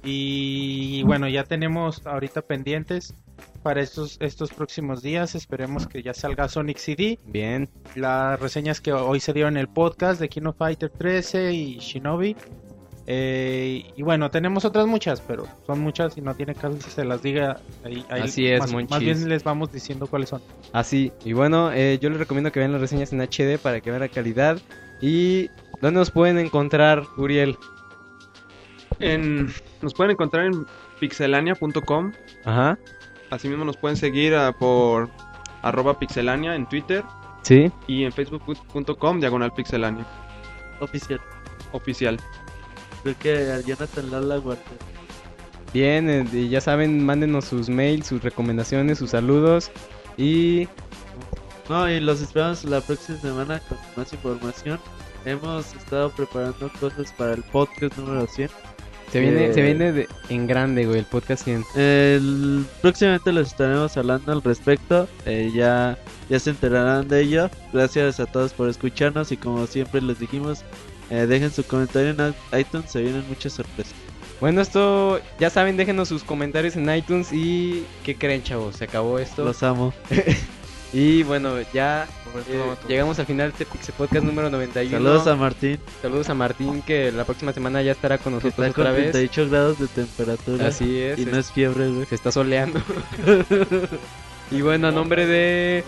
[0.04, 3.14] Y bueno, ya tenemos ahorita pendientes
[3.62, 5.36] para estos, estos próximos días.
[5.36, 7.20] Esperemos que ya salga Sonic CD.
[7.26, 7.70] Bien.
[7.96, 12.36] Las reseñas que hoy se dieron en el podcast de Kino Fighter 13 y Shinobi.
[13.08, 17.04] Eh, y bueno, tenemos otras muchas, pero son muchas y no tiene caso que se
[17.04, 17.60] las diga.
[17.84, 20.42] Ahí, ahí Así es, más, más bien les vamos diciendo cuáles son.
[20.72, 23.90] Así, y bueno, eh, yo les recomiendo que vean las reseñas en HD para que
[23.90, 24.60] vean la calidad.
[25.02, 25.48] ¿Y
[25.82, 27.58] dónde nos pueden encontrar, Uriel?
[29.00, 29.52] En-
[29.82, 30.66] nos pueden encontrar en
[31.00, 32.12] pixelania.com.
[32.46, 32.78] Ajá,
[33.32, 35.10] Asimismo nos pueden seguir ah, por
[35.64, 37.04] arroba pixelania en Twitter
[37.42, 37.72] sí.
[37.88, 40.06] y en facebook.com diagonal pixelania
[40.80, 41.20] Oficial.
[41.72, 42.20] oficial.
[43.04, 44.62] Creo que a Jonathan Lala guarda.
[45.74, 49.72] Bien, eh, y ya saben, mándenos sus mails, sus recomendaciones, sus saludos.
[50.18, 50.68] Y
[51.70, 54.80] No, y los esperamos la próxima semana con más información.
[55.24, 58.50] Hemos estado preparando cosas para el podcast número 100.
[59.12, 59.54] Se viene, Eh.
[59.54, 61.64] se viene de- en grande, güey, el podcast 100.
[61.76, 65.08] El, próximamente les estaremos hablando al respecto.
[65.26, 65.98] eh, ya,
[66.30, 67.50] ya se enterarán de ello.
[67.74, 70.64] Gracias a todos por escucharnos y como siempre les dijimos,
[71.10, 72.90] eh, dejen su comentario en iTunes.
[72.92, 73.94] Se vienen muchas sorpresas.
[74.40, 77.84] Bueno, esto, ya saben, déjenos sus comentarios en iTunes y...
[78.04, 78.78] ¿Qué creen, chavos?
[78.78, 79.44] Se acabó esto.
[79.46, 79.94] Los amo.
[80.94, 82.08] Y bueno, ya
[82.50, 84.98] eh, llegamos al final de este Pixel Podcast número 91.
[84.98, 85.80] Saludos a Martín.
[86.02, 89.12] Saludos a Martín, que la próxima semana ya estará con nosotros está con otra vez.
[89.12, 90.68] 38 grados de temperatura.
[90.68, 91.20] Así es.
[91.20, 92.06] Y no es fiebre, güey.
[92.06, 92.82] Se está soleando.
[94.52, 95.86] y bueno, a nombre de...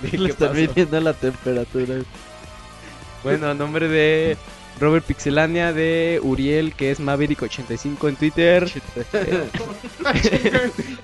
[0.00, 1.96] ¿De Le están midiendo la temperatura.
[3.22, 4.38] Bueno, a nombre de
[4.80, 8.64] Robert Pixelania, de Uriel, que es Maverick85 en Twitter.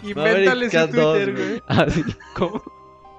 [0.03, 1.63] Invéntales Maverick su Twitter, K2, güey.
[1.67, 2.05] Así
[2.35, 2.63] como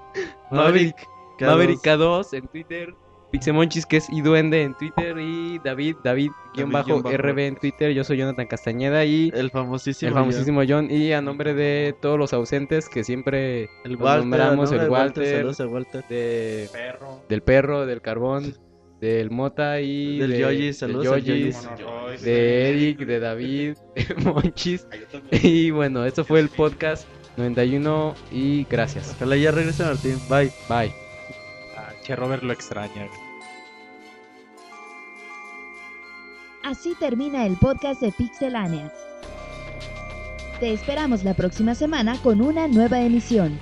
[0.50, 0.96] Maverick
[1.38, 1.46] K2.
[1.46, 2.94] Maverick K2 en Twitter.
[3.30, 5.18] Pixemonchis, que es Iduende en Twitter.
[5.18, 7.16] Y David, David, guion bajo guion bajo.
[7.18, 7.92] RB en Twitter.
[7.92, 10.08] Yo soy Jonathan Castañeda y El famosísimo.
[10.08, 10.90] el famosísimo John.
[10.90, 14.20] Y a nombre de todos los ausentes que siempre El Walter.
[14.20, 14.80] nombramos, ¿no?
[14.82, 16.04] el Walter, Saludos a Walter.
[16.08, 17.20] de, Perro.
[17.28, 18.54] del perro, del carbón,
[19.00, 22.16] del Mota y Del de, del saludos al Yoyis, Monoroy.
[22.18, 24.86] de Eric, de David, de Monchis.
[25.30, 27.06] Y bueno, esto fue el podcast
[27.36, 29.14] 91 y gracias.
[29.16, 30.18] Ojalá ya regrese Martín.
[30.28, 30.52] Bye.
[30.68, 30.92] Bye.
[31.76, 33.08] Ah, che, Robert lo extraña.
[36.64, 38.92] Así termina el podcast de Pixelania.
[40.60, 43.58] Te esperamos la próxima semana con una nueva emisión.